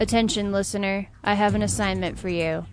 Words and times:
Attention, 0.00 0.50
listener, 0.50 1.06
I 1.22 1.34
have 1.34 1.54
an 1.54 1.60
assignment 1.60 2.18
for 2.18 2.30
you. 2.30 2.64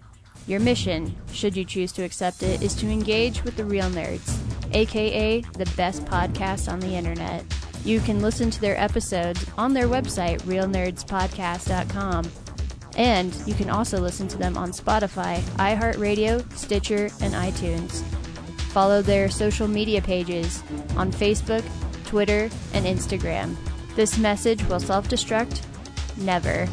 Your 0.47 0.61
mission, 0.61 1.13
should 1.33 1.57
you 1.57 1.65
choose 1.65 1.91
to 1.91 2.03
accept 2.03 2.41
it, 2.41 2.61
is 2.61 2.73
to 2.75 2.87
engage 2.87 3.43
with 3.43 3.57
the 3.57 3.65
Real 3.65 3.89
Nerds, 3.89 4.37
aka 4.73 5.41
the 5.41 5.69
best 5.75 6.05
podcast 6.05 6.71
on 6.71 6.79
the 6.79 6.95
internet. 6.95 7.43
You 7.83 7.99
can 7.99 8.21
listen 8.21 8.49
to 8.51 8.61
their 8.61 8.79
episodes 8.79 9.45
on 9.57 9.73
their 9.73 9.89
website, 9.89 10.41
realnerdspodcast.com. 10.43 12.31
And 12.95 13.35
you 13.45 13.53
can 13.53 13.69
also 13.69 13.99
listen 13.99 14.29
to 14.29 14.37
them 14.37 14.57
on 14.57 14.71
Spotify, 14.71 15.41
iHeartRadio, 15.57 16.49
Stitcher, 16.53 17.09
and 17.19 17.33
iTunes. 17.33 18.03
Follow 18.71 19.01
their 19.01 19.29
social 19.29 19.67
media 19.67 20.01
pages 20.01 20.63
on 20.95 21.11
Facebook, 21.11 21.65
Twitter, 22.05 22.49
and 22.73 22.85
Instagram. 22.85 23.57
This 23.97 24.17
message 24.17 24.63
will 24.69 24.79
self 24.79 25.09
destruct 25.09 25.61
never. 26.15 26.69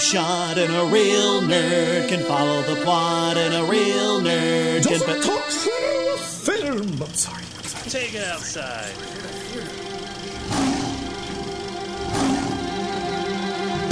Shot, 0.00 0.56
and 0.56 0.74
a 0.74 0.84
real 0.86 1.42
nerd 1.42 2.08
can 2.08 2.20
follow 2.24 2.62
the 2.62 2.76
plot, 2.82 3.36
and 3.36 3.54
a 3.54 3.62
real 3.70 4.20
nerd 4.20 4.86
can. 4.86 4.98
Don't 4.98 5.22
talk 5.22 5.44
film. 5.44 7.02
I'm 7.02 7.14
sorry. 7.14 7.44
I'm 7.58 7.64
sorry. 7.64 7.90
Take 7.90 8.14
it 8.14 8.24
outside. 8.24 8.94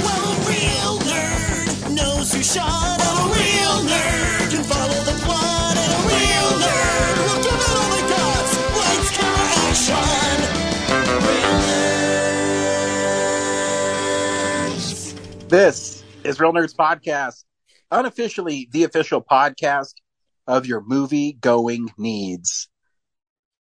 Well, 0.01 0.23
a 0.25 0.35
real 0.49 0.97
nerd 1.05 1.93
knows 1.93 2.33
who 2.33 2.41
shot, 2.41 2.99
and 2.99 3.19
a 3.19 3.27
real 3.37 3.83
nerd 3.85 4.49
can 4.49 4.63
follow 4.63 5.03
the 5.05 5.13
plot, 5.23 5.77
and 5.77 5.91
a 5.93 6.01
real 6.09 6.49
nerd 6.65 7.17
will 7.21 7.41
give 7.45 7.53
it 7.53 7.69
all 7.69 7.89
they 7.93 8.01
got. 8.09 8.45
Lights, 8.81 9.09
camera, 9.15 9.45
action. 9.69 10.39
Real 11.21 11.53
nerds. 14.73 15.13
This 15.49 15.88
is 16.23 16.39
Real 16.39 16.53
Nerds 16.53 16.75
Podcast, 16.75 17.43
unofficially 17.91 18.67
the 18.71 18.83
official 18.83 19.21
podcast 19.21 19.93
of 20.47 20.65
your 20.65 20.81
movie 20.81 21.33
going 21.33 21.89
needs. 21.97 22.69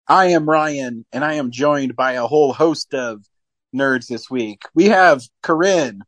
I 0.08 0.26
am 0.26 0.48
Ryan, 0.48 1.04
and 1.12 1.24
I 1.24 1.34
am 1.34 1.50
joined 1.50 1.96
by 1.96 2.12
a 2.12 2.26
whole 2.26 2.52
host 2.52 2.92
of 2.94 3.24
nerds 3.74 4.06
this 4.08 4.28
week. 4.30 4.62
We 4.74 4.86
have 4.86 5.22
Corinne 5.42 6.02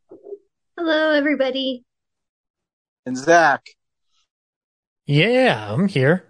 Hello, 0.77 1.11
everybody. 1.11 1.83
and 3.05 3.17
Zach, 3.17 3.65
Yeah, 5.05 5.71
I'm 5.73 5.87
here. 5.87 6.25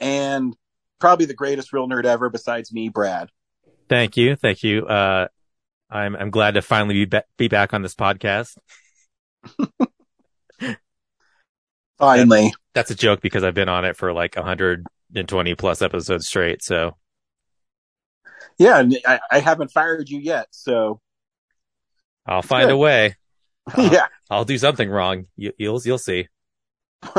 and 0.00 0.56
probably 0.98 1.26
the 1.26 1.34
greatest 1.34 1.72
real 1.72 1.86
nerd 1.88 2.04
ever 2.06 2.30
besides 2.30 2.72
me, 2.72 2.88
Brad. 2.88 3.28
Thank 3.88 4.16
you, 4.16 4.36
thank 4.36 4.62
you. 4.62 4.86
Uh, 4.86 5.28
I'm 5.90 6.14
I'm 6.16 6.30
glad 6.30 6.54
to 6.54 6.62
finally 6.62 6.94
be 6.94 7.04
ba- 7.06 7.24
be 7.38 7.48
back 7.48 7.72
on 7.72 7.80
this 7.82 7.94
podcast. 7.94 8.58
Finally. 11.98 12.54
That's 12.74 12.90
a 12.90 12.94
joke 12.94 13.20
because 13.20 13.42
I've 13.44 13.54
been 13.54 13.68
on 13.68 13.84
it 13.84 13.96
for 13.96 14.12
like 14.12 14.36
120 14.36 15.54
plus 15.56 15.82
episodes 15.82 16.26
straight. 16.28 16.62
So 16.62 16.96
Yeah, 18.58 18.88
I, 19.06 19.20
I 19.30 19.40
haven't 19.40 19.72
fired 19.72 20.08
you 20.08 20.20
yet, 20.20 20.46
so 20.50 21.00
I'll 22.26 22.42
find 22.42 22.68
Good. 22.68 22.74
a 22.74 22.76
way. 22.76 23.16
Uh, 23.76 23.90
yeah, 23.92 24.06
I'll 24.30 24.46
do 24.46 24.56
something 24.56 24.88
wrong. 24.88 25.26
You, 25.36 25.52
you'll 25.58 25.78
you'll 25.84 25.98
see. 25.98 26.28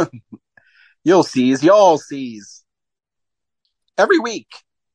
you'll 1.04 1.22
seize, 1.22 1.64
y'all 1.64 2.00
seize. 2.00 2.64
Every 4.00 4.18
week, 4.18 4.48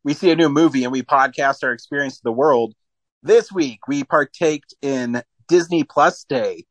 we 0.02 0.14
see 0.14 0.32
a 0.32 0.34
new 0.34 0.48
movie 0.48 0.82
and 0.82 0.90
we 0.90 1.02
podcast 1.02 1.62
our 1.62 1.70
experience 1.70 2.16
of 2.16 2.24
the 2.24 2.32
world. 2.32 2.74
This 3.22 3.52
week, 3.52 3.86
we 3.86 4.02
partaked 4.02 4.74
in 4.82 5.22
Disney 5.46 5.84
Plus 5.84 6.24
Day 6.24 6.66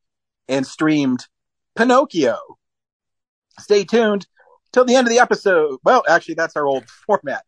and 0.47 0.65
streamed 0.65 1.27
Pinocchio. 1.75 2.37
Stay 3.59 3.83
tuned 3.83 4.27
till 4.71 4.85
the 4.85 4.95
end 4.95 5.07
of 5.07 5.13
the 5.13 5.19
episode. 5.19 5.79
Well, 5.83 6.03
actually, 6.07 6.35
that's 6.35 6.55
our 6.55 6.65
old 6.65 6.89
format. 7.05 7.43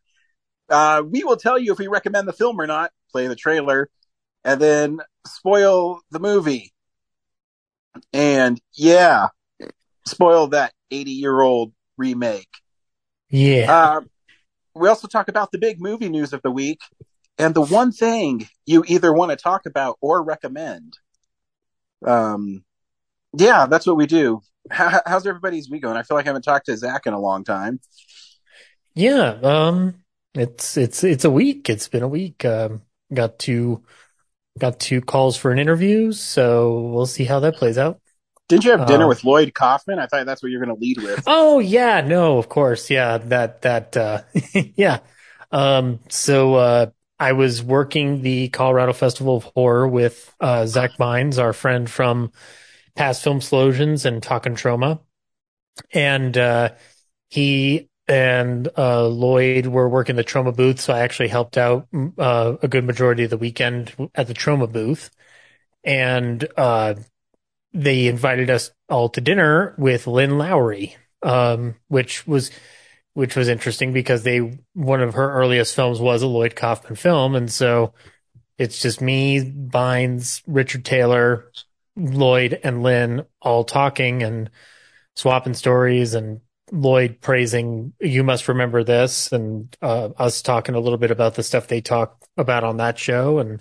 Uh, 0.68 1.02
we 1.08 1.24
will 1.24 1.36
tell 1.36 1.58
you 1.58 1.72
if 1.72 1.78
we 1.78 1.86
recommend 1.86 2.26
the 2.26 2.32
film 2.32 2.60
or 2.60 2.66
not, 2.66 2.90
play 3.12 3.26
the 3.28 3.36
trailer, 3.36 3.88
and 4.44 4.60
then 4.60 5.00
spoil 5.26 6.00
the 6.10 6.18
movie. 6.18 6.72
And 8.12 8.60
yeah, 8.74 9.28
spoil 10.06 10.48
that 10.48 10.72
80 10.90 11.10
year 11.12 11.40
old 11.40 11.72
remake. 11.96 12.50
Yeah. 13.30 13.72
Uh, 13.72 14.00
we 14.74 14.88
also 14.88 15.08
talk 15.08 15.28
about 15.28 15.52
the 15.52 15.58
big 15.58 15.80
movie 15.80 16.08
news 16.08 16.32
of 16.32 16.42
the 16.42 16.50
week 16.50 16.80
and 17.38 17.54
the 17.54 17.62
one 17.62 17.92
thing 17.92 18.48
you 18.64 18.84
either 18.86 19.12
want 19.12 19.30
to 19.30 19.36
talk 19.36 19.66
about 19.66 19.96
or 20.00 20.22
recommend. 20.22 20.98
Um, 22.04 22.64
yeah, 23.36 23.66
that's 23.66 23.86
what 23.86 23.96
we 23.96 24.06
do. 24.06 24.40
How, 24.70 25.00
how's 25.06 25.26
everybody's 25.26 25.70
week 25.70 25.82
going? 25.82 25.96
I 25.96 26.02
feel 26.02 26.16
like 26.16 26.26
I 26.26 26.28
haven't 26.30 26.42
talked 26.42 26.66
to 26.66 26.76
Zach 26.76 27.06
in 27.06 27.12
a 27.12 27.20
long 27.20 27.44
time. 27.44 27.80
yeah. 28.94 29.38
Um, 29.42 30.02
it's, 30.34 30.76
it's, 30.76 31.04
it's 31.04 31.24
a 31.24 31.30
week. 31.30 31.68
It's 31.70 31.88
been 31.88 32.02
a 32.02 32.08
week. 32.08 32.44
Um, 32.44 32.82
got 33.12 33.38
two, 33.38 33.84
got 34.58 34.80
two 34.80 35.00
calls 35.02 35.36
for 35.36 35.52
an 35.52 35.58
interview. 35.60 36.12
So 36.12 36.80
we'll 36.88 37.06
see 37.06 37.24
how 37.24 37.40
that 37.40 37.56
plays 37.56 37.78
out. 37.78 38.00
Didn't 38.48 38.64
you 38.64 38.70
have 38.72 38.86
dinner 38.86 39.06
Uh, 39.06 39.08
with 39.08 39.24
Lloyd 39.24 39.54
Kaufman? 39.54 39.98
I 39.98 40.06
thought 40.06 40.26
that's 40.26 40.42
what 40.42 40.50
you're 40.50 40.64
going 40.64 40.74
to 40.74 40.80
lead 40.80 40.98
with. 41.00 41.26
Oh 41.26 41.58
yeah, 41.58 42.00
no, 42.02 42.38
of 42.38 42.48
course. 42.48 42.90
Yeah, 42.90 43.18
that, 43.18 43.62
that, 43.62 43.96
uh, 43.96 44.22
yeah. 44.76 45.00
Um, 45.50 46.00
so, 46.08 46.54
uh, 46.54 46.86
I 47.18 47.32
was 47.32 47.62
working 47.62 48.22
the 48.22 48.48
Colorado 48.50 48.92
Festival 48.92 49.36
of 49.36 49.44
Horror 49.44 49.88
with, 49.88 50.34
uh, 50.40 50.66
Zach 50.66 50.98
Mines, 50.98 51.38
our 51.38 51.52
friend 51.52 51.88
from 51.90 52.30
past 52.96 53.22
film 53.22 53.36
explosions 53.36 54.04
and 54.04 54.22
talking 54.22 54.54
Troma. 54.54 55.00
And, 55.92 56.36
uh, 56.36 56.70
he 57.28 57.88
and, 58.08 58.68
uh, 58.76 59.06
Lloyd 59.06 59.66
were 59.66 59.88
working 59.88 60.16
the 60.16 60.24
Troma 60.24 60.56
booth. 60.56 60.80
So 60.80 60.92
I 60.94 61.00
actually 61.00 61.28
helped 61.28 61.56
out, 61.56 61.90
mm, 61.92 62.12
uh, 62.18 62.56
a 62.62 62.68
good 62.68 62.84
majority 62.84 63.24
of 63.24 63.30
the 63.30 63.38
weekend 63.38 63.92
at 64.14 64.26
the 64.26 64.34
trauma 64.34 64.66
booth. 64.66 65.10
And, 65.84 66.46
uh, 66.56 66.94
they 67.76 68.06
invited 68.06 68.48
us 68.48 68.70
all 68.88 69.08
to 69.10 69.20
dinner 69.20 69.74
with 69.76 70.06
Lynn 70.06 70.38
Lowry, 70.38 70.96
um, 71.22 71.76
which 71.88 72.26
was 72.26 72.50
which 73.12 73.34
was 73.34 73.48
interesting 73.48 73.92
because 73.92 74.22
they 74.22 74.38
one 74.74 75.00
of 75.00 75.14
her 75.14 75.32
earliest 75.32 75.74
films 75.74 76.00
was 76.00 76.22
a 76.22 76.26
Lloyd 76.26 76.56
Kaufman 76.56 76.96
film, 76.96 77.34
and 77.34 77.50
so 77.50 77.94
it's 78.58 78.80
just 78.80 79.00
me, 79.00 79.40
Bynes, 79.40 80.42
Richard 80.46 80.84
Taylor, 80.84 81.50
Lloyd, 81.96 82.60
and 82.62 82.82
Lynn 82.82 83.24
all 83.40 83.64
talking 83.64 84.22
and 84.22 84.50
swapping 85.14 85.54
stories, 85.54 86.14
and 86.14 86.40
Lloyd 86.70 87.20
praising 87.20 87.92
"You 88.00 88.22
must 88.22 88.48
remember 88.48 88.84
this," 88.84 89.32
and 89.32 89.74
uh, 89.82 90.10
us 90.18 90.42
talking 90.42 90.74
a 90.74 90.80
little 90.80 90.98
bit 90.98 91.10
about 91.10 91.34
the 91.34 91.42
stuff 91.42 91.68
they 91.68 91.80
talk 91.80 92.22
about 92.36 92.64
on 92.64 92.76
that 92.78 92.98
show, 92.98 93.38
and 93.38 93.60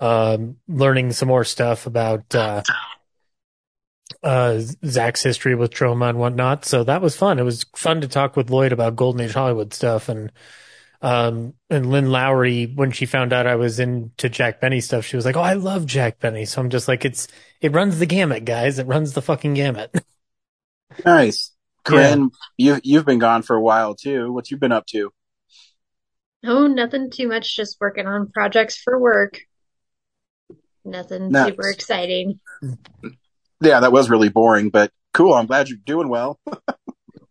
um, 0.00 0.56
learning 0.68 1.12
some 1.12 1.28
more 1.28 1.44
stuff 1.44 1.86
about. 1.86 2.34
Uh, 2.34 2.62
uh 4.22 4.60
Zach's 4.84 5.22
history 5.22 5.54
with 5.54 5.72
Troma 5.72 6.10
and 6.10 6.18
whatnot. 6.18 6.64
So 6.64 6.84
that 6.84 7.00
was 7.00 7.16
fun. 7.16 7.38
It 7.38 7.44
was 7.44 7.64
fun 7.74 8.02
to 8.02 8.08
talk 8.08 8.36
with 8.36 8.50
Lloyd 8.50 8.70
about 8.72 8.94
Golden 8.94 9.22
Age 9.22 9.32
Hollywood 9.32 9.72
stuff 9.72 10.08
and 10.08 10.30
um 11.02 11.54
and 11.70 11.90
Lynn 11.90 12.10
Lowry 12.10 12.66
when 12.66 12.92
she 12.92 13.06
found 13.06 13.32
out 13.32 13.46
I 13.46 13.56
was 13.56 13.80
into 13.80 14.28
Jack 14.28 14.60
Benny 14.60 14.80
stuff, 14.80 15.04
she 15.04 15.16
was 15.16 15.24
like, 15.24 15.36
"Oh, 15.36 15.40
I 15.42 15.54
love 15.54 15.86
Jack 15.86 16.20
Benny." 16.20 16.44
So 16.46 16.60
I'm 16.60 16.70
just 16.70 16.88
like, 16.88 17.04
it's 17.04 17.28
it 17.60 17.72
runs 17.72 17.98
the 17.98 18.06
gamut, 18.06 18.44
guys. 18.44 18.78
It 18.78 18.86
runs 18.86 19.12
the 19.14 19.22
fucking 19.22 19.54
gamut. 19.54 19.94
Nice. 21.04 21.52
Corinne, 21.84 22.30
you, 22.56 22.80
you've 22.84 23.04
been 23.06 23.18
gone 23.18 23.42
for 23.42 23.56
a 23.56 23.60
while 23.60 23.94
too. 23.94 24.32
What 24.32 24.50
you 24.50 24.56
been 24.56 24.72
up 24.72 24.86
to? 24.86 25.12
Oh, 26.44 26.66
nothing 26.68 27.10
too 27.10 27.26
much, 27.28 27.56
just 27.56 27.80
working 27.80 28.06
on 28.06 28.30
projects 28.30 28.76
for 28.76 28.98
work. 28.98 29.40
Nothing 30.84 31.30
Nice. 31.30 31.46
super 31.46 31.68
exciting. 31.68 32.40
Yeah, 33.60 33.80
that 33.80 33.92
was 33.92 34.10
really 34.10 34.28
boring, 34.28 34.70
but 34.70 34.90
cool. 35.14 35.34
I'm 35.34 35.46
glad 35.46 35.68
you're 35.68 35.78
doing 35.84 36.08
well. 36.08 36.40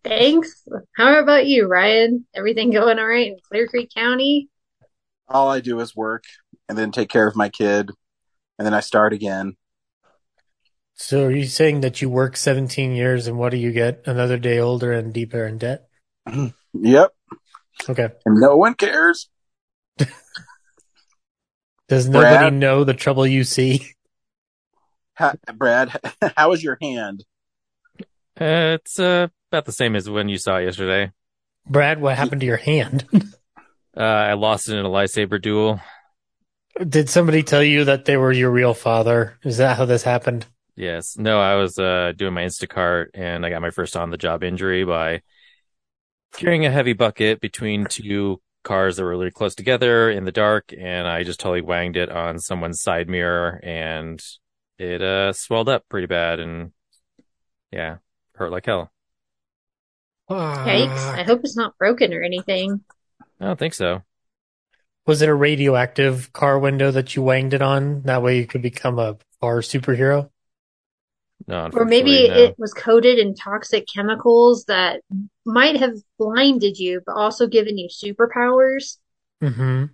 Thanks. 0.04 0.68
How 0.96 1.20
about 1.22 1.46
you, 1.46 1.68
Ryan? 1.68 2.26
Everything 2.34 2.72
going 2.72 2.98
all 3.00 3.06
right 3.08 3.28
in 3.28 3.38
Clear 3.48 3.68
Creek 3.68 3.90
County? 3.96 4.50
All 5.28 5.50
I 5.50 5.60
do 5.62 5.80
is 5.80 5.96
work 5.96 6.24
and 6.68 6.78
then 6.78 6.92
take 6.92 7.10
care 7.10 7.28
of 7.28 7.36
my 7.36 7.50
kid 7.50 7.92
and 8.58 8.66
then 8.66 8.74
I 8.74 8.80
start 8.80 9.14
again. 9.14 9.56
so 10.94 11.26
are 11.26 11.32
you 11.32 11.46
saying 11.46 11.82
that 11.82 12.02
you 12.02 12.10
work 12.10 12.36
17 12.36 12.94
years 12.94 13.28
and 13.28 13.38
what 13.38 13.52
do 13.52 13.58
you 13.58 13.72
get? 13.72 14.04
Another 14.06 14.38
day 14.38 14.60
older 14.60 14.92
and 14.92 15.14
deeper 15.14 15.46
in 15.46 15.58
debt? 15.58 15.88
Mm-hmm. 16.28 16.86
Yep. 16.86 17.12
Okay. 17.90 18.10
And 18.26 18.40
no 18.40 18.56
one 18.58 18.74
cares. 18.76 19.30
Does 21.88 22.08
nobody 22.08 22.36
Brad? 22.38 22.54
know 22.54 22.84
the 22.84 22.94
trouble 22.94 23.26
you 23.28 23.44
see? 23.44 23.88
Ha- 25.18 25.36
Brad, 25.56 25.92
how 26.38 26.52
is 26.54 26.64
your 26.64 26.78
hand? 26.82 27.26
Uh, 28.42 28.74
it's 28.74 29.00
uh, 29.00 29.28
about 29.52 29.66
the 29.66 29.72
same 29.72 29.96
as 29.96 30.10
when 30.10 30.28
you 30.28 30.40
saw 30.40 30.58
it 30.58 30.66
yesterday. 30.66 31.12
Brad, 31.70 32.02
what 32.02 32.18
happened 32.18 32.42
to 32.42 32.48
your 32.48 32.58
hand? 32.58 33.08
Uh, 33.94 34.00
I 34.04 34.34
lost 34.36 34.70
it 34.70 34.78
in 34.78 34.86
a 34.86 34.90
lightsaber 34.90 35.42
duel. 35.42 35.82
Did 36.88 37.10
somebody 37.10 37.44
tell 37.44 37.62
you 37.62 37.84
that 37.84 38.06
they 38.06 38.16
were 38.16 38.32
your 38.32 38.50
real 38.50 38.74
father? 38.74 39.38
Is 39.44 39.58
that 39.58 39.76
how 39.76 39.84
this 39.84 40.04
happened? 40.04 40.46
Yes. 40.78 41.18
No, 41.18 41.42
I 41.42 41.56
was 41.56 41.78
uh, 41.78 42.14
doing 42.16 42.34
my 42.34 42.44
Instacart 42.44 43.08
and 43.14 43.46
I 43.46 43.50
got 43.50 43.62
my 43.62 43.70
first 43.70 43.98
on 43.98 44.10
the 44.10 44.18
job 44.18 44.46
injury 44.46 44.86
by 44.86 45.24
carrying 46.32 46.66
a 46.66 46.72
heavy 46.72 46.94
bucket 46.94 47.42
between 47.42 47.86
two 47.86 48.42
cars 48.64 48.96
that 48.96 49.04
were 49.04 49.10
really 49.10 49.30
close 49.30 49.56
together 49.56 50.10
in 50.10 50.24
the 50.24 50.32
dark. 50.32 50.74
And 50.80 51.06
I 51.06 51.24
just 51.24 51.42
totally 51.42 51.60
wanged 51.60 51.98
it 51.98 52.10
on 52.10 52.40
someone's 52.40 52.82
side 52.82 53.10
mirror 53.10 53.60
and 53.62 54.24
it 54.80 55.02
uh, 55.02 55.34
swelled 55.34 55.68
up 55.68 55.84
pretty 55.90 56.08
bad. 56.08 56.40
And 56.40 56.72
yeah, 57.74 57.98
hurt 58.36 58.52
like 58.52 58.66
hell. 58.66 58.92
Yikes. 60.30 61.14
I 61.18 61.24
hope 61.24 61.42
it's 61.44 61.58
not 61.58 61.78
broken 61.78 62.14
or 62.14 62.22
anything. 62.22 62.82
I 63.40 63.46
don't 63.46 63.60
think 63.60 63.74
so. 63.74 64.04
Was 65.06 65.22
it 65.22 65.30
a 65.30 65.34
radioactive 65.36 66.32
car 66.32 66.58
window 66.60 66.92
that 66.92 67.16
you 67.16 67.24
wanged 67.24 67.54
it 67.54 67.62
on? 67.62 68.04
That 68.04 68.22
way 68.22 68.38
you 68.38 68.46
could 68.48 68.62
become 68.62 69.00
a 69.00 69.18
car 69.42 69.58
superhero? 69.60 70.30
No, 71.48 71.70
Or 71.74 71.86
maybe 71.86 72.28
no. 72.28 72.36
it 72.36 72.56
was 72.60 72.72
coated 72.74 73.18
in 73.18 73.34
toxic 73.34 73.88
chemicals 73.94 74.66
that 74.66 75.02
might 75.44 75.78
have 75.78 75.96
blinded 76.20 76.78
you, 76.78 77.02
but 77.06 77.14
also 77.16 77.48
given 77.48 77.80
you 77.80 77.90
superpowers. 77.90 78.98
Mm-hmm. 79.42 79.86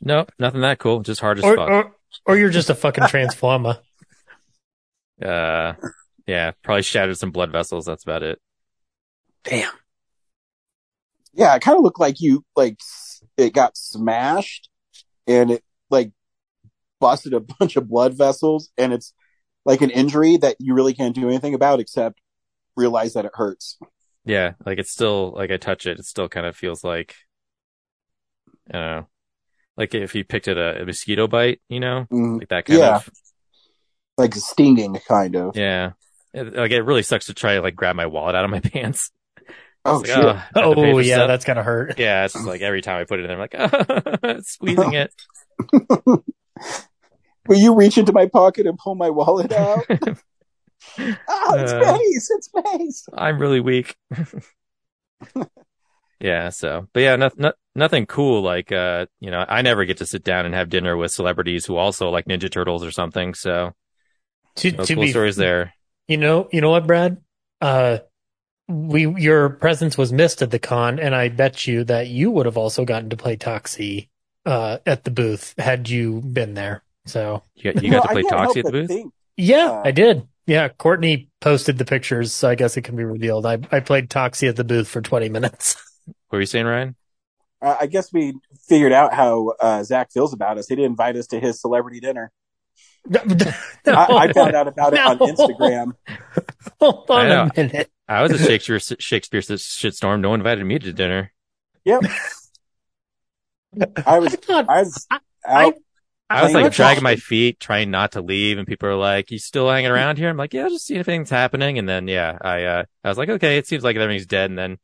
Nope, 0.00 0.32
nothing 0.40 0.60
that 0.62 0.80
cool. 0.80 1.00
Just 1.00 1.20
hard 1.20 1.38
as 1.38 1.44
Or, 1.44 1.56
fuck. 1.56 1.68
or, 1.70 1.92
or 2.26 2.36
you're 2.36 2.50
just 2.50 2.68
a 2.68 2.74
fucking 2.74 3.04
transformer. 3.08 3.78
Uh, 5.24 5.74
yeah, 6.26 6.52
probably 6.62 6.82
shattered 6.82 7.18
some 7.18 7.30
blood 7.30 7.52
vessels. 7.52 7.86
That's 7.86 8.02
about 8.04 8.22
it. 8.22 8.40
Damn. 9.44 9.72
Yeah, 11.32 11.54
it 11.54 11.62
kind 11.62 11.76
of 11.76 11.84
looked 11.84 12.00
like 12.00 12.20
you 12.20 12.44
like 12.56 12.78
it 13.36 13.52
got 13.52 13.76
smashed 13.76 14.70
and 15.26 15.50
it 15.52 15.64
like 15.90 16.12
busted 17.00 17.34
a 17.34 17.40
bunch 17.60 17.76
of 17.76 17.88
blood 17.88 18.16
vessels 18.16 18.70
and 18.78 18.92
it's 18.92 19.14
like 19.64 19.82
an 19.82 19.90
injury 19.90 20.36
that 20.38 20.56
you 20.60 20.74
really 20.74 20.94
can't 20.94 21.14
do 21.14 21.28
anything 21.28 21.54
about 21.54 21.80
except 21.80 22.20
realize 22.76 23.14
that 23.14 23.24
it 23.24 23.32
hurts. 23.34 23.78
Yeah, 24.24 24.54
like 24.64 24.78
it's 24.78 24.90
still 24.92 25.32
like 25.32 25.50
I 25.50 25.56
touch 25.56 25.86
it, 25.86 25.98
it 25.98 26.04
still 26.06 26.28
kind 26.28 26.46
of 26.46 26.56
feels 26.56 26.84
like 26.84 27.14
I 28.70 28.72
don't 28.72 28.82
know, 28.82 29.08
like 29.76 29.94
if 29.94 30.14
you 30.14 30.24
picked 30.24 30.48
it 30.48 30.58
a, 30.58 30.82
a 30.82 30.86
mosquito 30.86 31.28
bite, 31.28 31.60
you 31.68 31.80
know, 31.80 32.08
Mm, 32.12 32.40
like 32.40 32.48
that 32.48 32.66
kind 32.66 32.80
Yeah. 32.80 32.96
of. 32.96 33.10
like 34.16 34.34
stinging 34.34 34.98
kind 35.06 35.36
of. 35.36 35.56
Yeah, 35.56 35.88
it, 35.88 35.94
like 36.44 36.70
it 36.70 36.82
really 36.82 37.02
sucks 37.02 37.26
to 37.26 37.34
try 37.34 37.54
to 37.54 37.62
like 37.62 37.74
grab 37.76 37.96
my 37.96 38.06
wallet 38.06 38.34
out 38.34 38.44
of 38.44 38.50
my 38.50 38.60
pants. 38.64 39.10
Oh 39.84 39.98
like, 39.98 40.10
oh, 40.10 40.28
I 40.30 40.34
have 40.34 40.44
to 40.54 40.74
pay 40.74 40.92
Oh, 40.92 40.98
yeah, 40.98 41.14
stuff. 41.16 41.28
that's 41.28 41.44
gotta 41.44 41.62
hurt. 41.62 41.94
yeah. 41.98 42.24
It's 42.24 42.34
like 42.44 42.60
every 42.60 42.82
time 42.82 43.00
I 43.00 43.04
put 43.04 43.20
it 43.20 43.24
in, 43.24 43.30
I'm 43.30 43.38
like 43.38 43.54
oh, 44.22 44.40
squeezing 44.42 44.94
it. 44.94 45.14
Will 47.46 47.58
you 47.58 47.74
reach 47.76 47.96
into 47.96 48.12
my 48.12 48.26
pocket 48.26 48.66
and 48.66 48.76
pull 48.78 48.96
my 48.96 49.10
wallet 49.10 49.52
out? 49.52 49.84
oh, 49.88 49.96
it's 50.98 51.72
Uh. 51.72 51.94
space. 51.96 52.30
It's 52.30 52.46
space. 52.46 53.08
I'm 53.14 53.38
really 53.38 53.60
weak. 53.60 53.94
yeah, 56.20 56.48
so, 56.48 56.88
but 56.92 57.00
yeah, 57.00 57.16
no, 57.16 57.30
no, 57.36 57.52
nothing 57.74 58.06
cool. 58.06 58.42
Like, 58.42 58.72
uh, 58.72 59.06
you 59.20 59.30
know, 59.30 59.44
I 59.48 59.62
never 59.62 59.84
get 59.84 59.98
to 59.98 60.06
sit 60.06 60.24
down 60.24 60.46
and 60.46 60.54
have 60.54 60.68
dinner 60.68 60.96
with 60.96 61.12
celebrities 61.12 61.66
who 61.66 61.76
also 61.76 62.08
like 62.10 62.24
Ninja 62.24 62.50
Turtles 62.50 62.82
or 62.84 62.90
something. 62.90 63.34
So, 63.34 63.72
To, 64.56 64.72
no 64.72 64.84
to 64.84 64.94
cool 64.94 65.04
be, 65.04 65.10
stories 65.10 65.36
there. 65.36 65.72
You 66.08 66.16
know, 66.16 66.48
you 66.52 66.60
know 66.60 66.70
what, 66.70 66.86
Brad? 66.86 67.18
Uh, 67.60 67.98
we 68.68 69.06
your 69.22 69.48
presence 69.50 69.96
was 69.96 70.12
missed 70.12 70.42
at 70.42 70.50
the 70.50 70.58
con, 70.58 70.98
and 70.98 71.14
I 71.14 71.28
bet 71.28 71.66
you 71.66 71.84
that 71.84 72.08
you 72.08 72.30
would 72.30 72.46
have 72.46 72.56
also 72.56 72.84
gotten 72.84 73.10
to 73.10 73.16
play 73.16 73.36
Toxie 73.36 74.08
uh, 74.44 74.78
at 74.84 75.04
the 75.04 75.10
booth 75.10 75.54
had 75.58 75.88
you 75.88 76.20
been 76.20 76.54
there. 76.54 76.82
So 77.06 77.42
You 77.54 77.72
got, 77.72 77.82
you 77.82 77.90
know, 77.90 77.98
got 78.00 78.08
to 78.08 78.12
play 78.14 78.22
can't 78.24 78.34
Toxie 78.50 78.58
at 78.58 78.64
the 78.66 78.72
booth? 78.72 78.88
think- 78.88 79.12
yeah, 79.36 79.70
Uh, 79.70 79.82
I 79.84 79.90
did. 79.92 80.26
Yeah, 80.46 80.68
Courtney 80.68 81.28
posted 81.40 81.76
the 81.78 81.84
pictures, 81.84 82.32
so 82.32 82.48
I 82.48 82.54
guess 82.54 82.76
it 82.76 82.82
can 82.82 82.96
be 82.96 83.04
revealed. 83.04 83.46
I 83.46 83.58
I 83.70 83.80
played 83.80 84.08
Toxie 84.08 84.48
at 84.48 84.56
the 84.56 84.64
booth 84.64 84.88
for 84.88 85.00
twenty 85.00 85.28
minutes. 85.28 85.76
What 86.28 86.36
were 86.38 86.40
you 86.40 86.46
saying, 86.46 86.66
Ryan? 86.66 86.96
Uh, 87.62 87.76
I 87.80 87.86
guess 87.86 88.12
we 88.12 88.34
figured 88.68 88.92
out 88.92 89.12
how 89.14 89.54
uh, 89.60 89.82
Zach 89.84 90.12
feels 90.12 90.32
about 90.32 90.58
us. 90.58 90.68
He 90.68 90.74
didn't 90.76 90.90
invite 90.90 91.16
us 91.16 91.26
to 91.28 91.40
his 91.40 91.60
celebrity 91.60 91.98
dinner. 92.00 92.30
No, 93.08 93.92
I, 93.92 94.16
I 94.28 94.32
found 94.32 94.54
out 94.56 94.68
about 94.68 94.92
it 94.92 94.98
on 95.00 95.18
Instagram. 95.18 95.92
Hold 96.80 97.10
on 97.10 97.20
I 97.26 97.28
know. 97.28 97.42
a 97.42 97.50
minute. 97.56 97.90
I 98.08 98.22
was 98.22 98.32
a 98.32 98.38
Shakespeare 98.38 98.78
Shakespeare 98.80 99.40
shitstorm. 99.40 100.20
No 100.20 100.30
one 100.30 100.40
invited 100.40 100.64
me 100.64 100.78
to 100.78 100.92
dinner. 100.92 101.32
Yep. 101.84 102.02
I 104.06 104.18
was, 104.18 104.32
I 104.32 104.36
thought 104.36 104.66
I 104.68 104.82
was 104.82 105.06
I- 105.10 105.20
out. 105.66 105.74
I 106.28 106.42
was 106.42 106.54
like 106.54 106.72
dragging 106.72 107.04
my 107.04 107.14
feet, 107.14 107.60
trying 107.60 107.92
not 107.92 108.12
to 108.12 108.20
leave, 108.20 108.58
and 108.58 108.66
people 108.66 108.88
are 108.88 108.96
like, 108.96 109.30
"You 109.30 109.38
still 109.38 109.70
hanging 109.70 109.92
around 109.92 110.18
here?" 110.18 110.28
I'm 110.28 110.36
like, 110.36 110.52
"Yeah, 110.54 110.68
just 110.68 110.84
seeing 110.86 110.98
if 110.98 111.08
anything's 111.08 111.30
happening." 111.30 111.78
And 111.78 111.88
then, 111.88 112.08
yeah, 112.08 112.36
I 112.40 112.64
uh, 112.64 112.84
I 113.04 113.08
was 113.08 113.16
like, 113.16 113.28
"Okay, 113.28 113.58
it 113.58 113.68
seems 113.68 113.84
like 113.84 113.94
everything's 113.94 114.26
dead." 114.26 114.50
And 114.50 114.58
then 114.58 114.78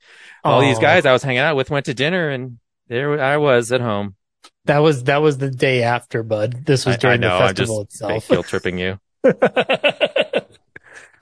all 0.45 0.61
these 0.61 0.79
Oh. 0.79 0.81
guys 0.81 1.05
I 1.05 1.11
was 1.13 1.25
hanging 1.25 1.41
out 1.41 1.57
with 1.57 1.69
went 1.69 1.87
to 1.87 1.95
dinner, 1.95 2.29
and 2.29 2.61
there 2.87 3.21
I 3.21 3.39
was 3.39 3.73
at 3.73 3.81
home. 3.81 4.15
That 4.67 4.79
was 4.79 5.05
that 5.05 5.19
was 5.19 5.39
the 5.39 5.51
day 5.51 5.83
after, 5.83 6.23
bud. 6.23 6.65
This 6.65 6.87
was 6.87 6.95
I, 6.95 6.99
I 6.99 7.01
during 7.01 7.21
know, 7.21 7.39
the 7.39 7.45
I'm 7.45 7.55
just 7.55 7.59
festival 7.59 7.81
itself. 7.83 8.29
guilt 8.29 8.47
tripping 8.47 8.79
you. 8.79 8.99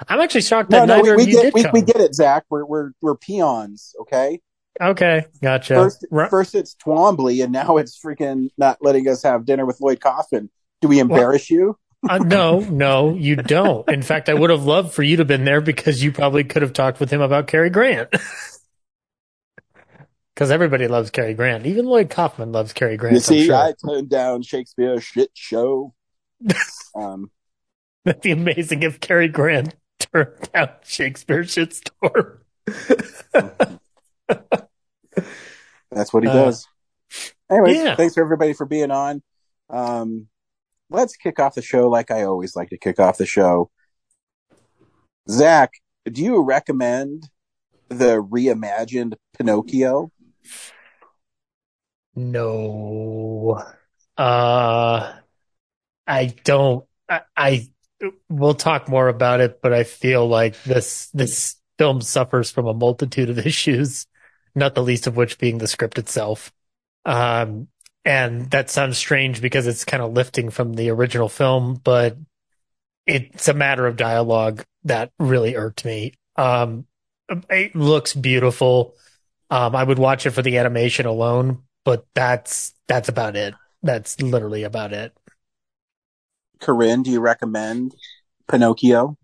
I'm 0.08 0.20
actually 0.20 0.42
shocked 0.42 0.70
no, 0.70 0.80
that 0.80 0.86
no, 0.86 0.96
neither 0.96 1.16
we, 1.16 1.16
we 1.16 1.22
of 1.22 1.28
you 1.28 1.34
get 1.34 1.42
did 1.42 1.54
we, 1.54 1.62
come. 1.62 1.72
we 1.72 1.82
get 1.82 1.96
it, 1.96 2.14
Zach. 2.14 2.44
We're 2.50 2.64
we're 2.64 2.90
we're 3.00 3.16
peons, 3.16 3.94
okay? 4.00 4.40
Okay, 4.80 5.26
gotcha. 5.42 5.74
First, 5.74 6.06
first 6.30 6.54
it's 6.54 6.74
Twombly, 6.74 7.42
and 7.44 7.52
now 7.52 7.76
it's 7.76 7.98
freaking 7.98 8.50
not 8.56 8.78
letting 8.80 9.08
us 9.08 9.22
have 9.22 9.44
dinner 9.44 9.66
with 9.66 9.80
Lloyd 9.80 10.00
Kaufman. 10.00 10.50
Do 10.80 10.88
we 10.88 11.00
embarrass 11.00 11.50
you? 11.50 11.76
uh, 12.08 12.18
no, 12.24 12.60
no, 12.60 13.14
you 13.14 13.36
don't. 13.36 13.88
In 13.90 14.02
fact, 14.02 14.28
I 14.28 14.34
would 14.34 14.50
have 14.50 14.64
loved 14.64 14.94
for 14.94 15.02
you 15.02 15.16
to 15.16 15.20
have 15.20 15.28
been 15.28 15.44
there 15.44 15.60
because 15.60 16.02
you 16.02 16.12
probably 16.12 16.44
could 16.44 16.62
have 16.62 16.72
talked 16.72 16.98
with 16.98 17.10
him 17.10 17.20
about 17.20 17.46
Cary 17.46 17.68
Grant. 17.68 18.08
Because 20.40 20.50
everybody 20.50 20.88
loves 20.88 21.10
Cary 21.10 21.34
Grant. 21.34 21.66
Even 21.66 21.84
Lloyd 21.84 22.08
Kaufman 22.08 22.50
loves 22.50 22.72
Cary 22.72 22.96
Grant. 22.96 23.12
You 23.12 23.20
see, 23.20 23.44
sure. 23.44 23.56
I 23.56 23.74
turned 23.86 24.08
down 24.08 24.40
Shakespeare's 24.40 25.04
shit 25.04 25.28
show. 25.34 25.92
um, 26.94 27.30
That'd 28.06 28.22
be 28.22 28.30
amazing 28.30 28.82
if 28.82 29.00
Cary 29.00 29.28
Grant 29.28 29.74
turned 29.98 30.48
out 30.54 30.86
Shakespeare 30.86 31.42
shitstorm. 31.42 32.38
that's 35.90 36.10
what 36.10 36.22
he 36.22 36.30
Uh, 36.30 36.32
does. 36.32 36.66
Anyways, 37.52 37.76
yeah. 37.76 37.96
thanks 37.96 38.14
for 38.14 38.22
everybody 38.22 38.54
for 38.54 38.64
being 38.64 38.90
on. 38.90 39.22
Um, 39.68 40.28
let's 40.88 41.16
kick 41.16 41.38
off 41.38 41.54
the 41.54 41.60
show 41.60 41.90
like 41.90 42.10
I 42.10 42.22
always 42.22 42.56
like 42.56 42.70
to 42.70 42.78
kick 42.78 42.98
off 42.98 43.18
the 43.18 43.26
show. 43.26 43.70
Zach, 45.28 45.72
do 46.10 46.22
you 46.22 46.42
recommend 46.42 47.28
the 47.90 48.22
reimagined 48.22 49.16
Pinocchio? 49.36 50.10
No. 52.14 53.62
Uh 54.16 55.14
I 56.06 56.26
don't 56.44 56.86
I, 57.08 57.22
I 57.36 57.68
we'll 58.28 58.54
talk 58.54 58.88
more 58.88 59.08
about 59.08 59.40
it, 59.40 59.60
but 59.62 59.72
I 59.72 59.84
feel 59.84 60.28
like 60.28 60.62
this 60.64 61.08
this 61.10 61.56
film 61.78 62.00
suffers 62.02 62.50
from 62.50 62.66
a 62.66 62.74
multitude 62.74 63.30
of 63.30 63.38
issues, 63.46 64.06
not 64.54 64.74
the 64.74 64.82
least 64.82 65.06
of 65.06 65.16
which 65.16 65.38
being 65.38 65.58
the 65.58 65.68
script 65.68 65.98
itself. 65.98 66.52
Um 67.04 67.68
and 68.04 68.50
that 68.52 68.70
sounds 68.70 68.98
strange 68.98 69.42
because 69.42 69.66
it's 69.66 69.84
kind 69.84 70.02
of 70.02 70.12
lifting 70.14 70.50
from 70.50 70.74
the 70.74 70.90
original 70.90 71.28
film, 71.28 71.74
but 71.84 72.16
it's 73.06 73.48
a 73.48 73.54
matter 73.54 73.86
of 73.86 73.96
dialogue 73.96 74.64
that 74.84 75.12
really 75.18 75.56
irked 75.56 75.84
me. 75.84 76.14
Um 76.36 76.86
it 77.48 77.74
looks 77.74 78.14
beautiful. 78.14 78.94
Um, 79.50 79.74
I 79.74 79.82
would 79.82 79.98
watch 79.98 80.26
it 80.26 80.30
for 80.30 80.42
the 80.42 80.58
animation 80.58 81.06
alone, 81.06 81.62
but 81.84 82.06
that's 82.14 82.74
that's 82.86 83.08
about 83.08 83.36
it. 83.36 83.54
That's 83.82 84.20
literally 84.20 84.62
about 84.62 84.92
it. 84.92 85.12
Corinne, 86.60 87.02
do 87.02 87.10
you 87.10 87.20
recommend 87.20 87.94
Pinocchio? 88.48 89.16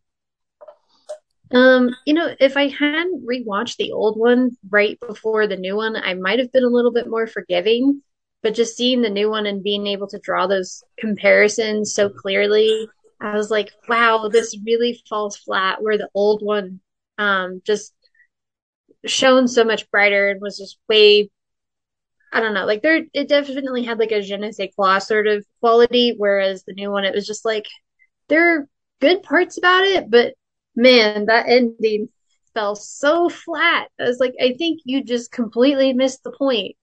Um, 1.53 1.91
you 2.07 2.15
know, 2.15 2.35
if 2.41 2.57
I 2.57 2.69
hadn't 2.69 3.25
rewatched 3.25 3.77
the 3.77 3.93
old 3.93 4.19
one 4.19 4.57
right 4.69 4.99
before 5.07 5.47
the 5.47 5.57
new 5.57 5.77
one, 5.77 5.95
I 5.97 6.15
might 6.15 6.41
have 6.41 6.51
been 6.53 6.65
a 6.65 6.69
little 6.69 6.93
bit 6.93 7.09
more 7.09 7.27
forgiving. 7.27 8.03
But 8.43 8.55
just 8.55 8.77
seeing 8.77 9.03
the 9.03 9.11
new 9.11 9.31
one 9.31 9.47
and 9.47 9.63
being 9.63 9.87
able 9.87 10.07
to 10.09 10.19
draw 10.19 10.47
those 10.47 10.83
comparisons 10.99 11.95
so 11.95 12.09
clearly, 12.09 12.89
I 13.21 13.35
was 13.35 13.51
like, 13.51 13.73
wow, 13.89 14.29
this 14.29 14.57
really 14.65 15.03
falls 15.09 15.37
flat 15.37 15.83
where 15.83 15.99
the 15.99 16.09
old 16.15 16.43
one 16.43 16.81
um 17.19 17.63
just 17.65 17.95
shone 19.07 19.49
so 19.49 19.65
much 19.65 19.91
brighter 19.91 20.29
and 20.29 20.41
was 20.41 20.59
just 20.59 20.79
way 20.89 21.31
I 22.33 22.41
don't 22.41 22.55
know, 22.55 22.67
like 22.67 22.83
there 22.83 23.05
it 23.15 23.29
definitely 23.29 23.85
had 23.85 23.99
like 23.99 24.13
a 24.13 24.21
je 24.21 24.37
ne 24.37 24.53
sais 24.53 24.71
quoi 24.77 24.99
sort 24.99 25.27
of 25.27 25.47
quality, 25.61 26.15
whereas 26.17 26.65
the 26.65 26.75
new 26.75 26.91
one 26.91 27.05
it 27.05 27.15
was 27.15 27.27
just 27.27 27.45
like 27.45 27.67
there 28.29 28.57
are 28.57 28.69
good 29.01 29.23
parts 29.23 29.59
about 29.59 29.85
it, 29.85 30.11
but 30.11 30.35
man, 30.75 31.27
that 31.27 31.49
ending 31.49 32.09
fell 32.55 32.75
so 32.75 33.29
flat. 33.29 33.89
I 34.01 34.05
was 34.05 34.19
like, 34.19 34.35
I 34.41 34.55
think 34.59 34.81
you 34.85 35.05
just 35.05 35.31
completely 35.33 35.93
missed 35.93 36.23
the 36.25 36.33
point 36.33 36.77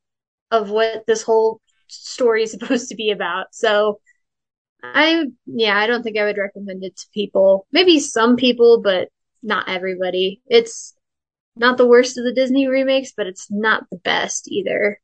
of 0.51 0.69
what 0.69 1.05
this 1.07 1.23
whole 1.23 1.61
story 1.87 2.43
is 2.43 2.51
supposed 2.53 2.89
to 2.89 2.95
be 2.95 3.11
about. 3.11 3.47
So 3.51 3.99
I, 4.83 5.25
yeah, 5.45 5.77
I 5.77 5.87
don't 5.87 6.03
think 6.03 6.17
I 6.17 6.25
would 6.25 6.37
recommend 6.37 6.83
it 6.83 6.95
to 6.97 7.07
people. 7.13 7.67
Maybe 7.71 7.99
some 7.99 8.35
people, 8.35 8.81
but 8.81 9.09
not 9.41 9.69
everybody. 9.69 10.41
It's 10.47 10.93
not 11.55 11.77
the 11.77 11.87
worst 11.87 12.17
of 12.17 12.23
the 12.23 12.33
Disney 12.33 12.67
remakes, 12.67 13.13
but 13.15 13.27
it's 13.27 13.47
not 13.49 13.83
the 13.91 13.97
best 13.97 14.47
either. 14.47 14.99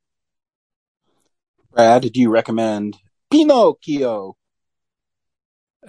Brad, 1.72 2.02
do 2.02 2.20
you 2.20 2.30
recommend 2.30 2.98
Pinocchio? 3.32 4.36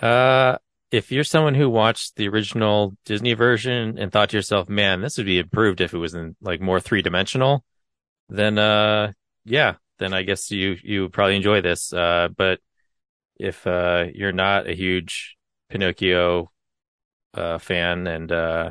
Uh, 0.01 0.59
if 0.91 1.11
you're 1.11 1.25
someone 1.25 1.55
who 1.55 1.69
watched 1.69 2.17
the 2.17 2.29
original 2.29 2.97
Disney 3.05 3.35
version 3.35 3.99
and 3.99 4.13
thought 4.13 4.31
to 4.31 4.37
yourself, 4.37 4.69
man, 4.69 5.01
this 5.01 5.17
would 5.17 5.27
be 5.27 5.39
improved 5.39 5.81
if 5.81 5.95
it 5.95 5.99
was 5.99 6.15
in 6.15 6.37
like 6.41 6.61
more 6.61 6.81
three 6.81 7.03
dimensional, 7.03 7.65
then, 8.29 8.59
uh, 8.59 9.13
yeah, 9.45 9.75
then 9.99 10.13
I 10.13 10.23
guess 10.23 10.51
you, 10.51 10.77
you 10.83 11.03
would 11.03 11.13
probably 11.13 11.37
enjoy 11.37 11.61
this. 11.61 11.93
Uh, 11.93 12.29
but 12.37 12.61
if, 13.37 13.67
uh, 13.67 14.07
you're 14.13 14.33
not 14.33 14.69
a 14.69 14.75
huge 14.75 15.37
Pinocchio, 15.71 16.51
uh, 17.35 17.59
fan 17.59 18.07
and, 18.07 18.31
uh, 18.31 18.71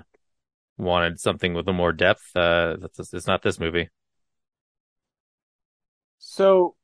wanted 0.80 1.20
something 1.20 1.54
with 1.54 1.68
a 1.68 1.74
more 1.74 1.92
depth, 1.92 2.32
uh, 2.36 2.78
it's 2.98 3.28
not 3.28 3.44
this 3.44 3.60
movie. 3.60 3.90
So, 6.18 6.76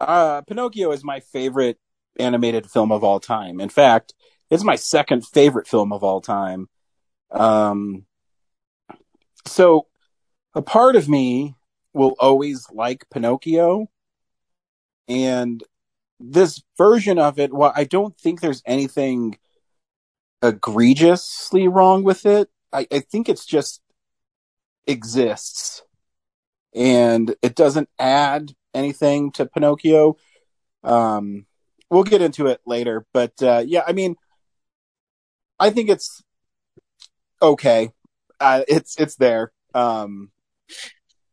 uh, 0.00 0.42
Pinocchio 0.42 0.90
is 0.92 1.04
my 1.04 1.20
favorite 1.20 1.78
animated 2.18 2.70
film 2.70 2.90
of 2.90 3.04
all 3.04 3.20
time. 3.20 3.60
In 3.60 3.68
fact, 3.68 4.14
it's 4.50 4.64
my 4.64 4.76
second 4.76 5.26
favorite 5.26 5.68
film 5.68 5.92
of 5.92 6.02
all 6.02 6.20
time. 6.20 6.68
Um, 7.30 8.06
so 9.46 9.86
a 10.54 10.62
part 10.62 10.96
of 10.96 11.08
me 11.08 11.54
will 11.94 12.14
always 12.18 12.66
like 12.70 13.08
Pinocchio 13.10 13.88
and 15.08 15.62
this 16.20 16.62
version 16.78 17.18
of 17.18 17.38
it, 17.38 17.52
well, 17.52 17.72
I 17.74 17.84
don't 17.84 18.16
think 18.18 18.40
there's 18.40 18.62
anything 18.64 19.38
egregiously 20.42 21.68
wrong 21.68 22.02
with 22.04 22.26
it. 22.26 22.48
I, 22.72 22.86
I 22.90 23.00
think 23.00 23.28
it's 23.28 23.44
just 23.44 23.80
exists 24.86 25.82
and 26.74 27.34
it 27.42 27.54
doesn't 27.54 27.88
add 27.98 28.52
anything 28.74 29.30
to 29.32 29.46
Pinocchio. 29.46 30.16
Um, 30.82 31.46
we'll 31.90 32.04
get 32.04 32.22
into 32.22 32.46
it 32.46 32.60
later, 32.66 33.06
but 33.12 33.40
uh, 33.42 33.62
yeah, 33.66 33.82
I 33.86 33.92
mean, 33.92 34.16
I 35.58 35.70
think 35.70 35.90
it's 35.90 36.22
okay. 37.40 37.90
Uh, 38.40 38.62
it's 38.66 38.96
it's 38.98 39.16
there. 39.16 39.52
Um, 39.74 40.30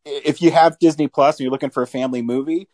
if 0.06 0.42
you 0.42 0.52
have 0.52 0.80
Disney 0.80 1.08
Plus 1.08 1.38
and 1.38 1.46
you're 1.46 1.52
looking 1.52 1.70
for 1.72 1.84
a 1.84 1.88
family 1.88 2.22
movie, 2.22 2.68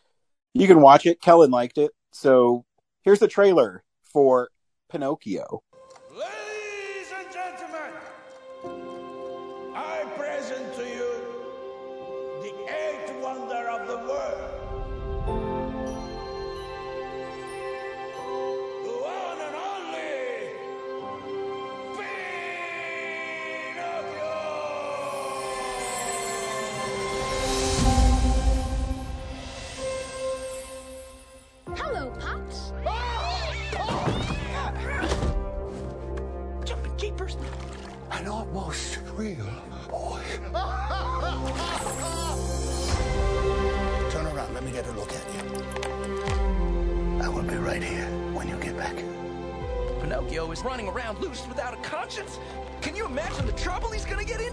you 0.53 0.67
can 0.67 0.81
watch 0.81 1.05
it. 1.05 1.21
Kellen 1.21 1.51
liked 1.51 1.77
it, 1.77 1.91
so 2.11 2.65
here's 3.03 3.19
the 3.19 3.27
trailer 3.27 3.83
for 4.03 4.49
Pinocchio. 4.89 5.61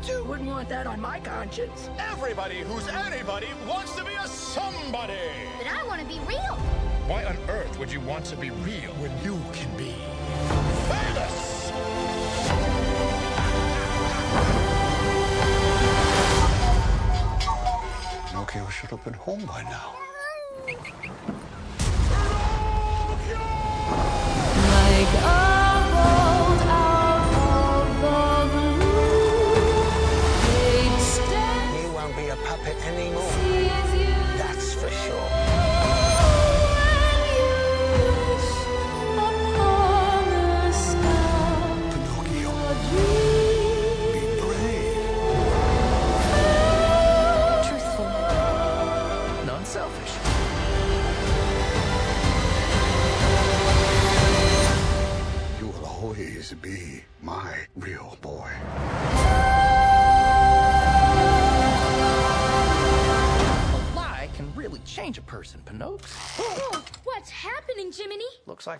He's 0.02 0.10
gonna 0.10 0.18
get 0.18 0.18
into? 0.18 0.28
Wouldn't 0.28 0.48
want 0.48 0.68
that 0.68 0.86
on 0.86 1.00
my 1.00 1.20
conscience. 1.20 1.88
Everybody 1.98 2.60
who's 2.60 2.88
anybody 2.88 3.48
wants 3.66 3.94
to 3.96 4.04
be 4.04 4.12
a 4.14 4.26
somebody. 4.26 5.14
But 5.58 5.66
I 5.66 5.86
want 5.86 6.00
to 6.00 6.06
be 6.06 6.18
real. 6.20 6.56
Why 7.06 7.24
on 7.24 7.36
earth 7.48 7.78
would 7.78 7.92
you 7.92 8.00
want 8.00 8.24
to 8.26 8.36
be 8.36 8.50
real 8.50 8.92
when 8.94 9.10
you 9.24 9.40
can 9.52 9.76
be 9.76 9.94
famous? 10.88 11.72
Pinocchio 18.28 18.68
should 18.68 18.90
have 18.90 19.04
been 19.04 19.14
home 19.14 19.44
by 19.46 19.62
now. 19.62 20.01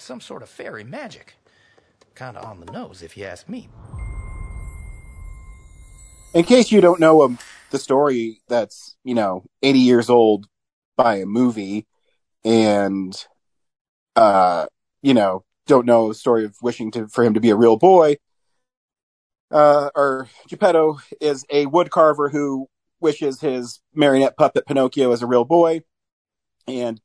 Some 0.03 0.21
sort 0.21 0.43
of 0.43 0.49
fairy 0.49 0.85
magic. 0.85 1.35
Kinda 2.15 2.43
on 2.43 2.61
the 2.61 2.71
nose, 2.71 3.03
if 3.03 3.17
you 3.17 3.25
ask 3.25 3.49
me. 3.49 3.69
In 6.35 6.45
case 6.45 6.73
you 6.73 6.81
don't 6.81 7.01
know 7.01 7.23
um, 7.23 7.39
the 7.71 7.79
story 7.79 8.41
that's, 8.49 8.97
you 9.05 9.15
know, 9.15 9.45
80 9.63 9.79
years 9.79 10.11
old 10.11 10.47
by 10.97 11.17
a 11.17 11.27
movie 11.27 11.87
and, 12.45 13.15
uh, 14.17 14.67
you 15.03 15.15
know, 15.15 15.45
don't 15.67 15.87
know 15.87 16.09
the 16.09 16.15
story 16.15 16.45
of 16.45 16.57
wishing 16.63 16.91
to, 16.93 17.09
for 17.09 17.25
him 17.25 17.35
to 17.35 17.41
be 17.41 17.51
a 17.51 17.57
real 17.57 17.77
boy, 17.77 18.17
uh, 19.51 19.91
or 19.95 20.29
Geppetto 20.49 20.99
is 21.21 21.45
a 21.51 21.67
woodcarver 21.67 22.31
who 22.31 22.69
wishes 23.01 23.41
his 23.41 23.81
marionette 23.95 24.37
puppet 24.37 24.67
Pinocchio 24.67 25.13
is 25.13 25.23
a 25.23 25.27
real 25.27 25.45
boy. 25.45 25.83
And, 26.67 27.01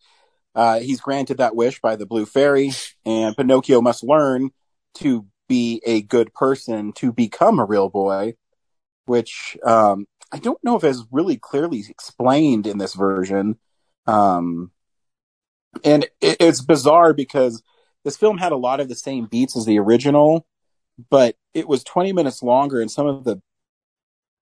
uh, 0.57 0.79
he's 0.79 0.99
granted 0.99 1.37
that 1.37 1.55
wish 1.55 1.79
by 1.79 1.95
the 1.95 2.05
blue 2.05 2.25
fairy 2.25 2.71
and 3.05 3.37
Pinocchio 3.37 3.79
must 3.79 4.03
learn 4.03 4.49
to 4.95 5.25
be 5.47 5.81
a 5.85 6.01
good 6.01 6.33
person 6.33 6.91
to 6.93 7.13
become 7.13 7.59
a 7.59 7.65
real 7.65 7.87
boy 7.87 8.33
which 9.07 9.57
um, 9.63 10.05
I 10.31 10.37
don't 10.37 10.63
know 10.63 10.75
if 10.75 10.83
is 10.83 11.05
really 11.11 11.37
clearly 11.37 11.83
explained 11.89 12.67
in 12.67 12.77
this 12.77 12.93
version. 12.93 13.57
Um, 14.05 14.71
and 15.83 16.03
it, 16.21 16.37
it's 16.39 16.61
bizarre 16.61 17.13
because 17.13 17.63
this 18.03 18.17
film 18.17 18.37
had 18.37 18.51
a 18.51 18.57
lot 18.57 18.79
of 18.79 18.89
the 18.89 18.95
same 18.95 19.25
beats 19.25 19.57
as 19.57 19.65
the 19.65 19.79
original, 19.79 20.45
but 21.09 21.35
it 21.53 21.67
was 21.67 21.83
20 21.83 22.13
minutes 22.13 22.43
longer 22.43 22.81
and 22.81 22.91
some 22.91 23.07
of 23.07 23.23
the 23.23 23.41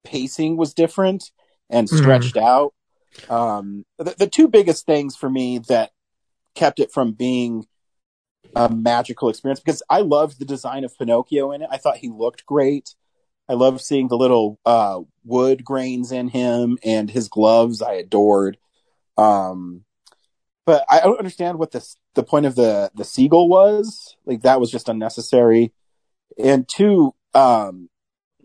pacing 0.04 0.58
was 0.58 0.74
different 0.74 1.32
and 1.70 1.90
stretched 1.90 2.38
out. 2.38 2.74
Um, 3.30 3.86
the, 3.98 4.16
the 4.18 4.28
two 4.28 4.48
biggest 4.48 4.86
things 4.86 5.16
for 5.16 5.30
me 5.30 5.60
that 5.70 5.92
kept 6.56 6.80
it 6.80 6.92
from 6.92 7.14
being 7.14 7.66
a 8.56 8.70
magical 8.70 9.30
experience 9.30 9.60
because 9.60 9.84
I 9.90 10.02
loved 10.02 10.40
the 10.40 10.46
design 10.46 10.84
of 10.84 10.98
Pinocchio 10.98 11.52
in 11.52 11.62
it. 11.62 11.70
I 11.72 11.78
thought 11.78 11.98
he 11.98 12.10
looked 12.10 12.46
great. 12.46 12.96
I 13.48 13.54
love 13.54 13.82
seeing 13.82 14.08
the 14.08 14.18
little 14.18 14.60
uh, 14.66 15.02
wood 15.24 15.64
grains 15.64 16.12
in 16.12 16.30
him 16.30 16.78
and 16.84 17.10
his 17.10 17.28
gloves. 17.28 17.82
I 17.82 17.94
adored. 17.94 18.58
Um, 19.18 19.84
but 20.66 20.84
I 20.90 21.00
don't 21.02 21.20
understand 21.20 21.60
what 21.60 21.72
the 21.72 21.88
the 22.16 22.24
point 22.24 22.46
of 22.46 22.56
the 22.56 22.92
the 22.96 23.06
seagull 23.06 23.48
was. 23.48 24.16
Like 24.26 24.42
that 24.42 24.60
was 24.60 24.72
just 24.72 24.90
unnecessary. 24.90 25.74
And 26.38 26.68
two, 26.68 27.14
um, 27.34 27.90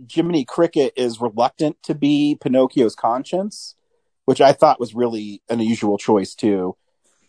Jiminy 0.09 0.45
Cricket 0.45 0.93
is 0.97 1.21
reluctant 1.21 1.83
to 1.85 1.95
be 1.95 2.37
Pinocchio's 2.41 2.95
conscience, 2.95 3.75
which 4.27 4.41
I 4.41 4.53
thought 4.53 4.81
was 4.81 4.95
really 4.95 5.43
an 5.49 5.61
unusual 5.61 5.99
choice 5.99 6.35
too. 6.35 6.77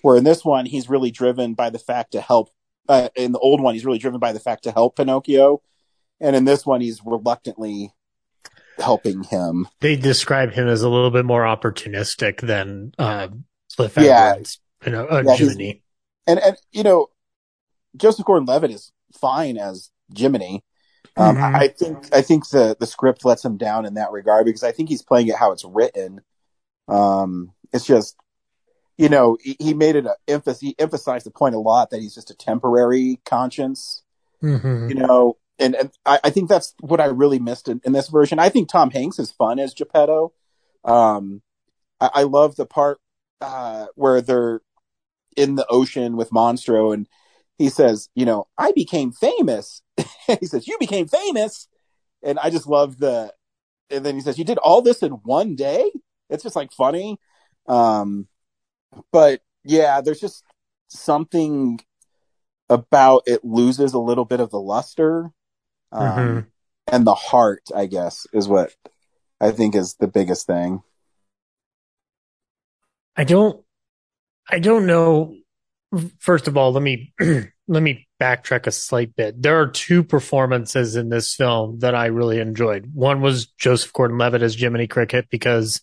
Where 0.01 0.17
in 0.17 0.23
this 0.23 0.43
one, 0.43 0.65
he's 0.65 0.89
really 0.89 1.11
driven 1.11 1.53
by 1.53 1.69
the 1.69 1.79
fact 1.79 2.11
to 2.13 2.21
help. 2.21 2.49
Uh, 2.89 3.09
in 3.15 3.31
the 3.31 3.39
old 3.39 3.61
one, 3.61 3.73
he's 3.75 3.85
really 3.85 3.99
driven 3.99 4.19
by 4.19 4.33
the 4.33 4.39
fact 4.39 4.63
to 4.63 4.71
help 4.71 4.95
Pinocchio, 4.97 5.61
and 6.19 6.35
in 6.35 6.45
this 6.45 6.65
one, 6.65 6.81
he's 6.81 7.01
reluctantly 7.05 7.93
helping 8.79 9.23
him. 9.23 9.67
They 9.79 9.95
describe 9.95 10.51
him 10.51 10.67
as 10.67 10.81
a 10.81 10.89
little 10.89 11.11
bit 11.11 11.25
more 11.25 11.43
opportunistic 11.43 12.41
than 12.41 12.93
uh, 12.97 13.27
Cliff 13.75 13.95
Yeah. 13.97 14.31
Edwards, 14.31 14.59
you 14.85 14.91
know, 14.91 15.05
uh, 15.05 15.23
Yeah, 15.25 15.35
Jiminy. 15.35 15.83
and 16.25 16.39
and 16.39 16.57
you 16.71 16.83
know, 16.83 17.07
Joseph 17.95 18.25
Gordon-Levitt 18.25 18.71
is 18.71 18.91
fine 19.19 19.57
as 19.57 19.91
Jiminy. 20.15 20.63
Um, 21.17 21.35
Mhm. 21.35 21.55
I 21.55 21.67
think 21.67 22.13
I 22.13 22.21
think 22.21 22.49
the 22.49 22.75
the 22.79 22.87
script 22.87 23.23
lets 23.25 23.45
him 23.45 23.57
down 23.57 23.85
in 23.85 23.93
that 23.95 24.11
regard 24.11 24.45
because 24.45 24.63
I 24.63 24.71
think 24.71 24.89
he's 24.89 25.01
playing 25.03 25.27
it 25.27 25.35
how 25.35 25.51
it's 25.51 25.65
written. 25.65 26.21
Um, 26.87 27.51
it's 27.71 27.85
just, 27.85 28.15
you 28.97 29.09
know, 29.09 29.37
he, 29.41 29.55
he 29.59 29.73
made 29.73 29.95
it 29.95 30.05
a 30.05 30.15
emphasis. 30.27 30.61
He 30.61 30.75
emphasized 30.77 31.25
the 31.25 31.31
point 31.31 31.55
a 31.55 31.59
lot 31.59 31.89
that 31.89 32.01
he's 32.01 32.15
just 32.15 32.31
a 32.31 32.35
temporary 32.35 33.19
conscience. 33.25 34.03
Mhm. 34.43 34.89
You 34.89 34.95
know, 34.95 35.37
and 35.59 35.75
and 35.75 35.91
I, 36.05 36.19
I 36.23 36.29
think 36.29 36.49
that's 36.49 36.73
what 36.79 36.99
I 36.99 37.05
really 37.05 37.39
missed 37.39 37.67
in, 37.67 37.81
in 37.83 37.93
this 37.93 38.09
version. 38.09 38.39
I 38.39 38.49
think 38.49 38.69
Tom 38.69 38.91
Hanks 38.91 39.19
is 39.19 39.31
fun 39.31 39.59
as 39.59 39.73
Geppetto. 39.73 40.33
Um, 40.83 41.41
I, 41.99 42.09
I 42.13 42.23
love 42.23 42.55
the 42.55 42.65
part 42.65 42.99
uh, 43.39 43.87
where 43.95 44.21
they're 44.21 44.61
in 45.37 45.55
the 45.55 45.65
ocean 45.69 46.17
with 46.17 46.31
Monstro 46.31 46.93
and 46.93 47.07
he 47.57 47.69
says, 47.69 48.09
you 48.15 48.25
know, 48.25 48.47
I 48.57 48.71
became 48.71 49.11
famous. 49.11 49.81
he 50.39 50.45
says, 50.45 50.67
you 50.67 50.77
became 50.79 51.07
famous. 51.07 51.67
And 52.23 52.39
I 52.39 52.49
just 52.49 52.67
love 52.67 52.97
the, 52.97 53.33
and 53.89 54.05
then 54.05 54.15
he 54.15 54.21
says, 54.21 54.37
you 54.37 54.45
did 54.45 54.57
all 54.57 54.81
this 54.81 55.03
in 55.03 55.11
one 55.11 55.55
day. 55.55 55.91
It's 56.29 56.43
just 56.43 56.55
like 56.55 56.71
funny. 56.71 57.19
Um, 57.67 58.27
but 59.11 59.41
yeah, 59.63 60.01
there's 60.01 60.19
just 60.19 60.43
something 60.89 61.79
about 62.69 63.23
it 63.25 63.43
loses 63.43 63.93
a 63.93 63.99
little 63.99 64.25
bit 64.25 64.39
of 64.39 64.49
the 64.49 64.59
luster. 64.59 65.31
Um, 65.91 66.07
Mhm. 66.07 66.45
and 66.87 67.05
the 67.05 67.15
heart, 67.15 67.63
I 67.75 67.85
guess, 67.85 68.25
is 68.33 68.47
what 68.47 68.73
I 69.39 69.51
think 69.51 69.75
is 69.75 69.95
the 69.95 70.07
biggest 70.07 70.47
thing. 70.47 70.81
I 73.15 73.23
don't, 73.23 73.63
I 74.49 74.59
don't 74.59 74.85
know. 74.85 75.35
First 76.19 76.47
of 76.47 76.55
all, 76.57 76.71
let 76.71 76.81
me 76.81 77.13
let 77.67 77.83
me 77.83 78.07
backtrack 78.21 78.67
a 78.67 78.71
slight 78.71 79.15
bit. 79.15 79.41
There 79.41 79.59
are 79.59 79.67
two 79.67 80.03
performances 80.03 80.95
in 80.95 81.09
this 81.09 81.35
film 81.35 81.79
that 81.79 81.93
I 81.95 82.05
really 82.05 82.39
enjoyed. 82.39 82.89
One 82.93 83.21
was 83.21 83.47
Joseph 83.47 83.91
Gordon-Levitt 83.93 84.41
as 84.41 84.55
Jiminy 84.55 84.87
Cricket 84.87 85.27
because 85.29 85.81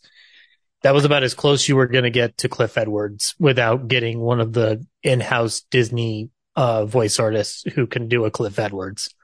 that 0.82 0.94
was 0.94 1.04
about 1.04 1.22
as 1.22 1.34
close 1.34 1.68
you 1.68 1.76
were 1.76 1.86
going 1.86 2.04
to 2.04 2.10
get 2.10 2.38
to 2.38 2.48
Cliff 2.48 2.78
Edwards 2.78 3.34
without 3.38 3.88
getting 3.88 4.20
one 4.20 4.40
of 4.40 4.52
the 4.52 4.84
in-house 5.02 5.62
Disney 5.70 6.30
uh, 6.56 6.84
voice 6.86 7.18
artists 7.18 7.64
who 7.74 7.86
can 7.86 8.08
do 8.08 8.24
a 8.24 8.30
Cliff 8.30 8.58
Edwards. 8.58 9.14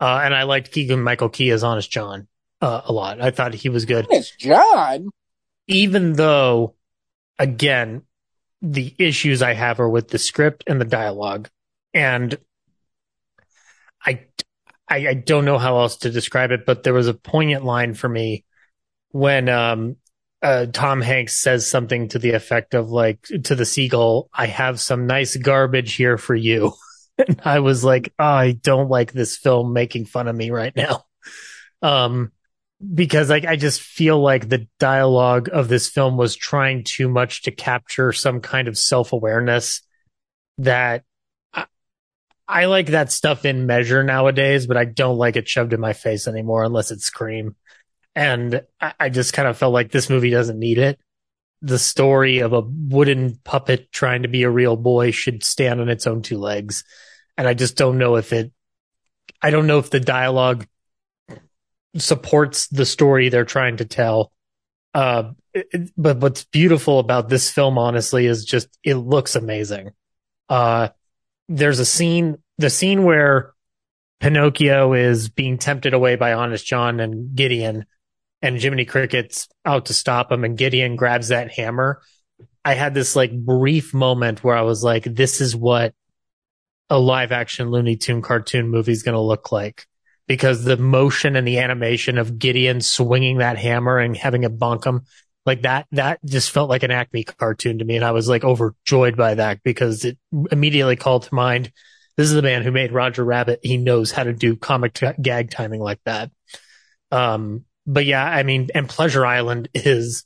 Uh, 0.00 0.20
and 0.24 0.34
I 0.34 0.44
liked 0.44 0.72
Keegan 0.72 1.02
Michael 1.02 1.28
Key 1.28 1.50
as 1.50 1.64
Honest 1.64 1.90
John 1.90 2.26
uh, 2.60 2.82
a 2.84 2.92
lot. 2.92 3.20
I 3.20 3.30
thought 3.30 3.54
he 3.54 3.68
was 3.68 3.84
good 3.84 4.06
It's 4.10 4.30
John. 4.36 5.08
even 5.66 6.14
though 6.14 6.74
again 7.38 8.02
the 8.60 8.94
issues 8.98 9.40
i 9.40 9.54
have 9.54 9.80
are 9.80 9.88
with 9.88 10.08
the 10.08 10.18
script 10.18 10.64
and 10.66 10.78
the 10.78 10.84
dialogue 10.84 11.48
and 11.94 12.36
i 14.04 14.24
i, 14.88 15.08
I 15.08 15.14
don't 15.14 15.46
know 15.46 15.56
how 15.56 15.78
else 15.78 15.96
to 15.98 16.10
describe 16.10 16.50
it 16.50 16.66
but 16.66 16.82
there 16.82 16.92
was 16.92 17.08
a 17.08 17.14
poignant 17.14 17.64
line 17.64 17.94
for 17.94 18.08
me 18.08 18.44
when 19.12 19.48
um 19.48 19.96
uh, 20.42 20.66
Tom 20.66 21.00
Hanks 21.00 21.38
says 21.38 21.66
something 21.66 22.08
to 22.08 22.18
the 22.18 22.32
effect 22.32 22.74
of 22.74 22.90
like 22.90 23.22
to 23.44 23.54
the 23.54 23.66
seagull, 23.66 24.30
I 24.32 24.46
have 24.46 24.80
some 24.80 25.06
nice 25.06 25.36
garbage 25.36 25.94
here 25.94 26.16
for 26.16 26.34
you. 26.34 26.72
and 27.18 27.40
I 27.44 27.60
was 27.60 27.84
like, 27.84 28.12
oh, 28.18 28.24
I 28.24 28.52
don't 28.52 28.88
like 28.88 29.12
this 29.12 29.36
film 29.36 29.72
making 29.72 30.06
fun 30.06 30.28
of 30.28 30.36
me 30.36 30.50
right 30.50 30.74
now. 30.74 31.04
Um, 31.82 32.32
because 32.94 33.30
like 33.30 33.46
I 33.46 33.56
just 33.56 33.80
feel 33.80 34.20
like 34.20 34.50
the 34.50 34.66
dialogue 34.78 35.48
of 35.50 35.68
this 35.68 35.88
film 35.88 36.18
was 36.18 36.36
trying 36.36 36.84
too 36.84 37.08
much 37.08 37.44
to 37.44 37.50
capture 37.50 38.12
some 38.12 38.42
kind 38.42 38.68
of 38.68 38.76
self-awareness 38.76 39.80
that 40.58 41.04
I, 41.54 41.64
I 42.46 42.64
like 42.66 42.88
that 42.88 43.12
stuff 43.12 43.46
in 43.46 43.64
measure 43.64 44.02
nowadays, 44.02 44.66
but 44.66 44.76
I 44.76 44.84
don't 44.84 45.16
like 45.16 45.36
it 45.36 45.48
shoved 45.48 45.72
in 45.72 45.80
my 45.80 45.94
face 45.94 46.28
anymore 46.28 46.64
unless 46.64 46.90
it's 46.90 47.06
Scream. 47.06 47.56
And 48.20 48.60
I, 48.78 48.92
I 49.00 49.08
just 49.08 49.32
kind 49.32 49.48
of 49.48 49.56
felt 49.56 49.72
like 49.72 49.90
this 49.90 50.10
movie 50.10 50.28
doesn't 50.28 50.58
need 50.58 50.76
it. 50.76 51.00
The 51.62 51.78
story 51.78 52.40
of 52.40 52.52
a 52.52 52.60
wooden 52.60 53.40
puppet 53.44 53.90
trying 53.92 54.24
to 54.24 54.28
be 54.28 54.42
a 54.42 54.50
real 54.50 54.76
boy 54.76 55.10
should 55.10 55.42
stand 55.42 55.80
on 55.80 55.88
its 55.88 56.06
own 56.06 56.20
two 56.20 56.36
legs. 56.36 56.84
And 57.38 57.48
I 57.48 57.54
just 57.54 57.78
don't 57.78 57.96
know 57.96 58.16
if 58.16 58.34
it, 58.34 58.52
I 59.40 59.48
don't 59.48 59.66
know 59.66 59.78
if 59.78 59.88
the 59.88 60.00
dialogue 60.00 60.66
supports 61.96 62.68
the 62.68 62.84
story 62.84 63.30
they're 63.30 63.46
trying 63.46 63.78
to 63.78 63.86
tell. 63.86 64.32
Uh, 64.92 65.32
it- 65.54 65.90
but 65.96 66.18
what's 66.18 66.44
beautiful 66.44 66.98
about 66.98 67.30
this 67.30 67.50
film, 67.50 67.78
honestly, 67.78 68.26
is 68.26 68.44
just 68.44 68.68
it 68.84 68.96
looks 68.96 69.34
amazing. 69.34 69.92
Uh, 70.50 70.88
there's 71.48 71.78
a 71.78 71.86
scene, 71.86 72.36
the 72.58 72.68
scene 72.68 73.04
where 73.04 73.54
Pinocchio 74.20 74.92
is 74.92 75.30
being 75.30 75.56
tempted 75.56 75.94
away 75.94 76.16
by 76.16 76.34
Honest 76.34 76.66
John 76.66 77.00
and 77.00 77.34
Gideon, 77.34 77.86
and 78.42 78.60
Jiminy 78.60 78.84
Cricket's 78.84 79.48
out 79.64 79.86
to 79.86 79.94
stop 79.94 80.32
him, 80.32 80.44
and 80.44 80.56
Gideon 80.56 80.96
grabs 80.96 81.28
that 81.28 81.52
hammer. 81.52 82.00
I 82.64 82.74
had 82.74 82.94
this 82.94 83.16
like 83.16 83.32
brief 83.32 83.94
moment 83.94 84.44
where 84.44 84.56
I 84.56 84.62
was 84.62 84.84
like, 84.84 85.04
this 85.04 85.40
is 85.40 85.56
what 85.56 85.94
a 86.88 86.98
live 86.98 87.32
action 87.32 87.70
Looney 87.70 87.96
Tune 87.96 88.22
cartoon 88.22 88.68
movie 88.68 88.92
is 88.92 89.02
going 89.02 89.14
to 89.14 89.20
look 89.20 89.52
like 89.52 89.86
because 90.26 90.64
the 90.64 90.76
motion 90.76 91.36
and 91.36 91.46
the 91.46 91.58
animation 91.58 92.18
of 92.18 92.38
Gideon 92.38 92.80
swinging 92.80 93.38
that 93.38 93.58
hammer 93.58 93.98
and 93.98 94.16
having 94.16 94.44
it 94.44 94.58
bonk 94.58 94.84
him 94.84 95.02
like 95.46 95.62
that, 95.62 95.86
that 95.92 96.24
just 96.24 96.50
felt 96.50 96.68
like 96.68 96.82
an 96.82 96.90
Acme 96.90 97.24
cartoon 97.24 97.78
to 97.78 97.84
me. 97.84 97.96
And 97.96 98.04
I 98.04 98.12
was 98.12 98.28
like 98.28 98.44
overjoyed 98.44 99.16
by 99.16 99.34
that 99.34 99.62
because 99.62 100.04
it 100.04 100.18
immediately 100.52 100.96
called 100.96 101.24
to 101.24 101.34
mind. 101.34 101.72
This 102.16 102.28
is 102.28 102.34
the 102.34 102.42
man 102.42 102.62
who 102.62 102.70
made 102.70 102.92
Roger 102.92 103.24
Rabbit. 103.24 103.60
He 103.62 103.76
knows 103.76 104.12
how 104.12 104.24
to 104.24 104.32
do 104.32 104.54
comic 104.56 104.92
t- 104.92 105.08
gag 105.20 105.50
timing 105.50 105.80
like 105.80 106.00
that. 106.04 106.30
Um, 107.10 107.64
but 107.86 108.04
yeah, 108.04 108.24
I 108.24 108.42
mean, 108.42 108.68
and 108.74 108.88
Pleasure 108.88 109.24
Island 109.24 109.68
is, 109.74 110.24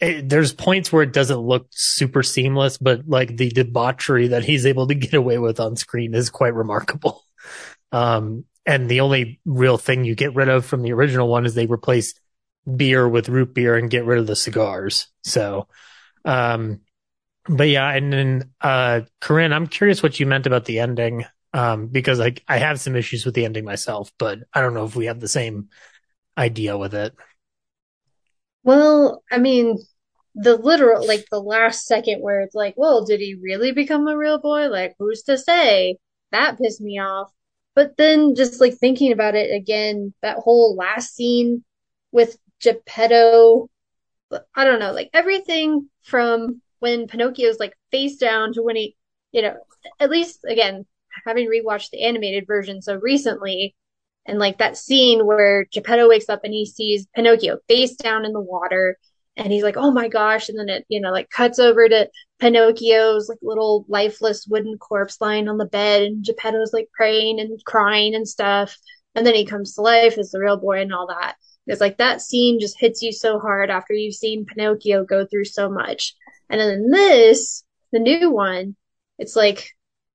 it, 0.00 0.28
there's 0.28 0.52
points 0.52 0.92
where 0.92 1.02
it 1.02 1.12
doesn't 1.12 1.38
look 1.38 1.68
super 1.70 2.22
seamless, 2.22 2.78
but 2.78 3.08
like 3.08 3.36
the 3.36 3.50
debauchery 3.50 4.28
that 4.28 4.44
he's 4.44 4.66
able 4.66 4.86
to 4.88 4.94
get 4.94 5.14
away 5.14 5.38
with 5.38 5.60
on 5.60 5.76
screen 5.76 6.14
is 6.14 6.30
quite 6.30 6.54
remarkable. 6.54 7.22
Um, 7.92 8.44
and 8.66 8.88
the 8.88 9.00
only 9.00 9.40
real 9.44 9.78
thing 9.78 10.04
you 10.04 10.16
get 10.16 10.34
rid 10.34 10.48
of 10.48 10.66
from 10.66 10.82
the 10.82 10.92
original 10.92 11.28
one 11.28 11.46
is 11.46 11.54
they 11.54 11.66
replace 11.66 12.14
beer 12.74 13.08
with 13.08 13.28
root 13.28 13.54
beer 13.54 13.76
and 13.76 13.88
get 13.88 14.04
rid 14.04 14.18
of 14.18 14.26
the 14.26 14.34
cigars. 14.34 15.06
So, 15.22 15.68
um, 16.24 16.80
but 17.48 17.68
yeah, 17.68 17.88
and 17.88 18.12
then, 18.12 18.50
uh, 18.60 19.02
Corinne, 19.20 19.52
I'm 19.52 19.68
curious 19.68 20.02
what 20.02 20.18
you 20.18 20.26
meant 20.26 20.46
about 20.46 20.64
the 20.64 20.80
ending. 20.80 21.24
Um, 21.52 21.86
because 21.86 22.20
I, 22.20 22.34
I 22.48 22.58
have 22.58 22.80
some 22.80 22.96
issues 22.96 23.24
with 23.24 23.34
the 23.34 23.46
ending 23.46 23.64
myself, 23.64 24.12
but 24.18 24.40
I 24.52 24.60
don't 24.60 24.74
know 24.74 24.84
if 24.84 24.96
we 24.96 25.06
have 25.06 25.20
the 25.20 25.28
same 25.28 25.68
idea 26.36 26.76
with 26.76 26.94
it. 26.94 27.14
Well, 28.62 29.22
I 29.30 29.38
mean, 29.38 29.78
the 30.34 30.56
literal, 30.56 31.06
like 31.06 31.26
the 31.30 31.40
last 31.40 31.86
second 31.86 32.20
where 32.20 32.40
it's 32.40 32.54
like, 32.54 32.74
well, 32.76 33.04
did 33.04 33.20
he 33.20 33.36
really 33.40 33.72
become 33.72 34.06
a 34.06 34.16
real 34.16 34.38
boy? 34.38 34.68
Like, 34.68 34.94
who's 34.98 35.22
to 35.24 35.38
say? 35.38 35.96
That 36.32 36.58
pissed 36.58 36.80
me 36.80 36.98
off. 36.98 37.30
But 37.74 37.96
then 37.96 38.34
just 38.34 38.60
like 38.60 38.74
thinking 38.74 39.12
about 39.12 39.34
it 39.34 39.54
again, 39.54 40.14
that 40.22 40.38
whole 40.38 40.74
last 40.76 41.14
scene 41.14 41.64
with 42.12 42.38
Geppetto, 42.60 43.68
I 44.54 44.64
don't 44.64 44.80
know, 44.80 44.92
like 44.92 45.10
everything 45.12 45.88
from 46.02 46.60
when 46.80 47.06
Pinocchio's 47.06 47.60
like 47.60 47.74
face 47.90 48.16
down 48.16 48.52
to 48.54 48.62
when 48.62 48.76
he, 48.76 48.96
you 49.32 49.42
know, 49.42 49.54
at 50.00 50.10
least 50.10 50.40
again, 50.48 50.86
having 51.26 51.48
rewatched 51.48 51.90
the 51.90 52.02
animated 52.02 52.46
version 52.46 52.82
so 52.82 52.96
recently, 52.96 53.74
and 54.26 54.38
like 54.38 54.58
that 54.58 54.76
scene 54.76 55.26
where 55.26 55.66
Geppetto 55.72 56.08
wakes 56.08 56.28
up 56.28 56.40
and 56.44 56.52
he 56.52 56.66
sees 56.66 57.06
Pinocchio 57.14 57.58
face 57.68 57.94
down 57.94 58.24
in 58.24 58.32
the 58.32 58.40
water 58.40 58.98
and 59.36 59.52
he's 59.52 59.62
like, 59.62 59.76
oh 59.76 59.90
my 59.90 60.08
gosh. 60.08 60.48
And 60.48 60.58
then 60.58 60.68
it, 60.68 60.86
you 60.88 61.00
know, 61.00 61.12
like 61.12 61.30
cuts 61.30 61.58
over 61.58 61.88
to 61.88 62.10
Pinocchio's 62.38 63.28
like 63.28 63.38
little 63.42 63.84
lifeless 63.88 64.46
wooden 64.46 64.78
corpse 64.78 65.18
lying 65.20 65.48
on 65.48 65.58
the 65.58 65.66
bed 65.66 66.02
and 66.02 66.24
Geppetto's 66.24 66.72
like 66.72 66.88
praying 66.94 67.38
and 67.38 67.62
crying 67.64 68.14
and 68.14 68.26
stuff. 68.26 68.76
And 69.14 69.26
then 69.26 69.34
he 69.34 69.44
comes 69.44 69.74
to 69.74 69.82
life 69.82 70.18
as 70.18 70.30
the 70.30 70.40
real 70.40 70.56
boy 70.56 70.80
and 70.80 70.92
all 70.92 71.06
that. 71.08 71.36
It's 71.66 71.80
like 71.80 71.98
that 71.98 72.20
scene 72.20 72.60
just 72.60 72.78
hits 72.78 73.02
you 73.02 73.12
so 73.12 73.38
hard 73.38 73.70
after 73.70 73.92
you've 73.92 74.14
seen 74.14 74.46
Pinocchio 74.46 75.04
go 75.04 75.26
through 75.26 75.46
so 75.46 75.68
much. 75.68 76.14
And 76.48 76.60
then 76.60 76.90
this, 76.90 77.64
the 77.92 77.98
new 77.98 78.30
one, 78.30 78.76
it's 79.18 79.36
like 79.36 79.70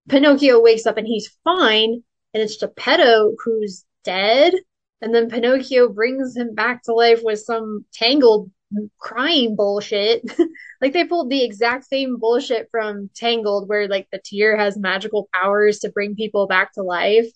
Pinocchio 0.10 0.62
wakes 0.62 0.86
up 0.86 0.98
and 0.98 1.08
he's 1.08 1.36
fine 1.44 2.04
and 2.34 2.42
it's 2.42 2.58
Geppetto 2.58 3.36
who's 3.44 3.86
dead 4.04 4.54
And 5.02 5.14
then 5.14 5.30
Pinocchio 5.30 5.90
brings 5.90 6.36
him 6.36 6.54
back 6.56 6.84
to 6.84 6.94
life 6.94 7.22
with 7.24 7.40
some 7.40 7.86
tangled 7.94 8.52
crying 9.00 9.56
bullshit. 9.56 10.24
like 10.82 10.94
they 10.94 11.06
pulled 11.06 11.30
the 11.30 11.44
exact 11.44 11.86
same 11.86 12.18
bullshit 12.18 12.68
from 12.72 13.10
Tangled, 13.16 13.68
where 13.68 13.88
like 13.88 14.08
the 14.12 14.22
tear 14.24 14.58
has 14.58 14.78
magical 14.78 15.30
powers 15.34 15.80
to 15.80 15.92
bring 15.92 16.16
people 16.16 16.48
back 16.48 16.74
to 16.74 16.84
life. 16.84 17.28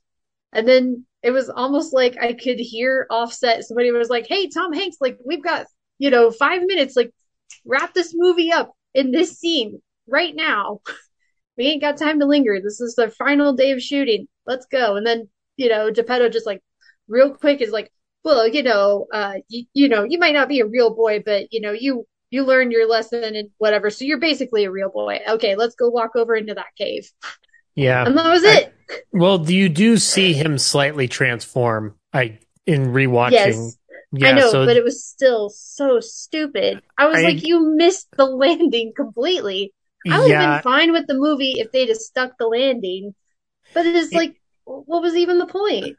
And 0.53 0.67
then 0.67 1.05
it 1.23 1.31
was 1.31 1.49
almost 1.49 1.93
like 1.93 2.17
I 2.21 2.33
could 2.33 2.59
hear 2.59 3.07
offset. 3.09 3.63
Somebody 3.63 3.91
was 3.91 4.09
like, 4.09 4.27
Hey, 4.27 4.47
Tom 4.49 4.73
Hanks, 4.73 4.97
like 5.01 5.17
we've 5.25 5.43
got, 5.43 5.65
you 5.99 6.09
know, 6.09 6.31
five 6.31 6.61
minutes, 6.63 6.95
like 6.95 7.11
wrap 7.65 7.93
this 7.93 8.13
movie 8.15 8.51
up 8.51 8.73
in 8.93 9.11
this 9.11 9.37
scene 9.39 9.81
right 10.07 10.35
now. 10.35 10.81
We 11.57 11.67
ain't 11.67 11.81
got 11.81 11.95
time 11.95 12.19
to 12.19 12.25
linger. 12.25 12.59
This 12.61 12.81
is 12.81 12.95
the 12.95 13.09
final 13.09 13.53
day 13.53 13.71
of 13.71 13.81
shooting. 13.81 14.27
Let's 14.45 14.65
go. 14.65 14.97
And 14.97 15.07
then, 15.07 15.29
you 15.57 15.69
know, 15.69 15.91
Geppetto 15.91 16.29
just 16.29 16.45
like 16.45 16.61
real 17.07 17.33
quick 17.33 17.61
is 17.61 17.71
like, 17.71 17.91
well, 18.23 18.47
you 18.47 18.63
know, 18.63 19.05
uh, 19.13 19.35
you, 19.47 19.65
you 19.73 19.89
know, 19.89 20.03
you 20.03 20.17
might 20.19 20.33
not 20.33 20.47
be 20.49 20.59
a 20.59 20.65
real 20.65 20.93
boy, 20.93 21.21
but 21.25 21.51
you 21.53 21.61
know, 21.61 21.71
you, 21.71 22.05
you 22.31 22.43
learned 22.43 22.71
your 22.71 22.87
lesson 22.89 23.23
and 23.23 23.49
whatever. 23.57 23.89
So 23.89 24.03
you're 24.05 24.19
basically 24.19 24.65
a 24.65 24.71
real 24.71 24.89
boy. 24.89 25.19
Okay, 25.29 25.55
let's 25.55 25.75
go 25.75 25.89
walk 25.89 26.15
over 26.15 26.35
into 26.35 26.55
that 26.55 26.75
cave. 26.77 27.09
Yeah. 27.75 28.05
And 28.05 28.17
that 28.17 28.29
was 28.29 28.43
I- 28.43 28.53
it. 28.53 28.73
well, 29.11 29.37
do 29.37 29.55
you 29.55 29.69
do 29.69 29.97
see 29.97 30.33
him 30.33 30.57
slightly 30.57 31.07
transform. 31.07 31.95
I 32.13 32.39
in 32.65 32.87
rewatching. 32.87 33.31
Yes. 33.31 33.77
Yeah, 34.11 34.29
I 34.29 34.31
know, 34.31 34.49
so 34.51 34.65
but 34.65 34.77
it 34.77 34.83
was 34.83 35.03
still 35.03 35.49
so 35.49 35.99
stupid. 35.99 36.81
I 36.97 37.07
was 37.07 37.19
I- 37.19 37.23
like, 37.23 37.45
you 37.45 37.75
missed 37.75 38.07
the 38.15 38.25
landing 38.43 38.93
completely. 38.95 39.73
I 40.09 40.19
would 40.19 40.31
have 40.31 40.63
been 40.63 40.71
fine 40.71 40.91
with 40.91 41.07
the 41.07 41.15
movie 41.15 41.55
if 41.57 41.71
they'd 41.71 41.89
have 41.89 41.97
stuck 41.97 42.37
the 42.37 42.45
landing, 42.47 43.15
but 43.73 43.87
it 43.87 43.95
is 43.95 44.13
like, 44.13 44.35
what 44.65 45.01
was 45.01 45.15
even 45.15 45.37
the 45.37 45.45
point? 45.45 45.97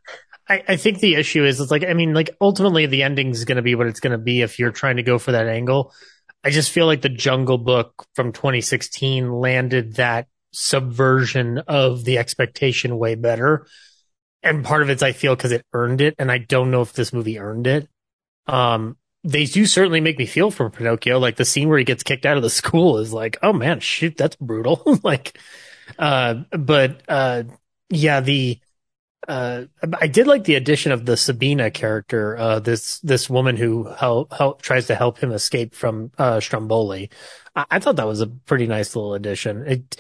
I, 0.49 0.63
I 0.69 0.77
think 0.77 1.01
the 1.01 1.15
issue 1.15 1.45
is 1.45 1.61
it's 1.61 1.71
like 1.71 1.85
I 1.85 1.95
mean 1.95 2.15
like 2.15 2.31
ultimately 2.41 2.87
the 2.87 3.03
ending 3.03 3.31
is 3.31 3.45
going 3.45 3.57
to 3.57 3.63
be 3.63 3.75
what 3.75 3.87
it's 3.87 4.01
going 4.01 4.13
to 4.13 4.19
be 4.19 4.43
if 4.43 4.59
you're 4.59 4.71
trying 4.71 4.97
to 4.97 5.03
go 5.03 5.19
for 5.19 5.33
that 5.33 5.47
angle. 5.47 5.93
I 6.45 6.51
just 6.51 6.71
feel 6.71 6.87
like 6.87 7.03
the 7.03 7.09
Jungle 7.09 7.59
Book 7.59 8.07
from 8.15 8.33
2016 8.33 9.33
landed 9.33 9.97
that 9.97 10.29
subversion 10.53 11.59
of 11.59 12.05
the 12.05 12.19
expectation 12.19 12.99
way 12.99 13.17
better, 13.17 13.67
and 14.43 14.65
part 14.65 14.83
of 14.83 14.91
it's 14.91 15.03
I 15.03 15.13
feel 15.13 15.35
because 15.35 15.53
it 15.53 15.67
earned 15.73 16.01
it, 16.01 16.15
and 16.19 16.31
I 16.31 16.39
don't 16.39 16.71
know 16.71 16.83
if 16.83 16.93
this 16.93 17.13
movie 17.13 17.39
earned 17.39 17.67
it. 17.67 17.89
Um, 18.47 18.97
they 19.25 19.45
do 19.45 19.67
certainly 19.67 20.01
make 20.01 20.19
me 20.19 20.27
feel 20.27 20.53
for 20.53 20.71
Pinocchio. 20.71 21.19
Like 21.19 21.35
the 21.35 21.45
scene 21.45 21.69
where 21.69 21.79
he 21.79 21.85
gets 21.85 22.05
kicked 22.05 22.25
out 22.25 22.37
of 22.37 22.45
the 22.45 22.51
school 22.51 22.99
is 22.99 23.13
like, 23.13 23.39
oh 23.43 23.53
man, 23.53 23.81
shoot, 23.81 24.17
that's 24.17 24.37
brutal. 24.37 24.83
like, 25.03 25.37
uh, 25.99 26.45
but 26.53 27.03
uh, 27.09 27.43
yeah, 27.91 28.21
the 28.21 28.61
uh, 29.29 29.65
I 30.01 30.07
did 30.07 30.27
like 30.27 30.45
the 30.45 30.55
addition 30.55 30.93
of 30.93 31.05
the 31.05 31.13
Fabiana 31.13 31.73
character, 31.73 32.37
uh, 32.37 32.61
this 32.61 33.01
this 33.01 33.29
woman 33.29 33.57
who 33.57 33.85
help, 33.85 34.33
help 34.33 34.63
tries 34.63 34.87
to 34.87 34.95
help 34.95 35.19
him 35.19 35.33
escape 35.33 35.75
from 35.75 36.13
uh, 36.17 36.39
Stromboli. 36.41 37.11
I, 37.55 37.67
I 37.73 37.79
thought 37.81 37.97
that 37.97 38.07
was 38.07 38.21
a 38.21 38.29
pretty 38.29 38.67
nice 38.67 38.95
little 38.95 39.15
addition. 39.15 39.67
It, 39.67 39.97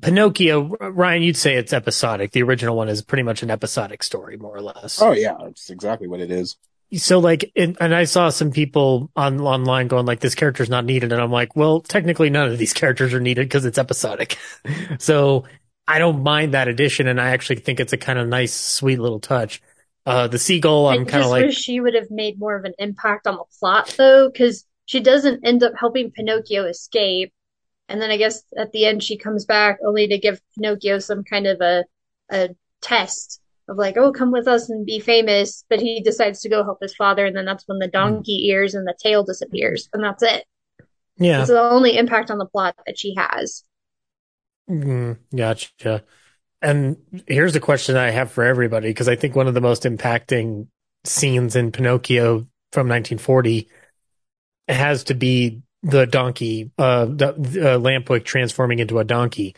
Pinocchio, 0.00 0.68
Ryan, 0.80 1.22
you'd 1.22 1.36
say 1.36 1.54
it's 1.56 1.72
episodic. 1.72 2.32
The 2.32 2.42
original 2.42 2.76
one 2.76 2.88
is 2.88 3.02
pretty 3.02 3.22
much 3.22 3.42
an 3.42 3.50
episodic 3.50 4.02
story, 4.02 4.38
more 4.38 4.56
or 4.56 4.62
less. 4.62 5.00
Oh 5.02 5.12
yeah, 5.12 5.36
that's 5.42 5.68
exactly 5.68 6.08
what 6.08 6.20
it 6.20 6.30
is. 6.30 6.56
So 6.96 7.18
like, 7.18 7.50
and, 7.56 7.76
and 7.80 7.94
I 7.94 8.04
saw 8.04 8.30
some 8.30 8.52
people 8.52 9.10
on 9.16 9.40
online 9.40 9.88
going 9.88 10.06
like, 10.06 10.20
this 10.20 10.34
character's 10.34 10.70
not 10.70 10.84
needed. 10.84 11.12
And 11.12 11.20
I'm 11.20 11.30
like, 11.30 11.56
well, 11.56 11.80
technically 11.80 12.30
none 12.30 12.48
of 12.48 12.58
these 12.58 12.72
characters 12.74 13.12
are 13.12 13.20
needed 13.20 13.46
because 13.46 13.64
it's 13.64 13.78
episodic. 13.78 14.38
so 14.98 15.44
I 15.86 15.98
don't 15.98 16.22
mind 16.22 16.54
that 16.54 16.68
addition. 16.68 17.06
And 17.06 17.20
I 17.20 17.30
actually 17.30 17.56
think 17.56 17.80
it's 17.80 17.92
a 17.92 17.98
kind 17.98 18.18
of 18.18 18.28
nice, 18.28 18.54
sweet 18.54 18.98
little 18.98 19.20
touch. 19.20 19.60
Uh, 20.06 20.28
the 20.28 20.38
seagull, 20.38 20.86
I'm 20.86 21.06
kind 21.06 21.24
of 21.24 21.30
like, 21.30 21.46
wish 21.46 21.56
she 21.56 21.80
would 21.80 21.94
have 21.94 22.10
made 22.10 22.38
more 22.38 22.56
of 22.56 22.64
an 22.64 22.74
impact 22.78 23.26
on 23.26 23.36
the 23.36 23.44
plot 23.58 23.94
though, 23.96 24.28
because 24.30 24.66
she 24.86 25.00
doesn't 25.00 25.46
end 25.46 25.62
up 25.62 25.72
helping 25.78 26.10
Pinocchio 26.10 26.64
escape. 26.64 27.32
And 27.88 28.00
then 28.00 28.10
I 28.10 28.16
guess 28.18 28.42
at 28.56 28.72
the 28.72 28.84
end 28.84 29.02
she 29.02 29.16
comes 29.16 29.44
back 29.46 29.78
only 29.84 30.08
to 30.08 30.18
give 30.18 30.40
Pinocchio 30.56 30.98
some 30.98 31.24
kind 31.24 31.46
of 31.46 31.60
a 31.60 31.84
a 32.30 32.50
test 32.82 33.40
of 33.68 33.78
like, 33.78 33.96
oh, 33.96 34.12
come 34.12 34.30
with 34.30 34.46
us 34.46 34.68
and 34.68 34.84
be 34.84 35.00
famous. 35.00 35.64
But 35.70 35.80
he 35.80 36.00
decides 36.02 36.40
to 36.42 36.50
go 36.50 36.64
help 36.64 36.78
his 36.82 36.94
father, 36.94 37.24
and 37.24 37.36
then 37.36 37.46
that's 37.46 37.64
when 37.66 37.78
the 37.78 37.88
donkey 37.88 38.48
ears 38.48 38.74
and 38.74 38.86
the 38.86 38.94
tail 39.02 39.24
disappears, 39.24 39.88
and 39.92 40.04
that's 40.04 40.22
it. 40.22 40.44
yeah. 41.16 41.40
It's 41.40 41.48
the 41.48 41.60
only 41.60 41.96
impact 41.96 42.30
on 42.30 42.38
the 42.38 42.46
plot 42.46 42.74
that 42.86 42.98
she 42.98 43.14
has. 43.16 43.64
Mm, 44.68 45.18
gotcha. 45.34 46.04
And 46.62 46.98
here's 47.26 47.56
a 47.56 47.60
question 47.60 47.96
I 47.96 48.10
have 48.10 48.32
for 48.32 48.44
everybody 48.44 48.88
because 48.88 49.08
I 49.08 49.16
think 49.16 49.36
one 49.36 49.48
of 49.48 49.54
the 49.54 49.60
most 49.60 49.84
impacting 49.84 50.68
scenes 51.04 51.56
in 51.56 51.72
Pinocchio 51.72 52.48
from 52.72 52.88
1940 52.88 53.68
has 54.68 55.04
to 55.04 55.14
be 55.14 55.62
the 55.82 56.06
donkey, 56.06 56.70
uh, 56.78 57.06
the, 57.06 57.28
uh, 57.28 57.78
Lampwick 57.78 58.24
transforming 58.24 58.80
into 58.80 58.98
a 58.98 59.04
donkey. 59.04 59.56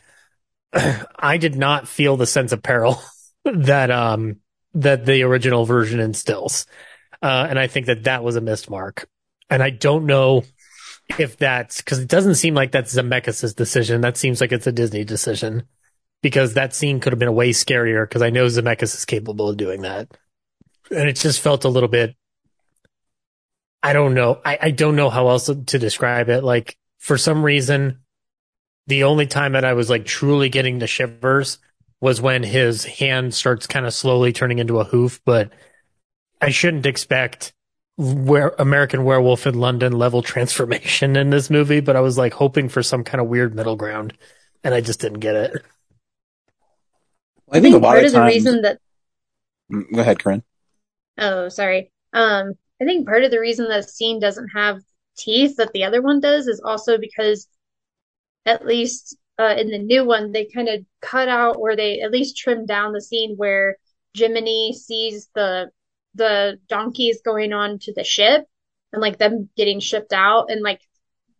I 0.72 1.38
did 1.38 1.56
not 1.56 1.88
feel 1.88 2.16
the 2.16 2.26
sense 2.26 2.52
of 2.52 2.62
peril 2.62 3.00
that 3.44 3.90
um 3.90 4.38
that 4.74 5.06
the 5.06 5.22
original 5.22 5.66
version 5.66 6.00
instills, 6.00 6.66
uh, 7.22 7.46
and 7.48 7.58
I 7.58 7.66
think 7.66 7.86
that 7.86 8.04
that 8.04 8.24
was 8.24 8.36
a 8.36 8.40
missed 8.42 8.70
mark. 8.70 9.08
And 9.50 9.62
I 9.62 9.70
don't 9.70 10.06
know 10.06 10.44
if 11.18 11.36
that's 11.36 11.78
because 11.78 11.98
it 11.98 12.08
doesn't 12.08 12.34
seem 12.34 12.54
like 12.54 12.72
that's 12.72 12.94
Zemeckis' 12.94 13.54
decision. 13.54 14.00
That 14.00 14.16
seems 14.16 14.40
like 14.40 14.52
it's 14.52 14.66
a 14.66 14.72
Disney 14.72 15.04
decision 15.04 15.64
because 16.22 16.54
that 16.54 16.74
scene 16.74 17.00
could 17.00 17.12
have 17.12 17.20
been 17.20 17.34
way 17.34 17.50
scarier 17.50 18.08
because 18.08 18.22
I 18.22 18.30
know 18.30 18.46
Zemeckis 18.46 18.94
is 18.94 19.04
capable 19.04 19.48
of 19.48 19.56
doing 19.56 19.82
that. 19.82 20.08
And 20.90 21.08
it 21.08 21.16
just 21.16 21.40
felt 21.40 21.64
a 21.64 21.68
little 21.68 21.88
bit, 21.88 22.14
I 23.82 23.92
don't 23.92 24.14
know. 24.14 24.40
I, 24.44 24.58
I 24.60 24.70
don't 24.70 24.96
know 24.96 25.10
how 25.10 25.28
else 25.28 25.46
to 25.46 25.78
describe 25.78 26.28
it. 26.28 26.42
Like 26.42 26.76
for 26.98 27.18
some 27.18 27.44
reason, 27.44 28.00
the 28.86 29.04
only 29.04 29.26
time 29.26 29.52
that 29.52 29.64
I 29.64 29.74
was 29.74 29.90
like 29.90 30.04
truly 30.04 30.48
getting 30.48 30.78
the 30.78 30.86
shivers 30.86 31.58
was 32.00 32.20
when 32.20 32.42
his 32.42 32.84
hand 32.84 33.34
starts 33.34 33.66
kind 33.66 33.86
of 33.86 33.94
slowly 33.94 34.32
turning 34.32 34.58
into 34.58 34.80
a 34.80 34.84
hoof, 34.84 35.20
but 35.24 35.50
I 36.40 36.50
shouldn't 36.50 36.86
expect 36.86 37.52
where 37.96 38.54
American 38.58 39.04
Werewolf 39.04 39.46
in 39.46 39.54
London 39.58 39.92
level 39.92 40.22
transformation 40.22 41.16
in 41.16 41.30
this 41.30 41.50
movie, 41.50 41.80
but 41.80 41.96
I 41.96 42.00
was 42.00 42.18
like 42.18 42.34
hoping 42.34 42.68
for 42.68 42.82
some 42.82 43.04
kind 43.04 43.20
of 43.20 43.28
weird 43.28 43.54
middle 43.54 43.76
ground 43.76 44.14
and 44.64 44.74
I 44.74 44.80
just 44.80 45.00
didn't 45.00 45.20
get 45.20 45.36
it. 45.36 45.64
I 47.50 47.60
think 47.60 47.74
a 47.74 47.78
lot 47.78 47.96
part 47.96 48.04
of 48.04 48.06
of 48.06 48.12
the 48.12 48.18
times. 48.18 48.34
reason 48.34 48.62
that 48.62 48.78
Mm, 49.72 49.92
Go 49.94 50.00
ahead, 50.00 50.18
Corinne. 50.22 50.42
Oh, 51.18 51.48
sorry. 51.48 51.92
Um, 52.12 52.54
I 52.80 52.84
think 52.84 53.06
part 53.06 53.24
of 53.24 53.30
the 53.30 53.40
reason 53.40 53.68
that 53.68 53.88
scene 53.88 54.20
doesn't 54.20 54.48
have 54.48 54.80
teeth 55.16 55.56
that 55.56 55.72
the 55.72 55.84
other 55.84 56.02
one 56.02 56.20
does 56.20 56.46
is 56.46 56.60
also 56.60 56.98
because 56.98 57.48
at 58.46 58.66
least 58.66 59.16
uh, 59.38 59.54
in 59.58 59.68
the 59.70 59.78
new 59.78 60.04
one, 60.04 60.32
they 60.32 60.46
kind 60.46 60.68
of 60.68 60.84
cut 61.02 61.28
out 61.28 61.56
or 61.58 61.76
they 61.76 62.00
at 62.00 62.10
least 62.12 62.36
trimmed 62.36 62.68
down 62.68 62.92
the 62.92 63.00
scene 63.02 63.36
where 63.36 63.76
Jiminy 64.14 64.72
sees 64.72 65.28
the 65.34 65.70
the 66.16 66.58
donkeys 66.68 67.20
going 67.24 67.52
on 67.52 67.78
to 67.80 67.92
the 67.92 68.04
ship 68.04 68.44
and 68.92 69.00
like 69.02 69.18
them 69.18 69.48
getting 69.56 69.80
shipped 69.80 70.12
out 70.12 70.46
and 70.50 70.62
like 70.62 70.80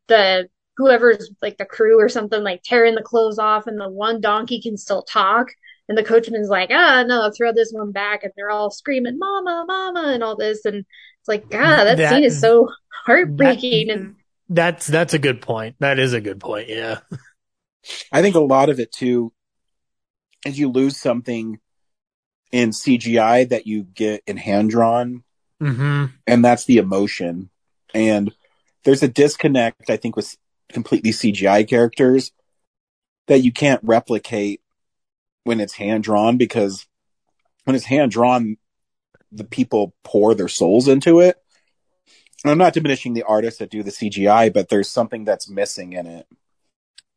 the 0.08 0.48
whoever's 0.76 1.30
like 1.42 1.56
the 1.58 1.64
crew 1.64 2.00
or 2.00 2.08
something 2.08 2.42
like 2.42 2.60
tearing 2.62 2.94
the 2.94 3.02
clothes 3.02 3.38
off 3.38 3.66
and 3.66 3.80
the 3.80 3.88
one 3.88 4.20
donkey 4.20 4.60
can 4.60 4.76
still 4.76 5.02
talk 5.02 5.48
and 5.88 5.96
the 5.96 6.04
coachman's 6.04 6.48
like 6.48 6.70
ah 6.70 7.02
no 7.06 7.30
throw 7.36 7.52
this 7.52 7.72
one 7.72 7.92
back 7.92 8.22
and 8.22 8.32
they're 8.36 8.50
all 8.50 8.70
screaming 8.70 9.18
mama 9.18 9.64
mama 9.66 10.12
and 10.12 10.22
all 10.22 10.36
this 10.36 10.64
and 10.64 10.76
it's 10.76 11.28
like 11.28 11.48
god 11.50 11.84
that, 11.84 11.96
That- 11.96 12.12
scene 12.12 12.24
is 12.24 12.40
so 12.40 12.68
heartbreaking 13.06 13.90
and 13.90 14.16
That's 14.48 14.86
that's 14.86 15.14
a 15.14 15.18
good 15.18 15.40
point. 15.40 15.76
That 15.80 15.98
is 15.98 16.12
a 16.12 16.20
good 16.20 16.38
point. 16.40 16.68
Yeah. 16.68 17.00
I 18.12 18.22
think 18.22 18.36
a 18.36 18.40
lot 18.40 18.68
of 18.68 18.78
it 18.78 18.92
too 18.92 19.32
is 20.44 20.58
you 20.58 20.70
lose 20.70 20.96
something 20.96 21.58
in 22.52 22.70
CGI 22.70 23.48
that 23.48 23.66
you 23.66 23.82
get 23.82 24.22
in 24.26 24.36
hand 24.36 24.70
drawn, 24.70 25.22
Mm-hmm. 25.62 26.06
and 26.26 26.44
that's 26.44 26.66
the 26.66 26.76
emotion. 26.76 27.48
And 27.94 28.32
there's 28.84 29.02
a 29.02 29.08
disconnect, 29.08 29.88
I 29.88 29.96
think, 29.96 30.14
with 30.14 30.36
completely 30.68 31.12
CGI 31.12 31.66
characters 31.66 32.30
that 33.26 33.38
you 33.38 33.52
can't 33.52 33.80
replicate 33.82 34.60
when 35.44 35.60
it's 35.60 35.74
hand 35.74 36.04
drawn 36.04 36.36
because 36.36 36.86
when 37.64 37.74
it's 37.74 37.86
hand 37.86 38.10
drawn, 38.10 38.58
the 39.32 39.44
people 39.44 39.94
pour 40.04 40.34
their 40.34 40.48
souls 40.48 40.88
into 40.88 41.20
it. 41.20 41.36
And 42.44 42.50
I'm 42.50 42.58
not 42.58 42.74
diminishing 42.74 43.14
the 43.14 43.22
artists 43.22 43.58
that 43.58 43.70
do 43.70 43.82
the 43.82 43.90
CGI, 43.90 44.52
but 44.52 44.68
there's 44.68 44.90
something 44.90 45.24
that's 45.24 45.48
missing 45.48 45.94
in 45.94 46.06
it. 46.06 46.26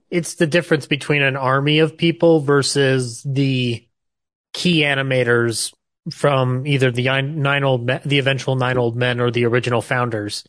It's 0.10 0.36
the 0.36 0.48
difference 0.48 0.88
between 0.88 1.22
an 1.22 1.36
army 1.36 1.80
of 1.80 1.98
people 1.98 2.40
versus 2.40 3.22
the 3.24 3.86
key 4.54 4.82
animators 4.82 5.74
from 6.12 6.66
either 6.66 6.92
the 6.92 7.06
nine 7.22 7.64
old 7.64 7.86
men, 7.86 8.02
the 8.06 8.20
eventual 8.20 8.56
nine 8.56 8.78
old 8.78 8.96
men 8.96 9.20
or 9.20 9.32
the 9.32 9.46
original 9.46 9.82
founders. 9.82 10.46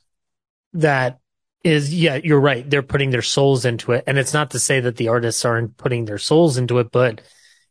That 0.73 1.19
is, 1.65 1.95
yeah, 1.95 2.17
you're 2.23 2.41
right. 2.41 2.69
They're 2.69 2.83
putting 2.83 3.11
their 3.11 3.23
souls 3.23 3.65
into 3.65 3.93
it, 3.93 4.05
and 4.07 4.19
it's 4.19 4.33
not 4.33 4.53
to 4.53 4.59
say 4.59 4.81
that 4.81 4.97
the 4.97 5.09
artists 5.09 5.45
aren't 5.45 5.77
putting 5.77 6.05
their 6.05 6.19
souls 6.19 6.57
into 6.57 6.79
it, 6.79 6.91
but 6.91 7.21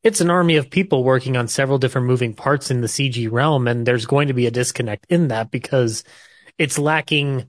it's 0.03 0.21
an 0.21 0.29
army 0.29 0.57
of 0.57 0.69
people 0.69 1.03
working 1.03 1.35
on 1.35 1.47
several 1.47 1.77
different 1.77 2.07
moving 2.07 2.33
parts 2.33 2.71
in 2.71 2.81
the 2.81 2.87
CG 2.87 3.29
realm, 3.31 3.67
and 3.67 3.85
there's 3.85 4.05
going 4.05 4.27
to 4.27 4.33
be 4.33 4.45
a 4.45 4.51
disconnect 4.51 5.05
in 5.09 5.29
that 5.29 5.51
because 5.51 6.03
it's 6.57 6.77
lacking. 6.77 7.47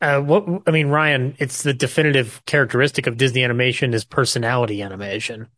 Uh, 0.00 0.20
what 0.20 0.46
I 0.66 0.70
mean, 0.70 0.88
Ryan, 0.88 1.36
it's 1.38 1.62
the 1.62 1.74
definitive 1.74 2.42
characteristic 2.46 3.06
of 3.06 3.16
Disney 3.16 3.44
animation 3.44 3.94
is 3.94 4.04
personality 4.04 4.82
animation, 4.82 5.48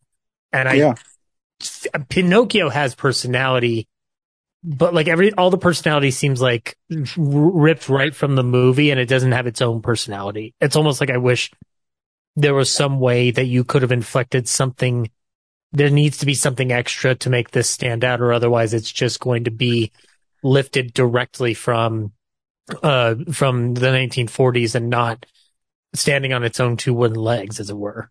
and 0.51 0.69
I 0.69 0.73
Yeah. 0.75 0.93
Pinocchio 2.09 2.69
has 2.69 2.95
personality, 2.95 3.87
but 4.63 4.93
like 4.93 5.07
every 5.07 5.33
all 5.33 5.49
the 5.49 5.57
personality 5.57 6.11
seems 6.11 6.41
like 6.41 6.77
ripped 7.17 7.89
right 7.89 8.13
from 8.13 8.35
the 8.35 8.43
movie, 8.43 8.91
and 8.91 8.99
it 8.99 9.07
doesn't 9.07 9.31
have 9.31 9.47
its 9.47 9.61
own 9.61 9.81
personality. 9.81 10.53
It's 10.61 10.75
almost 10.75 11.01
like 11.01 11.09
I 11.09 11.17
wish 11.17 11.51
there 12.35 12.53
was 12.53 12.71
some 12.71 12.99
way 12.99 13.31
that 13.31 13.45
you 13.45 13.63
could 13.63 13.81
have 13.81 13.91
inflected 13.91 14.47
something. 14.47 15.09
There 15.71 15.89
needs 15.89 16.19
to 16.19 16.25
be 16.25 16.35
something 16.35 16.71
extra 16.71 17.15
to 17.15 17.29
make 17.29 17.51
this 17.51 17.69
stand 17.69 18.03
out, 18.03 18.21
or 18.21 18.33
otherwise 18.33 18.73
it's 18.73 18.91
just 18.91 19.19
going 19.19 19.45
to 19.45 19.51
be 19.51 19.91
lifted 20.43 20.93
directly 20.93 21.53
from 21.53 22.11
uh 22.81 23.15
from 23.31 23.73
the 23.73 23.87
1940s 23.87 24.75
and 24.75 24.89
not 24.89 25.25
standing 25.93 26.33
on 26.33 26.43
its 26.43 26.59
own 26.59 26.77
two 26.77 26.93
wooden 26.93 27.17
legs, 27.17 27.59
as 27.59 27.69
it 27.69 27.77
were. 27.77 28.09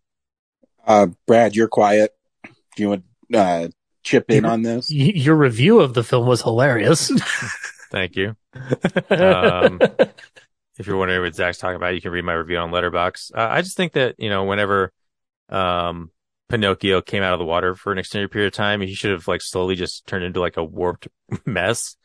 Uh, 0.86 1.08
Brad, 1.26 1.54
you're 1.54 1.68
quiet. 1.68 2.14
Do 2.44 2.82
you 2.82 2.88
want 2.90 3.04
uh, 3.34 3.68
chip 4.02 4.30
in 4.30 4.44
on 4.44 4.62
this? 4.62 4.90
Your 4.90 5.36
review 5.36 5.80
of 5.80 5.94
the 5.94 6.02
film 6.04 6.26
was 6.26 6.42
hilarious. 6.42 7.10
Thank 7.90 8.16
you. 8.16 8.36
Um, 9.10 9.80
if 10.78 10.86
you're 10.86 10.96
wondering 10.96 11.20
what 11.22 11.34
Zach's 11.34 11.58
talking 11.58 11.76
about, 11.76 11.94
you 11.94 12.00
can 12.00 12.10
read 12.12 12.24
my 12.24 12.32
review 12.34 12.56
on 12.58 12.70
Letterboxd. 12.70 13.32
Uh, 13.36 13.48
I 13.50 13.62
just 13.62 13.76
think 13.76 13.92
that 13.92 14.14
you 14.18 14.30
know, 14.30 14.44
whenever 14.44 14.92
um, 15.48 16.10
Pinocchio 16.48 17.02
came 17.02 17.22
out 17.22 17.32
of 17.34 17.38
the 17.38 17.44
water 17.44 17.74
for 17.74 17.92
an 17.92 17.98
extended 17.98 18.30
period 18.30 18.48
of 18.48 18.54
time, 18.54 18.80
he 18.80 18.94
should 18.94 19.10
have 19.10 19.28
like 19.28 19.42
slowly 19.42 19.74
just 19.74 20.06
turned 20.06 20.24
into 20.24 20.40
like 20.40 20.56
a 20.56 20.64
warped 20.64 21.08
mess. 21.46 21.96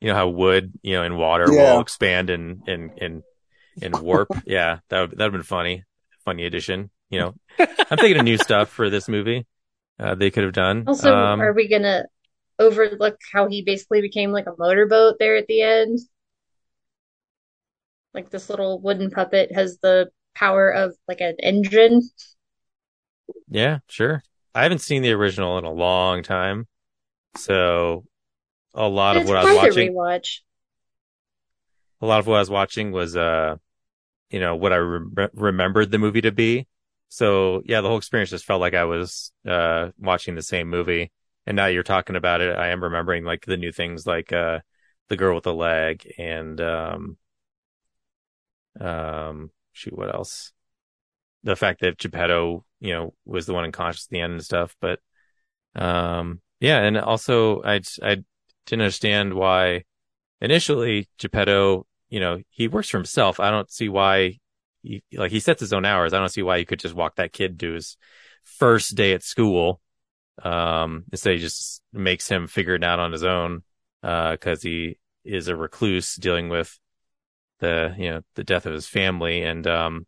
you 0.00 0.08
know 0.08 0.14
how 0.14 0.28
wood, 0.28 0.72
you 0.82 0.94
know, 0.94 1.02
in 1.04 1.16
water 1.16 1.46
Yeah. 1.52 1.74
will 1.74 1.80
expand 1.80 2.30
and 2.30 2.62
and 2.66 2.90
and 3.00 3.22
and 3.80 4.00
warp. 4.02 4.28
yeah, 4.46 4.78
that 4.88 5.00
would 5.00 5.18
that'd 5.18 5.32
been 5.32 5.42
funny, 5.42 5.84
funny 6.24 6.44
addition. 6.44 6.90
You 7.12 7.20
know, 7.20 7.34
I'm 7.58 7.98
thinking 7.98 8.18
of 8.18 8.24
new 8.24 8.38
stuff 8.38 8.70
for 8.70 8.90
this 8.90 9.06
movie. 9.08 9.46
Uh, 10.00 10.14
they 10.14 10.30
could 10.30 10.44
have 10.44 10.54
done. 10.54 10.84
Also, 10.88 11.14
Um, 11.14 11.40
are 11.40 11.52
we 11.52 11.68
gonna 11.68 12.06
overlook 12.58 13.18
how 13.32 13.48
he 13.48 13.62
basically 13.62 14.00
became 14.00 14.32
like 14.32 14.46
a 14.46 14.54
motorboat 14.58 15.16
there 15.18 15.36
at 15.36 15.46
the 15.46 15.62
end? 15.62 15.98
Like 18.14 18.30
this 18.30 18.50
little 18.50 18.80
wooden 18.80 19.10
puppet 19.10 19.52
has 19.52 19.78
the 19.78 20.10
power 20.34 20.70
of 20.70 20.96
like 21.06 21.20
an 21.20 21.36
engine. 21.42 22.02
Yeah, 23.48 23.78
sure. 23.88 24.22
I 24.54 24.62
haven't 24.62 24.80
seen 24.80 25.02
the 25.02 25.12
original 25.12 25.58
in 25.58 25.64
a 25.64 25.72
long 25.72 26.22
time, 26.22 26.66
so 27.36 28.04
a 28.74 28.88
lot 28.88 29.16
of 29.16 29.26
what 29.28 29.36
I 29.36 29.44
was 29.44 29.56
watching, 29.56 29.94
rewatch. 29.94 30.40
a 32.00 32.06
lot 32.06 32.20
of 32.20 32.26
what 32.26 32.36
I 32.36 32.40
was 32.40 32.50
watching 32.50 32.92
was, 32.92 33.16
uh, 33.16 33.56
you 34.30 34.40
know, 34.40 34.56
what 34.56 34.72
I 34.72 34.76
rem- 34.78 35.30
remembered 35.34 35.90
the 35.90 35.98
movie 35.98 36.22
to 36.22 36.32
be. 36.32 36.66
So 37.12 37.60
yeah, 37.66 37.82
the 37.82 37.88
whole 37.88 37.98
experience 37.98 38.30
just 38.30 38.46
felt 38.46 38.62
like 38.62 38.72
I 38.72 38.84
was 38.84 39.32
uh 39.46 39.90
watching 39.98 40.34
the 40.34 40.42
same 40.42 40.70
movie. 40.70 41.12
And 41.46 41.56
now 41.56 41.66
you're 41.66 41.82
talking 41.82 42.16
about 42.16 42.40
it, 42.40 42.56
I 42.56 42.68
am 42.68 42.82
remembering 42.82 43.24
like 43.24 43.44
the 43.44 43.56
new 43.58 43.70
things, 43.70 44.06
like 44.06 44.32
uh, 44.32 44.60
the 45.08 45.16
girl 45.16 45.34
with 45.34 45.44
the 45.44 45.52
leg, 45.52 46.10
and 46.16 46.60
um, 46.60 47.16
um, 48.80 49.50
shoot, 49.72 49.96
what 49.96 50.14
else? 50.14 50.52
The 51.42 51.56
fact 51.56 51.80
that 51.80 51.98
Geppetto, 51.98 52.64
you 52.80 52.92
know, 52.94 53.14
was 53.26 53.46
the 53.46 53.54
one 53.54 53.64
unconscious 53.64 54.06
at 54.06 54.10
the 54.10 54.20
end 54.20 54.34
and 54.34 54.44
stuff. 54.44 54.76
But 54.80 55.00
um, 55.74 56.40
yeah, 56.60 56.78
and 56.82 56.96
also 56.96 57.60
I 57.62 57.80
I 58.02 58.22
didn't 58.66 58.82
understand 58.82 59.34
why 59.34 59.82
initially 60.40 61.08
Geppetto, 61.18 61.86
you 62.08 62.20
know, 62.20 62.40
he 62.50 62.68
works 62.68 62.88
for 62.88 62.98
himself. 62.98 63.40
I 63.40 63.50
don't 63.50 63.70
see 63.70 63.88
why 63.88 64.38
like 65.12 65.30
he 65.30 65.40
sets 65.40 65.60
his 65.60 65.72
own 65.72 65.84
hours. 65.84 66.12
I 66.12 66.18
don't 66.18 66.28
see 66.28 66.42
why 66.42 66.58
he 66.58 66.64
could 66.64 66.80
just 66.80 66.94
walk 66.94 67.16
that 67.16 67.32
kid 67.32 67.60
to 67.60 67.72
his 67.72 67.96
first 68.44 68.94
day 68.94 69.12
at 69.12 69.22
school. 69.22 69.80
Um, 70.42 71.04
instead 71.12 71.34
he 71.34 71.38
just 71.38 71.82
makes 71.92 72.28
him 72.28 72.46
figure 72.46 72.74
it 72.74 72.84
out 72.84 72.98
on 72.98 73.12
his 73.12 73.22
own, 73.22 73.62
uh, 74.02 74.36
cause 74.38 74.62
he 74.62 74.98
is 75.24 75.48
a 75.48 75.56
recluse 75.56 76.16
dealing 76.16 76.48
with 76.48 76.78
the, 77.60 77.94
you 77.96 78.10
know, 78.10 78.22
the 78.34 78.44
death 78.44 78.66
of 78.66 78.72
his 78.72 78.88
family. 78.88 79.42
And, 79.42 79.66
um, 79.66 80.06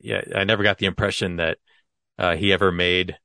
yeah, 0.00 0.22
I 0.34 0.44
never 0.44 0.62
got 0.62 0.78
the 0.78 0.86
impression 0.86 1.36
that, 1.36 1.58
uh, 2.18 2.36
he 2.36 2.52
ever 2.52 2.72
made, 2.72 3.16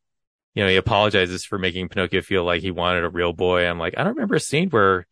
you 0.53 0.63
know, 0.63 0.69
he 0.69 0.75
apologizes 0.75 1.45
for 1.45 1.57
making 1.57 1.89
Pinocchio 1.89 2.21
feel 2.21 2.43
like 2.43 2.61
he 2.61 2.71
wanted 2.71 3.03
a 3.03 3.09
real 3.09 3.33
boy. 3.33 3.65
I'm 3.65 3.79
like, 3.79 3.95
I 3.97 4.03
don't 4.03 4.15
remember 4.15 4.35
a 4.35 4.39
scene 4.39 4.69
where 4.69 5.07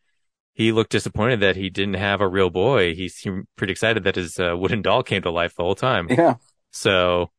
he 0.54 0.72
looked 0.72 0.90
disappointed 0.90 1.40
that 1.40 1.56
he 1.56 1.68
didn't 1.68 1.94
have 1.94 2.20
a 2.20 2.28
real 2.28 2.48
boy. 2.48 2.94
He 2.94 3.08
seemed 3.08 3.46
pretty 3.56 3.72
excited 3.72 4.04
that 4.04 4.14
his 4.14 4.38
uh, 4.38 4.56
wooden 4.56 4.82
doll 4.82 5.02
came 5.02 5.22
to 5.22 5.30
life 5.30 5.54
the 5.56 5.64
whole 5.64 5.74
time. 5.74 6.06
Yeah. 6.08 6.36
So, 6.70 7.30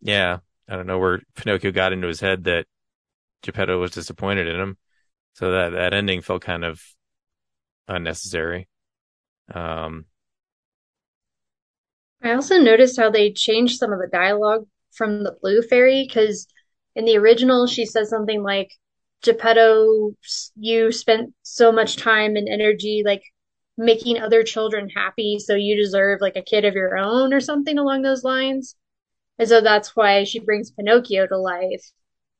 yeah, 0.00 0.38
I 0.68 0.76
don't 0.76 0.86
know 0.86 0.98
where 0.98 1.22
Pinocchio 1.34 1.72
got 1.72 1.92
into 1.92 2.08
his 2.08 2.20
head 2.20 2.44
that 2.44 2.66
Geppetto 3.42 3.80
was 3.80 3.90
disappointed 3.90 4.46
in 4.46 4.58
him. 4.58 4.78
So 5.34 5.50
that 5.52 5.70
that 5.70 5.94
ending 5.94 6.20
felt 6.22 6.42
kind 6.42 6.64
of 6.64 6.80
unnecessary. 7.88 8.68
Um, 9.52 10.06
I 12.22 12.32
also 12.32 12.58
noticed 12.58 12.98
how 12.98 13.10
they 13.10 13.32
changed 13.32 13.78
some 13.78 13.92
of 13.92 13.98
the 13.98 14.08
dialogue 14.10 14.66
from 14.92 15.24
the 15.24 15.36
Blue 15.42 15.62
Fairy 15.62 16.04
because 16.06 16.46
in 16.94 17.04
the 17.04 17.16
original 17.16 17.66
she 17.66 17.86
says 17.86 18.08
something 18.08 18.42
like, 18.42 18.70
Geppetto, 19.22 20.14
you 20.56 20.92
spent 20.92 21.32
so 21.42 21.72
much 21.72 21.96
time 21.96 22.36
and 22.36 22.48
energy 22.48 23.02
like 23.04 23.22
making 23.78 24.20
other 24.20 24.42
children 24.42 24.88
happy, 24.90 25.38
so 25.38 25.54
you 25.54 25.76
deserve 25.76 26.20
like 26.20 26.36
a 26.36 26.42
kid 26.42 26.64
of 26.64 26.74
your 26.74 26.96
own 26.96 27.32
or 27.32 27.40
something 27.40 27.78
along 27.78 28.02
those 28.02 28.24
lines. 28.24 28.76
And 29.38 29.48
so 29.48 29.60
that's 29.60 29.96
why 29.96 30.24
she 30.24 30.40
brings 30.40 30.70
Pinocchio 30.70 31.26
to 31.26 31.38
life. 31.38 31.84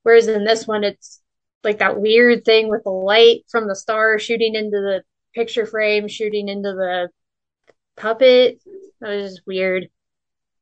Whereas 0.03 0.29
in 0.29 0.45
this 0.45 0.67
one, 0.67 0.85
it's 0.85 1.21
like 1.65 1.79
that 1.79 2.01
weird 2.01 2.45
thing 2.45 2.69
with 2.69 2.85
the 2.85 2.91
light 2.91 3.45
from 3.49 3.69
the 3.69 3.77
star 3.77 4.19
shooting 4.19 4.55
into 4.55 4.79
the 4.79 5.03
picture 5.35 5.67
frame, 5.67 6.09
shooting 6.09 6.49
into 6.49 6.73
the 6.73 7.09
puppet. 7.97 8.61
That 9.01 9.11
was 9.11 9.33
just 9.33 9.47
weird. 9.47 9.89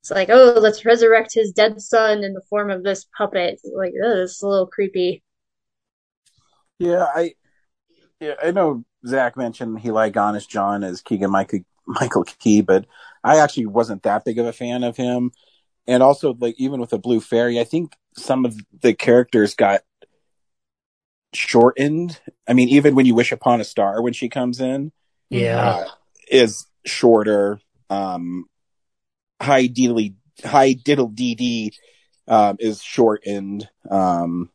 It's 0.02 0.10
like, 0.10 0.28
oh, 0.30 0.58
let's 0.60 0.84
resurrect 0.84 1.34
his 1.34 1.52
dead 1.52 1.80
son 1.80 2.24
in 2.24 2.32
the 2.32 2.42
form 2.48 2.70
of 2.70 2.82
this 2.82 3.06
puppet. 3.16 3.60
Like, 3.64 3.92
oh, 4.02 4.18
this 4.18 4.36
is 4.36 4.42
a 4.42 4.48
little 4.48 4.66
creepy. 4.66 5.22
Yeah, 6.80 7.06
I 7.14 7.34
yeah, 8.20 8.34
I 8.42 8.50
know 8.50 8.84
Zach 9.06 9.36
mentioned 9.36 9.78
he 9.80 9.90
liked 9.90 10.16
Honest 10.16 10.50
John 10.50 10.82
as 10.82 11.02
Keegan 11.02 11.30
Michael 11.30 11.60
Michael 11.86 12.24
Key, 12.24 12.62
but 12.62 12.86
I 13.22 13.38
actually 13.38 13.66
wasn't 13.66 14.02
that 14.02 14.24
big 14.24 14.38
of 14.38 14.46
a 14.46 14.52
fan 14.52 14.82
of 14.82 14.96
him. 14.96 15.30
And 15.86 16.02
also, 16.02 16.34
like 16.40 16.54
even 16.58 16.80
with 16.80 16.90
the 16.90 16.98
Blue 16.98 17.20
Fairy, 17.20 17.60
I 17.60 17.64
think 17.64 17.96
some 18.16 18.44
of 18.46 18.56
the 18.80 18.94
characters 18.94 19.54
got 19.54 19.82
shortened. 21.34 22.18
I 22.48 22.54
mean, 22.54 22.68
even 22.70 22.94
when 22.94 23.06
you 23.06 23.14
wish 23.14 23.30
upon 23.30 23.60
a 23.60 23.64
star 23.64 24.00
when 24.02 24.12
she 24.14 24.28
comes 24.28 24.60
in, 24.60 24.92
Yeah. 25.28 25.58
uh, 25.58 25.88
is 26.30 26.66
shorter. 26.86 27.60
Um, 27.90 28.46
high 29.40 29.66
diddly 29.68 30.14
high 30.44 30.72
diddle 30.72 31.08
dee 31.08 31.34
dee 31.34 31.72
um, 32.26 32.56
is 32.58 32.82
shortened. 32.82 33.68
Um, 33.90 34.50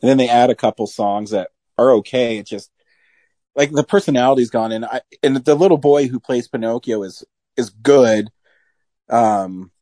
and 0.00 0.08
then 0.08 0.16
they 0.16 0.28
add 0.28 0.50
a 0.50 0.54
couple 0.54 0.86
songs 0.86 1.30
that 1.30 1.50
are 1.80 1.92
okay. 1.94 2.38
It's 2.38 2.50
just 2.50 2.70
like 3.56 3.72
the 3.72 3.84
personality's 3.84 4.50
gone, 4.50 4.72
and 4.72 4.84
I 4.84 5.00
and 5.22 5.36
the 5.36 5.54
little 5.54 5.78
boy 5.78 6.08
who 6.08 6.20
plays 6.20 6.48
Pinocchio 6.48 7.02
is 7.02 7.24
is 7.56 7.70
good. 7.70 8.30
Um, 9.08 9.72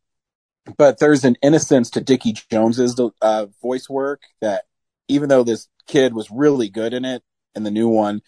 but 0.76 0.98
there's 0.98 1.24
an 1.24 1.36
innocence 1.42 1.90
to 1.90 2.00
Dickie 2.00 2.34
Jones's 2.50 3.00
uh, 3.22 3.46
voice 3.62 3.88
work 3.88 4.22
that 4.40 4.64
even 5.08 5.28
though 5.28 5.44
this 5.44 5.68
kid 5.86 6.14
was 6.14 6.30
really 6.30 6.68
good 6.68 6.92
in 6.92 7.04
it 7.04 7.22
in 7.54 7.62
the 7.64 7.70
new 7.70 7.88
one, 7.88 8.22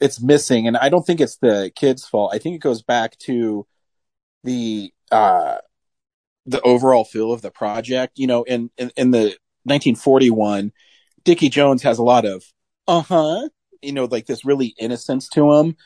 it's 0.00 0.20
missing. 0.20 0.66
And 0.66 0.76
I 0.76 0.88
don't 0.88 1.06
think 1.06 1.20
it's 1.20 1.38
the 1.38 1.70
kid's 1.74 2.06
fault. 2.06 2.32
I 2.34 2.38
think 2.38 2.56
it 2.56 2.60
goes 2.62 2.82
back 2.82 3.16
to 3.18 3.66
the 4.44 4.92
uh 5.10 5.56
the 6.46 6.60
overall 6.62 7.04
feel 7.04 7.32
of 7.32 7.42
the 7.42 7.50
project. 7.50 8.18
You 8.18 8.26
know, 8.26 8.42
in 8.44 8.70
in, 8.76 8.90
in 8.96 9.10
the 9.10 9.36
1941, 9.64 10.72
Dickie 11.24 11.48
Jones 11.48 11.82
has 11.82 11.98
a 11.98 12.04
lot 12.04 12.24
of 12.24 12.44
uh 12.88 13.02
huh, 13.02 13.48
you 13.82 13.92
know, 13.92 14.04
like 14.06 14.26
this 14.26 14.44
really 14.44 14.74
innocence 14.78 15.28
to 15.30 15.52
him, 15.52 15.76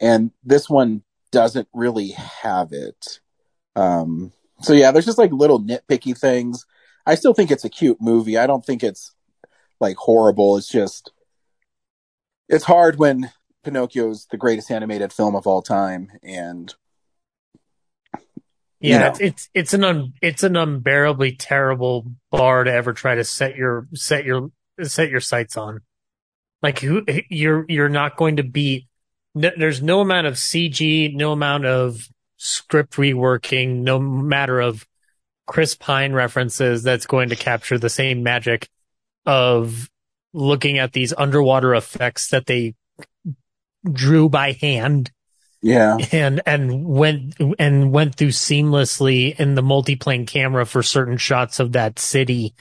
and 0.00 0.30
this 0.44 0.68
one 0.68 1.02
doesn't 1.30 1.68
really 1.72 2.10
have 2.10 2.72
it. 2.72 3.20
Um, 3.76 4.32
so 4.62 4.72
yeah, 4.72 4.90
there's 4.90 5.06
just 5.06 5.18
like 5.18 5.32
little 5.32 5.60
nitpicky 5.60 6.18
things. 6.18 6.66
I 7.06 7.14
still 7.14 7.34
think 7.34 7.50
it's 7.50 7.64
a 7.64 7.70
cute 7.70 7.98
movie. 8.00 8.36
I 8.38 8.46
don't 8.46 8.64
think 8.64 8.82
it's 8.82 9.14
like 9.80 9.96
horrible. 9.96 10.56
It's 10.56 10.68
just 10.68 11.12
it's 12.48 12.64
hard 12.64 12.98
when 12.98 13.30
Pinocchio's 13.64 14.26
the 14.30 14.36
greatest 14.36 14.70
animated 14.70 15.12
film 15.12 15.36
of 15.36 15.46
all 15.46 15.62
time, 15.62 16.10
and 16.22 16.74
Yeah, 18.80 18.94
you 18.94 18.98
know. 18.98 19.06
it's, 19.06 19.20
it's 19.20 19.48
it's 19.54 19.74
an 19.74 19.84
un, 19.84 20.14
it's 20.22 20.42
an 20.42 20.56
unbearably 20.56 21.32
terrible 21.32 22.06
bar 22.30 22.64
to 22.64 22.72
ever 22.72 22.92
try 22.92 23.14
to 23.14 23.24
set 23.24 23.56
your 23.56 23.88
set 23.94 24.24
your 24.24 24.50
set 24.82 25.10
your 25.10 25.20
sights 25.20 25.56
on. 25.56 25.80
Like 26.62 26.80
who 26.80 27.04
you're 27.28 27.64
you're 27.68 27.88
not 27.88 28.16
going 28.16 28.36
to 28.36 28.42
beat. 28.42 28.86
No, 29.34 29.50
there's 29.56 29.82
no 29.82 30.00
amount 30.00 30.26
of 30.26 30.34
CG, 30.34 31.14
no 31.14 31.32
amount 31.32 31.66
of 31.66 32.08
script 32.36 32.94
reworking, 32.94 33.82
no 33.82 33.98
matter 33.98 34.60
of 34.60 34.86
Chris 35.46 35.74
Pine 35.74 36.12
references 36.12 36.82
that's 36.82 37.06
going 37.06 37.28
to 37.28 37.36
capture 37.36 37.78
the 37.78 37.88
same 37.90 38.22
magic 38.22 38.68
of 39.24 39.88
looking 40.32 40.78
at 40.78 40.92
these 40.92 41.14
underwater 41.16 41.74
effects 41.74 42.28
that 42.28 42.46
they 42.46 42.74
drew 43.90 44.28
by 44.28 44.52
hand 44.52 45.10
Yeah. 45.62 45.96
and 46.12 46.42
and 46.44 46.84
went 46.84 47.34
and 47.58 47.92
went 47.92 48.16
through 48.16 48.28
seamlessly 48.28 49.38
in 49.38 49.54
the 49.54 49.62
multiplane 49.62 50.26
camera 50.26 50.66
for 50.66 50.82
certain 50.82 51.16
shots 51.16 51.60
of 51.60 51.72
that 51.72 51.98
city 51.98 52.54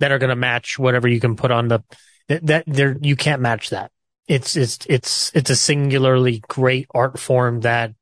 that 0.00 0.12
are 0.12 0.18
going 0.18 0.30
to 0.30 0.36
match 0.36 0.78
whatever 0.78 1.08
you 1.08 1.20
can 1.20 1.36
put 1.36 1.50
on 1.50 1.68
the 1.68 1.82
that, 2.30 2.46
that 2.46 2.64
there 2.66 2.96
you 3.02 3.16
can't 3.16 3.42
match 3.42 3.70
that. 3.70 3.90
It's 4.28 4.56
it's 4.56 4.78
it's 4.88 5.32
it's 5.34 5.50
a 5.50 5.56
singularly 5.56 6.42
great 6.48 6.86
art 6.94 7.18
form 7.18 7.60
that 7.62 7.92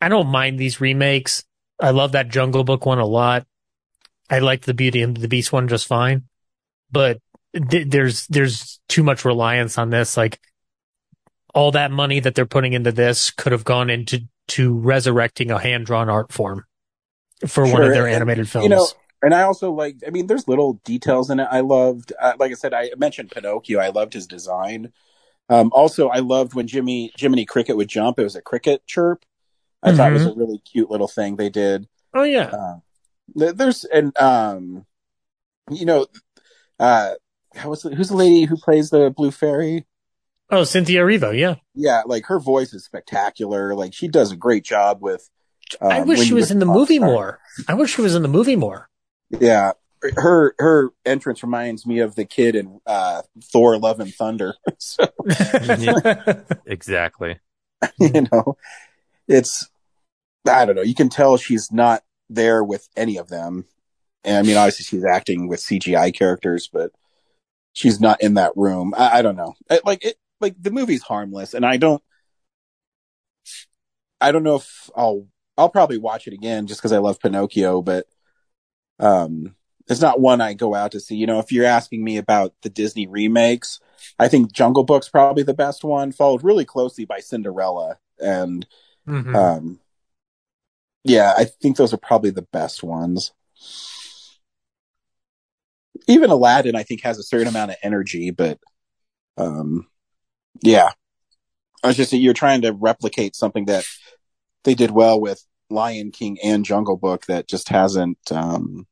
I 0.00 0.08
don't 0.08 0.26
mind 0.26 0.58
these 0.58 0.80
remakes. 0.80 1.44
I 1.80 1.90
love 1.90 2.12
that 2.12 2.28
Jungle 2.28 2.64
Book 2.64 2.84
one 2.84 2.98
a 2.98 3.06
lot. 3.06 3.46
I 4.28 4.40
like 4.40 4.62
the 4.62 4.74
Beauty 4.74 5.02
and 5.02 5.16
the 5.16 5.28
Beast 5.28 5.52
one 5.52 5.68
just 5.68 5.86
fine, 5.86 6.24
but 6.90 7.20
th- 7.70 7.86
there's 7.88 8.26
there's 8.26 8.80
too 8.88 9.04
much 9.04 9.24
reliance 9.24 9.78
on 9.78 9.90
this. 9.90 10.16
Like 10.16 10.40
all 11.54 11.70
that 11.72 11.92
money 11.92 12.18
that 12.18 12.34
they're 12.34 12.46
putting 12.46 12.72
into 12.72 12.90
this 12.90 13.30
could 13.30 13.52
have 13.52 13.64
gone 13.64 13.88
into 13.88 14.24
to 14.48 14.74
resurrecting 14.74 15.52
a 15.52 15.60
hand 15.60 15.86
drawn 15.86 16.08
art 16.08 16.32
form 16.32 16.64
for 17.46 17.64
one 17.70 17.82
of 17.82 17.90
their 17.92 18.08
animated 18.08 18.48
films. 18.48 18.64
You 18.64 18.70
know, 18.70 18.88
and 19.24 19.34
I 19.34 19.42
also 19.42 19.72
like. 19.72 19.96
I 20.06 20.10
mean, 20.10 20.26
there's 20.26 20.46
little 20.48 20.74
details 20.84 21.30
in 21.30 21.40
it. 21.40 21.48
I 21.50 21.60
loved. 21.60 22.12
Uh, 22.20 22.34
like 22.38 22.50
I 22.50 22.54
said, 22.54 22.74
I 22.74 22.90
mentioned 22.96 23.30
Pinocchio. 23.30 23.80
I 23.80 23.88
loved 23.88 24.12
his 24.12 24.26
design. 24.26 24.92
Um, 25.48 25.70
also, 25.72 26.08
I 26.08 26.18
loved 26.20 26.54
when 26.54 26.66
Jimmy 26.66 27.12
Jiminy 27.18 27.44
Cricket 27.44 27.76
would 27.76 27.88
jump. 27.88 28.18
It 28.18 28.24
was 28.24 28.36
a 28.36 28.42
cricket 28.42 28.86
chirp. 28.86 29.24
I 29.82 29.92
thought 29.94 30.10
it 30.10 30.14
was 30.14 30.26
a 30.26 30.34
really 30.34 30.58
cute 30.58 30.90
little 30.90 31.08
thing 31.08 31.36
they 31.36 31.50
did. 31.50 31.86
oh 32.14 32.22
yeah, 32.22 32.46
Uh, 32.46 32.76
there's 33.52 33.84
and 33.84 34.16
um, 34.18 34.86
you 35.70 35.84
know, 35.84 36.06
uh, 36.78 37.14
how 37.54 37.68
was 37.70 37.82
the, 37.82 37.94
who's 37.94 38.08
the 38.08 38.16
lady 38.16 38.44
who 38.44 38.56
plays 38.56 38.90
the 38.90 39.10
blue 39.10 39.30
fairy? 39.30 39.84
oh 40.50 40.64
Cynthia 40.64 41.00
Erivo, 41.02 41.38
yeah. 41.38 41.56
Yeah, 41.74 42.02
like 42.06 42.26
her 42.26 42.38
voice 42.38 42.72
is 42.72 42.84
spectacular. 42.84 43.74
Like 43.74 43.92
she 43.92 44.08
does 44.08 44.32
a 44.32 44.36
great 44.36 44.64
job 44.64 45.02
with. 45.02 45.28
Um, 45.80 45.92
I 45.92 46.00
wish 46.00 46.20
she 46.22 46.34
was 46.34 46.50
in 46.50 46.58
the 46.58 46.66
movie 46.66 46.98
more. 46.98 47.40
I 47.68 47.74
wish 47.74 47.94
she 47.94 48.02
was 48.02 48.14
in 48.14 48.22
the 48.22 48.28
movie 48.28 48.56
more. 48.56 48.88
Yeah, 49.30 49.72
her 50.16 50.54
her 50.58 50.90
entrance 51.04 51.42
reminds 51.42 51.86
me 51.86 51.98
of 52.00 52.14
the 52.14 52.24
kid 52.24 52.54
in 52.54 52.80
uh, 52.86 53.22
Thor: 53.42 53.78
Love 53.78 54.00
and 54.00 54.14
Thunder. 54.14 54.54
so 54.78 55.06
Exactly. 56.66 57.38
you 57.98 58.26
know, 58.32 58.56
it's 59.28 59.68
I 60.48 60.64
don't 60.64 60.76
know. 60.76 60.82
You 60.82 60.94
can 60.94 61.08
tell 61.08 61.36
she's 61.36 61.72
not 61.72 62.02
there 62.28 62.62
with 62.62 62.88
any 62.96 63.16
of 63.16 63.28
them. 63.28 63.66
And 64.24 64.38
I 64.38 64.42
mean, 64.42 64.56
obviously 64.56 64.84
she's 64.84 65.04
acting 65.04 65.48
with 65.48 65.60
CGI 65.60 66.14
characters, 66.14 66.68
but 66.72 66.92
she's 67.72 68.00
not 68.00 68.22
in 68.22 68.34
that 68.34 68.52
room. 68.56 68.94
I, 68.96 69.18
I 69.18 69.22
don't 69.22 69.36
know. 69.36 69.54
I- 69.70 69.80
like 69.84 70.04
it, 70.04 70.16
like 70.40 70.54
the 70.60 70.70
movie's 70.70 71.02
harmless, 71.02 71.54
and 71.54 71.64
I 71.64 71.76
don't. 71.76 72.02
I 74.20 74.32
don't 74.32 74.42
know 74.42 74.56
if 74.56 74.90
I'll. 74.96 75.26
I'll 75.56 75.68
probably 75.68 75.98
watch 75.98 76.26
it 76.26 76.32
again 76.32 76.66
just 76.66 76.80
because 76.80 76.92
I 76.92 76.98
love 76.98 77.20
Pinocchio, 77.20 77.80
but 77.80 78.06
um, 78.98 79.54
it's 79.88 80.00
not 80.00 80.20
one 80.20 80.40
I 80.40 80.54
go 80.54 80.74
out 80.74 80.92
to 80.92 81.00
see. 81.00 81.16
You 81.16 81.26
know, 81.26 81.38
if 81.38 81.52
you're 81.52 81.66
asking 81.66 82.02
me 82.02 82.16
about 82.16 82.54
the 82.62 82.70
Disney 82.70 83.06
remakes, 83.06 83.80
I 84.18 84.28
think 84.28 84.52
Jungle 84.52 84.84
Book's 84.84 85.08
probably 85.08 85.42
the 85.42 85.54
best 85.54 85.84
one, 85.84 86.12
followed 86.12 86.44
really 86.44 86.64
closely 86.64 87.04
by 87.04 87.20
Cinderella. 87.20 87.98
And 88.18 88.66
Mhm. 89.06 89.34
um, 89.36 89.80
yeah, 91.04 91.34
I 91.36 91.44
think 91.44 91.76
those 91.76 91.92
are 91.92 91.98
probably 91.98 92.30
the 92.30 92.46
best 92.52 92.82
ones. 92.82 93.32
Even 96.08 96.30
Aladdin, 96.30 96.76
I 96.76 96.82
think, 96.82 97.02
has 97.02 97.18
a 97.18 97.22
certain 97.22 97.48
amount 97.48 97.70
of 97.70 97.76
energy, 97.82 98.30
but 98.30 98.58
um, 99.36 99.86
yeah, 100.62 100.90
I 101.82 101.88
was 101.88 101.96
just 101.96 102.12
you're 102.12 102.34
trying 102.34 102.62
to 102.62 102.72
replicate 102.72 103.36
something 103.36 103.66
that 103.66 103.84
they 104.64 104.74
did 104.74 104.90
well 104.90 105.20
with 105.20 105.44
Lion 105.74 106.10
King 106.10 106.38
and 106.42 106.64
Jungle 106.64 106.96
Book 106.96 107.26
that 107.26 107.48
just 107.48 107.68
hasn't. 107.68 108.18
Um, 108.30 108.86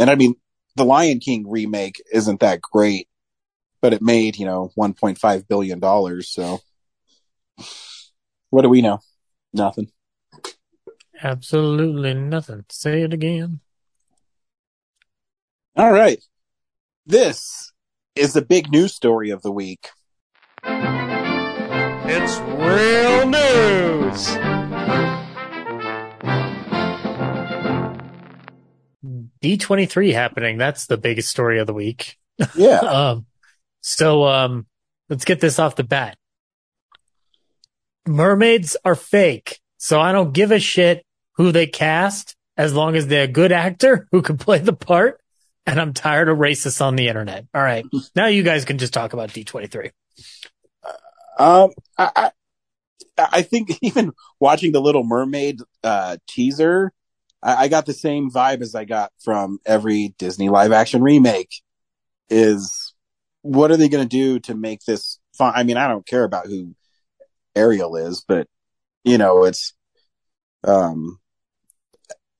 and 0.00 0.10
I 0.10 0.16
mean, 0.16 0.34
the 0.76 0.84
Lion 0.84 1.20
King 1.20 1.48
remake 1.48 2.02
isn't 2.12 2.40
that 2.40 2.60
great, 2.60 3.08
but 3.80 3.92
it 3.92 4.02
made 4.02 4.38
you 4.38 4.46
know 4.46 4.70
1.5 4.76 5.48
billion 5.48 5.78
dollars. 5.78 6.30
So 6.30 6.60
what 8.50 8.62
do 8.62 8.68
we 8.68 8.82
know? 8.82 9.00
Nothing. 9.52 9.90
Absolutely 11.22 12.14
nothing. 12.14 12.64
Say 12.68 13.02
it 13.02 13.12
again. 13.12 13.60
All 15.76 15.92
right. 15.92 16.22
This 17.06 17.72
is 18.14 18.32
the 18.32 18.42
big 18.42 18.70
news 18.70 18.94
story 18.94 19.30
of 19.30 19.42
the 19.42 19.52
week. 19.52 19.88
It's 22.04 22.38
real 22.38 23.28
news. 23.28 24.61
D23 29.42 30.12
happening. 30.12 30.58
That's 30.58 30.86
the 30.86 30.96
biggest 30.96 31.28
story 31.28 31.58
of 31.58 31.66
the 31.66 31.74
week. 31.74 32.18
Yeah. 32.54 32.78
um, 32.78 33.26
so, 33.80 34.24
um, 34.24 34.66
let's 35.08 35.24
get 35.24 35.40
this 35.40 35.58
off 35.58 35.76
the 35.76 35.84
bat. 35.84 36.16
Mermaids 38.06 38.76
are 38.84 38.94
fake. 38.94 39.60
So 39.78 40.00
I 40.00 40.12
don't 40.12 40.32
give 40.32 40.52
a 40.52 40.58
shit 40.58 41.04
who 41.36 41.52
they 41.52 41.66
cast 41.66 42.36
as 42.56 42.74
long 42.74 42.94
as 42.94 43.06
they're 43.06 43.24
a 43.24 43.28
good 43.28 43.52
actor 43.52 44.06
who 44.12 44.22
can 44.22 44.38
play 44.38 44.58
the 44.58 44.72
part. 44.72 45.20
And 45.66 45.80
I'm 45.80 45.92
tired 45.92 46.28
of 46.28 46.38
racists 46.38 46.80
on 46.80 46.96
the 46.96 47.08
internet. 47.08 47.46
All 47.54 47.62
right. 47.62 47.84
Now 48.16 48.26
you 48.26 48.42
guys 48.42 48.64
can 48.64 48.78
just 48.78 48.92
talk 48.92 49.12
about 49.12 49.30
D23. 49.30 49.90
Um, 51.38 51.70
I, 51.98 52.10
I, 52.16 52.30
I 53.18 53.42
think 53.42 53.78
even 53.82 54.12
watching 54.40 54.72
the 54.72 54.80
Little 54.80 55.04
Mermaid 55.04 55.60
uh, 55.82 56.16
teaser, 56.28 56.92
I, 57.42 57.64
I 57.64 57.68
got 57.68 57.86
the 57.86 57.92
same 57.92 58.30
vibe 58.30 58.62
as 58.62 58.74
I 58.74 58.84
got 58.84 59.12
from 59.22 59.58
every 59.66 60.14
Disney 60.18 60.48
live 60.48 60.72
action 60.72 61.02
remake. 61.02 61.62
Is 62.30 62.94
what 63.42 63.70
are 63.70 63.76
they 63.76 63.88
going 63.88 64.08
to 64.08 64.16
do 64.16 64.38
to 64.40 64.54
make 64.54 64.80
this 64.86 65.18
fun? 65.36 65.52
I 65.54 65.64
mean, 65.64 65.76
I 65.76 65.88
don't 65.88 66.06
care 66.06 66.24
about 66.24 66.46
who 66.46 66.74
Ariel 67.54 67.96
is, 67.96 68.24
but 68.26 68.46
you 69.04 69.18
know, 69.18 69.44
it's 69.44 69.74
um 70.64 71.18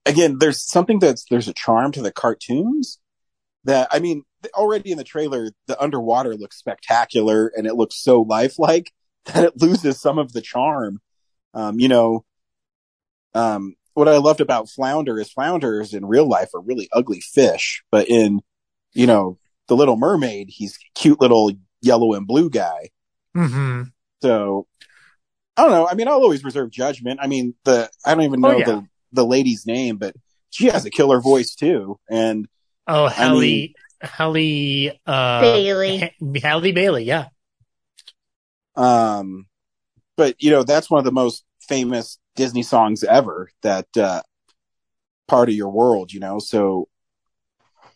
again, 0.07 0.39
there's 0.39 0.63
something 0.65 0.99
that's 0.99 1.25
there's 1.31 1.49
a 1.49 1.55
charm 1.55 1.93
to 1.93 2.03
the 2.03 2.13
cartoons 2.13 2.99
that 3.65 3.89
I 3.91 3.99
mean, 3.99 4.25
already 4.55 4.91
in 4.93 4.99
the 4.99 5.05
trailer, 5.05 5.51
the 5.67 5.81
underwater 5.81 6.35
looks 6.35 6.59
spectacular 6.59 7.53
and 7.57 7.67
it 7.67 7.75
looks 7.75 8.03
so 8.03 8.23
lifelike 8.23 8.93
that 9.27 9.45
it 9.45 9.61
loses 9.61 10.01
some 10.01 10.19
of 10.19 10.33
the 10.33 10.41
charm. 10.41 11.01
Um, 11.55 11.79
you 11.79 11.89
know, 11.89 12.25
um, 13.35 13.75
what 13.95 14.09
I 14.09 14.17
loved 14.19 14.41
about 14.41 14.69
Flounder 14.69 15.19
is 15.21 15.31
Flounders 15.31 15.95
in 15.95 16.05
real 16.07 16.29
life 16.29 16.51
are 16.55 16.61
really 16.61 16.89
ugly 16.93 17.21
fish, 17.21 17.83
but 17.91 18.09
in, 18.09 18.41
you 18.93 19.07
know, 19.07 19.39
the 19.69 19.77
Little 19.77 19.97
Mermaid, 19.97 20.49
he's 20.51 20.79
cute 20.95 21.21
little 21.21 21.53
yellow 21.81 22.15
and 22.15 22.27
blue 22.27 22.51
guy. 22.51 22.91
Mm-hmm. 23.37 23.83
So 24.23 24.67
I 25.57 25.63
don't 25.63 25.71
know. 25.73 25.87
I 25.89 25.95
mean, 25.95 26.09
I'll 26.09 26.15
always 26.23 26.45
reserve 26.45 26.71
judgment. 26.71 27.21
I 27.23 27.27
mean, 27.27 27.55
the 27.65 27.91
I 28.05 28.15
don't 28.15 28.25
even 28.25 28.41
know 28.41 28.53
Oh, 28.53 28.59
yeah. 28.59 28.65
the 28.65 28.87
the 29.13 29.27
lady's 29.27 29.67
name, 29.67 29.99
but 29.99 30.15
she 30.51 30.67
has 30.67 30.85
a 30.85 30.91
killer 30.91 31.21
voice 31.21 31.55
too. 31.55 31.99
And 32.11 32.49
Oh, 32.87 33.05
I 33.05 33.11
Halle, 33.11 33.41
mean- 33.41 33.75
Halle, 34.01 34.99
uh, 35.07 35.41
Bailey. 35.41 35.99
Ha- 35.99 36.41
Halle 36.43 36.73
Bailey. 36.73 37.05
Yeah. 37.05 37.27
Um, 38.75 39.47
but 40.17 40.43
you 40.43 40.51
know, 40.51 40.63
that's 40.63 40.91
one 40.91 40.99
of 40.99 41.05
the 41.05 41.13
most 41.13 41.45
famous 41.69 42.19
Disney 42.37 42.63
songs 42.63 43.05
ever. 43.05 43.51
That 43.63 43.87
uh, 43.97 44.23
part 45.29 45.49
of 45.49 45.55
your 45.55 45.71
world, 45.71 46.13
you 46.13 46.21
know. 46.21 46.39
So, 46.39 46.89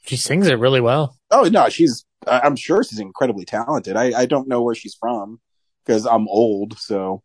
She 0.07 0.17
sings 0.17 0.47
it 0.49 0.59
really 0.59 0.81
well. 0.81 1.17
oh 1.31 1.45
no, 1.45 1.69
she's. 1.69 2.05
I'm 2.27 2.57
sure 2.57 2.83
she's 2.83 2.99
incredibly 2.99 3.45
talented. 3.45 3.97
I, 3.97 4.21
I 4.21 4.27
don't 4.27 4.49
know 4.49 4.63
where 4.63 4.75
she's 4.75 4.95
from 4.95 5.41
because 5.85 6.07
I'm 6.07 6.27
old. 6.29 6.77
So, 6.79 7.23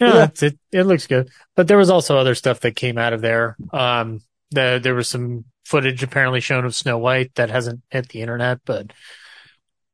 Yeah, 0.00 0.14
Yeah. 0.14 0.28
It 0.40 0.58
it 0.72 0.82
looks 0.84 1.06
good. 1.06 1.28
But 1.56 1.68
there 1.68 1.76
was 1.78 1.90
also 1.90 2.16
other 2.16 2.34
stuff 2.34 2.60
that 2.60 2.76
came 2.76 2.96
out 2.98 3.12
of 3.12 3.20
there. 3.20 3.56
Um, 3.72 4.20
the, 4.50 4.80
there 4.82 4.94
was 4.94 5.08
some 5.08 5.44
footage 5.64 6.02
apparently 6.02 6.40
shown 6.40 6.64
of 6.64 6.74
Snow 6.74 6.98
White 6.98 7.34
that 7.34 7.50
hasn't 7.50 7.82
hit 7.90 8.08
the 8.08 8.20
internet, 8.20 8.60
but 8.64 8.92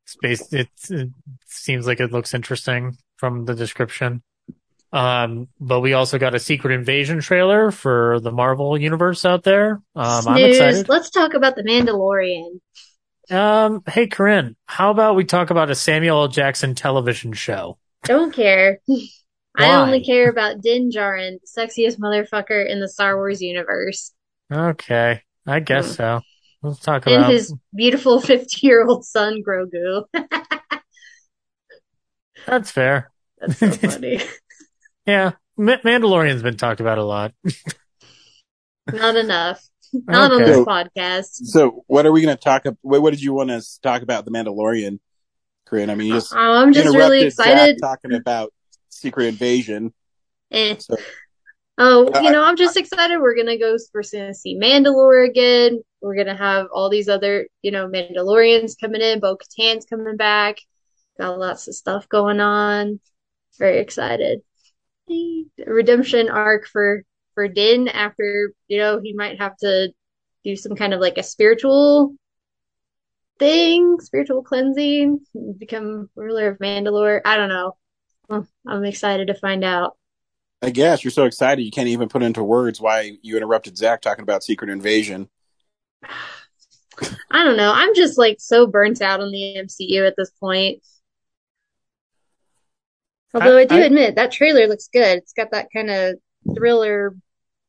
space 0.05 0.51
it, 0.53 0.69
it 0.89 1.11
seems 1.45 1.87
like 1.87 1.99
it 1.99 2.11
looks 2.11 2.33
interesting 2.33 2.97
from 3.21 3.45
the 3.45 3.53
description. 3.53 4.23
Um, 4.91 5.47
but 5.59 5.79
we 5.79 5.93
also 5.93 6.17
got 6.17 6.33
a 6.33 6.39
Secret 6.39 6.73
Invasion 6.73 7.21
trailer 7.21 7.69
for 7.69 8.19
the 8.19 8.31
Marvel 8.31 8.75
universe 8.77 9.23
out 9.25 9.43
there. 9.43 9.79
Um, 9.95 10.27
I'm 10.27 10.43
excited. 10.43 10.89
Let's 10.89 11.11
talk 11.11 11.35
about 11.35 11.55
the 11.55 11.61
Mandalorian. 11.61 12.59
Um, 13.29 13.83
hey, 13.87 14.07
Corinne, 14.07 14.57
how 14.65 14.89
about 14.89 15.15
we 15.15 15.23
talk 15.23 15.51
about 15.51 15.69
a 15.69 15.75
Samuel 15.75 16.23
L. 16.23 16.27
Jackson 16.29 16.73
television 16.73 17.31
show? 17.31 17.77
Don't 18.03 18.33
care. 18.33 18.79
I 19.55 19.75
only 19.75 20.03
care 20.03 20.29
about 20.29 20.61
Din 20.61 20.89
Djarin, 20.89 21.37
the 21.41 21.61
sexiest 21.61 21.99
motherfucker 21.99 22.67
in 22.67 22.79
the 22.79 22.89
Star 22.89 23.17
Wars 23.17 23.41
universe, 23.41 24.13
Okay, 24.51 25.21
I 25.45 25.59
guess 25.59 25.95
so. 25.95 26.21
Let's 26.63 26.79
talk 26.79 27.05
and 27.05 27.15
about. 27.15 27.31
his 27.31 27.53
beautiful 27.75 28.19
50 28.21 28.65
year 28.65 28.83
old 28.83 29.05
son, 29.05 29.43
Grogu. 29.47 30.05
That's 32.47 32.71
fair. 32.71 33.11
That's 33.39 33.57
so 33.59 33.69
funny. 33.71 34.21
Yeah, 35.05 35.31
Ma- 35.57 35.77
Mandalorian's 35.77 36.43
been 36.43 36.57
talked 36.57 36.79
about 36.81 36.97
a 36.97 37.03
lot. 37.03 37.33
Not 38.91 39.15
enough. 39.15 39.61
Not 39.93 40.31
on 40.31 40.41
this 40.43 40.55
So- 40.57 40.65
podcast. 40.65 41.27
So, 41.45 41.83
what 41.87 42.05
are 42.05 42.11
we 42.11 42.21
going 42.21 42.35
to 42.35 42.41
talk 42.41 42.65
about? 42.65 42.77
What, 42.81 43.01
what 43.01 43.11
did 43.11 43.21
you 43.21 43.33
want 43.33 43.49
to 43.49 43.61
talk 43.81 44.01
about 44.03 44.25
the 44.25 44.31
Mandalorian, 44.31 44.99
Corinne? 45.65 45.89
I 45.89 45.95
mean, 45.95 46.07
you 46.07 46.13
just 46.13 46.33
Oh, 46.33 46.37
I'm 46.39 46.71
just 46.73 46.95
really 46.95 47.19
interrupted 47.19 47.33
Zach 47.33 47.47
excited. 47.47 47.77
talking 47.81 48.13
about 48.13 48.53
Secret 48.89 49.25
Invasion. 49.27 49.93
Eh. 50.51 50.75
So, 50.79 50.95
Oh, 51.77 52.07
Uh, 52.13 52.19
you 52.21 52.31
know, 52.31 52.43
I'm 52.43 52.57
just 52.57 52.77
excited. 52.77 53.17
We're 53.19 53.35
gonna 53.35 53.57
go. 53.57 53.75
We're 53.93 54.03
gonna 54.11 54.33
see 54.35 54.55
Mandalore 54.59 55.27
again. 55.27 55.81
We're 56.01 56.15
gonna 56.15 56.35
have 56.37 56.67
all 56.71 56.89
these 56.89 57.09
other, 57.09 57.47
you 57.63 57.71
know, 57.71 57.87
Mandalorians 57.87 58.73
coming 58.79 59.01
in. 59.01 59.19
Bo 59.19 59.35
Katan's 59.37 59.85
coming 59.85 60.15
back. 60.17 60.57
Got 61.21 61.37
lots 61.37 61.67
of 61.67 61.75
stuff 61.75 62.09
going 62.09 62.39
on. 62.39 62.99
Very 63.59 63.77
excited. 63.77 64.41
Redemption 65.63 66.29
arc 66.29 66.65
for 66.65 67.03
for 67.35 67.47
Din 67.47 67.87
after 67.87 68.53
you 68.67 68.79
know 68.79 68.99
he 68.99 69.13
might 69.13 69.39
have 69.39 69.55
to 69.57 69.93
do 70.43 70.55
some 70.55 70.75
kind 70.75 70.95
of 70.95 70.99
like 70.99 71.19
a 71.19 71.23
spiritual 71.23 72.15
thing, 73.37 73.99
spiritual 73.99 74.41
cleansing, 74.41 75.19
become 75.59 76.09
ruler 76.15 76.49
of 76.49 76.57
Mandalore. 76.57 77.21
I 77.23 77.37
don't 77.37 77.49
know. 77.49 77.77
Well, 78.27 78.47
I'm 78.67 78.83
excited 78.83 79.27
to 79.27 79.35
find 79.35 79.63
out. 79.63 79.95
I 80.63 80.71
guess 80.71 81.03
you're 81.03 81.11
so 81.11 81.25
excited 81.25 81.61
you 81.61 81.69
can't 81.69 81.87
even 81.87 82.09
put 82.09 82.23
into 82.23 82.43
words 82.43 82.81
why 82.81 83.17
you 83.21 83.37
interrupted 83.37 83.77
Zach 83.77 84.01
talking 84.01 84.23
about 84.23 84.43
Secret 84.43 84.71
Invasion. 84.71 85.29
I 87.31 87.43
don't 87.43 87.57
know. 87.57 87.71
I'm 87.71 87.93
just 87.93 88.17
like 88.17 88.37
so 88.39 88.65
burnt 88.65 89.03
out 89.03 89.21
on 89.21 89.31
the 89.31 89.57
MCU 89.59 90.07
at 90.07 90.15
this 90.17 90.31
point. 90.39 90.81
Although 93.33 93.57
I, 93.57 93.65
do 93.65 93.75
I- 93.75 93.79
admit 93.85 94.15
that 94.15 94.31
trailer 94.31 94.67
looks 94.67 94.89
good. 94.91 95.19
It's 95.19 95.33
got 95.33 95.51
that 95.51 95.67
kind 95.73 95.89
of 95.89 96.15
thriller 96.55 97.15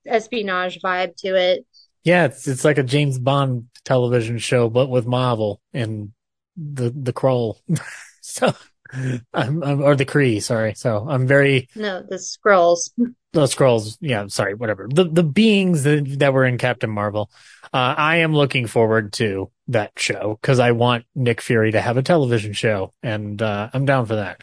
espionage 0.07 0.81
vibe 0.81 1.17
to 1.19 1.37
it. 1.37 1.67
Yeah, 2.05 2.25
it's 2.25 2.49
it's 2.49 2.65
like 2.65 2.79
a 2.79 2.83
James 2.83 3.19
Bond 3.19 3.69
television 3.85 4.39
show, 4.39 4.69
but 4.69 4.89
with 4.89 5.07
Marvel 5.07 5.61
and 5.73 6.13
the 6.57 6.91
the 6.91 7.13
Kroll. 7.13 7.61
so, 8.21 8.53
I'm, 8.93 9.63
I'm 9.63 9.83
or 9.83 9.95
the 9.95 10.05
Kree. 10.05 10.43
Sorry. 10.43 10.75
So 10.75 11.07
I'm 11.09 11.27
very 11.29 11.69
No, 11.77 12.03
the 12.03 12.17
Skrulls. 12.17 12.91
the 12.97 13.43
Skrulls. 13.45 13.99
Yeah, 14.01 14.27
sorry, 14.27 14.55
whatever. 14.55 14.89
The 14.93 15.05
the 15.05 15.23
beings 15.23 15.85
that 15.85 16.19
that 16.19 16.33
were 16.33 16.45
in 16.45 16.59
Captain 16.59 16.91
Marvel. 16.91 17.31
Uh, 17.73 17.95
I 17.97 18.17
am 18.17 18.35
looking 18.35 18.67
forward 18.67 19.13
to 19.15 19.51
that 19.69 19.93
show 19.97 20.37
because 20.41 20.59
I 20.59 20.73
want 20.73 21.05
Nick 21.15 21.41
Fury 21.41 21.71
to 21.73 21.81
have 21.81 21.97
a 21.97 22.03
television 22.03 22.53
show, 22.53 22.93
and 23.03 23.41
uh, 23.41 23.71
I'm 23.73 23.85
down 23.85 24.07
for 24.07 24.17
that. 24.17 24.43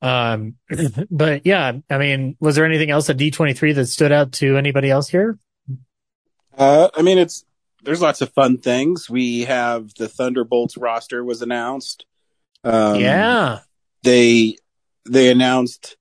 Um, 0.00 0.56
but 1.10 1.44
yeah, 1.46 1.72
I 1.90 1.98
mean, 1.98 2.36
was 2.40 2.56
there 2.56 2.64
anything 2.64 2.90
else 2.90 3.10
at 3.10 3.16
D23 3.18 3.74
that 3.74 3.86
stood 3.86 4.12
out 4.12 4.32
to 4.34 4.56
anybody 4.56 4.90
else 4.90 5.08
here? 5.08 5.38
Uh, 6.56 6.88
I 6.94 7.02
mean, 7.02 7.18
it's 7.18 7.44
there's 7.84 8.02
lots 8.02 8.20
of 8.20 8.32
fun 8.32 8.58
things. 8.58 9.08
We 9.08 9.42
have 9.42 9.94
the 9.94 10.08
Thunderbolts 10.08 10.76
roster 10.76 11.24
was 11.24 11.42
announced. 11.42 12.04
Um, 12.64 12.96
yeah. 13.00 13.60
they 14.02 14.56
they 15.08 15.30
announced 15.30 15.96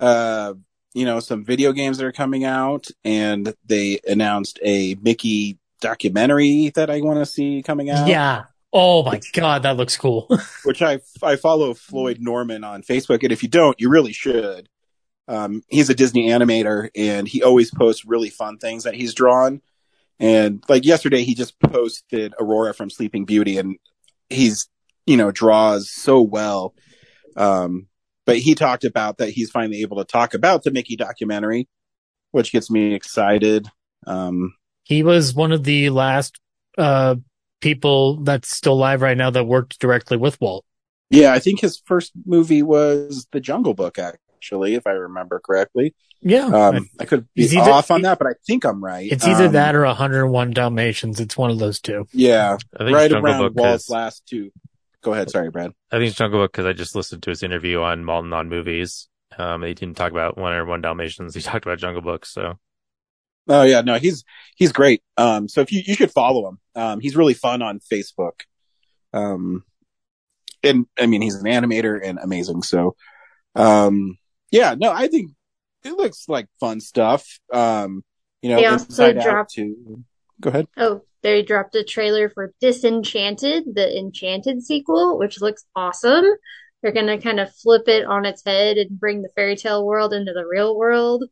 uh 0.00 0.54
you 0.94 1.04
know 1.04 1.20
some 1.20 1.44
video 1.44 1.72
games 1.72 1.98
that 1.98 2.06
are 2.06 2.10
coming 2.12 2.42
out 2.42 2.88
and 3.04 3.54
they 3.66 4.00
announced 4.08 4.58
a 4.64 4.96
mickey 5.02 5.58
documentary 5.80 6.70
that 6.74 6.90
i 6.90 7.00
want 7.02 7.18
to 7.18 7.26
see 7.26 7.62
coming 7.62 7.90
out 7.90 8.08
Yeah. 8.08 8.44
Oh 8.72 9.02
my 9.02 9.20
God, 9.32 9.64
that 9.64 9.76
looks 9.76 9.96
cool. 9.96 10.28
which 10.64 10.82
i 10.82 11.00
i 11.22 11.36
follow 11.36 11.74
floyd 11.74 12.18
norman 12.20 12.62
on 12.64 12.82
facebook 12.82 13.22
and 13.22 13.32
if 13.32 13.42
you 13.42 13.48
don't 13.48 13.80
you 13.80 13.88
really 13.90 14.12
should. 14.12 14.68
Um 15.28 15.62
he's 15.68 15.90
a 15.90 15.94
disney 15.94 16.28
animator 16.28 16.90
and 16.94 17.26
he 17.26 17.42
always 17.42 17.70
posts 17.70 18.04
really 18.04 18.30
fun 18.30 18.58
things 18.58 18.84
that 18.84 18.94
he's 18.94 19.14
drawn. 19.14 19.60
And 20.18 20.62
like 20.68 20.84
yesterday 20.84 21.24
he 21.24 21.34
just 21.34 21.58
posted 21.60 22.34
aurora 22.38 22.74
from 22.74 22.90
sleeping 22.90 23.24
beauty 23.24 23.58
and 23.58 23.76
he's 24.28 24.68
you 25.06 25.16
know 25.16 25.30
draws 25.30 25.90
so 25.90 26.20
well. 26.20 26.74
Um 27.36 27.88
but 28.26 28.38
he 28.38 28.54
talked 28.54 28.84
about 28.84 29.18
that 29.18 29.30
he's 29.30 29.50
finally 29.50 29.80
able 29.80 29.96
to 29.96 30.04
talk 30.04 30.34
about 30.34 30.62
the 30.62 30.70
mickey 30.70 30.94
documentary 30.94 31.68
which 32.30 32.52
gets 32.52 32.70
me 32.70 32.94
excited. 32.94 33.66
Um 34.06 34.54
he 34.84 35.02
was 35.02 35.34
one 35.34 35.50
of 35.50 35.64
the 35.64 35.90
last 35.90 36.38
uh 36.78 37.16
people 37.60 38.16
that's 38.22 38.54
still 38.54 38.72
alive 38.74 39.02
right 39.02 39.16
now 39.16 39.30
that 39.30 39.44
worked 39.44 39.78
directly 39.80 40.16
with 40.16 40.40
Walt. 40.40 40.64
yeah 41.10 41.32
i 41.32 41.38
think 41.38 41.60
his 41.60 41.80
first 41.84 42.12
movie 42.26 42.62
was 42.62 43.26
the 43.32 43.40
jungle 43.40 43.74
book 43.74 43.98
actually 43.98 44.74
if 44.74 44.86
i 44.86 44.90
remember 44.92 45.40
correctly 45.40 45.94
Yeah. 46.22 46.46
um 46.46 46.88
i 46.98 47.04
could 47.04 47.28
be 47.34 47.42
either- 47.44 47.70
off 47.70 47.90
on 47.90 48.02
that 48.02 48.18
but 48.18 48.26
i 48.26 48.32
think 48.46 48.64
i'm 48.64 48.82
right 48.82 49.10
it's 49.10 49.26
either 49.26 49.46
Um, 49.46 49.52
that 49.52 49.74
or 49.74 49.84
101 49.86 50.50
Dalmatians. 50.52 51.20
It's 51.20 51.36
one 51.36 51.50
of 51.50 51.58
those 51.58 51.80
two. 51.80 52.06
yeah 52.12 52.56
I 52.74 52.84
think 52.84 52.96
right 52.96 53.10
Jungle 53.10 53.30
around 53.30 53.54
Book 53.54 53.64
Walt's 53.64 53.84
is- 53.84 53.90
last 53.90 54.26
two 54.26 54.50
go 55.02 55.12
ahead 55.12 55.30
sorry 55.30 55.50
brad 55.50 55.72
I 55.90 55.96
think 55.98 56.08
it's 56.08 56.16
Jungle 56.18 56.40
Book 56.40 56.52
because 56.52 56.66
I 56.66 56.72
just 56.72 56.94
listened 56.94 57.22
to 57.24 57.30
his 57.30 57.42
interview 57.42 57.80
on 57.80 58.04
Maltin 58.04 58.32
on 58.34 58.48
movies. 58.48 59.08
Um, 59.38 59.62
he 59.62 59.74
didn't 59.74 59.96
talk 59.96 60.10
about 60.12 60.36
one 60.36 60.52
or 60.52 60.64
one 60.64 60.80
Dalmatians. 60.80 61.34
He 61.34 61.40
talked 61.50 61.64
about 61.64 61.78
Jungle 61.78 62.02
Book. 62.02 62.26
So 62.26 62.58
Oh 63.50 63.64
yeah, 63.64 63.80
no, 63.80 63.96
he's 63.98 64.24
he's 64.54 64.70
great. 64.70 65.02
Um, 65.16 65.48
so 65.48 65.60
if 65.60 65.72
you 65.72 65.82
you 65.84 65.94
should 65.94 66.12
follow 66.12 66.48
him. 66.48 66.58
Um, 66.76 67.00
he's 67.00 67.16
really 67.16 67.34
fun 67.34 67.62
on 67.62 67.80
Facebook. 67.80 68.42
Um, 69.12 69.64
and 70.62 70.86
I 70.98 71.06
mean 71.06 71.20
he's 71.20 71.34
an 71.34 71.46
animator 71.46 72.00
and 72.02 72.18
amazing. 72.22 72.62
So, 72.62 72.94
um, 73.56 74.16
yeah, 74.52 74.76
no, 74.78 74.92
I 74.92 75.08
think 75.08 75.32
it 75.84 75.92
looks 75.94 76.28
like 76.28 76.46
fun 76.60 76.80
stuff. 76.80 77.26
Um, 77.52 78.04
you 78.40 78.50
know, 78.50 78.56
They 78.56 78.66
also 78.66 79.12
dropped- 79.12 79.52
too. 79.52 80.04
Go 80.40 80.50
ahead. 80.50 80.68
Oh, 80.76 81.02
they 81.22 81.42
dropped 81.42 81.74
a 81.74 81.84
trailer 81.84 82.30
for 82.30 82.54
Disenchanted, 82.60 83.74
the 83.74 83.98
Enchanted 83.98 84.62
sequel, 84.62 85.18
which 85.18 85.40
looks 85.40 85.64
awesome. 85.74 86.24
They're 86.82 86.92
gonna 86.92 87.20
kind 87.20 87.40
of 87.40 87.52
flip 87.54 87.88
it 87.88 88.06
on 88.06 88.24
its 88.24 88.42
head 88.46 88.78
and 88.78 88.98
bring 88.98 89.22
the 89.22 89.28
fairy 89.34 89.56
tale 89.56 89.84
world 89.84 90.14
into 90.14 90.32
the 90.32 90.46
real 90.46 90.76
world. 90.76 91.24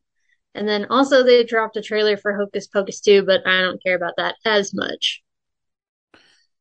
And 0.55 0.67
then 0.67 0.85
also 0.89 1.23
they 1.23 1.43
dropped 1.43 1.77
a 1.77 1.81
trailer 1.81 2.17
for 2.17 2.35
Hocus 2.35 2.67
Pocus 2.67 2.99
2, 3.01 3.23
but 3.23 3.45
I 3.47 3.61
don't 3.61 3.81
care 3.83 3.95
about 3.95 4.15
that 4.17 4.35
as 4.45 4.73
much. 4.73 5.21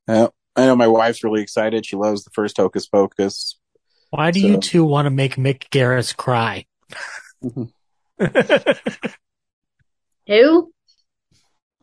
Yeah, 0.06 0.28
I 0.56 0.66
know 0.66 0.76
my 0.76 0.86
wife's 0.86 1.24
really 1.24 1.42
excited. 1.42 1.84
She 1.86 1.96
loves 1.96 2.24
the 2.24 2.30
first 2.30 2.56
Hocus 2.58 2.86
Pocus. 2.86 3.58
Why 4.10 4.30
do 4.30 4.40
So- 4.40 4.46
you 4.46 4.58
two 4.58 4.84
want 4.84 5.06
to 5.06 5.10
make 5.10 5.36
Mick 5.36 5.68
Garris 5.70 6.16
cry? 6.16 6.66
Who? 10.26 10.72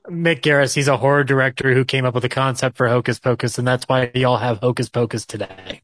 Mick 0.08 0.41
Garris, 0.41 0.76
he's 0.76 0.88
a 0.88 0.97
horror 0.97 1.24
director 1.24 1.74
who 1.74 1.84
came 1.84 2.06
up 2.06 2.14
with 2.14 2.22
the 2.24 2.30
concept 2.30 2.78
for 2.78 2.88
Hocus 2.88 3.20
Pocus, 3.20 3.58
and 3.58 3.68
that's 3.68 3.86
why 3.86 4.12
y'all 4.14 4.38
have 4.38 4.60
Hocus 4.60 4.88
Pocus 4.89 5.26
today. 5.26 5.82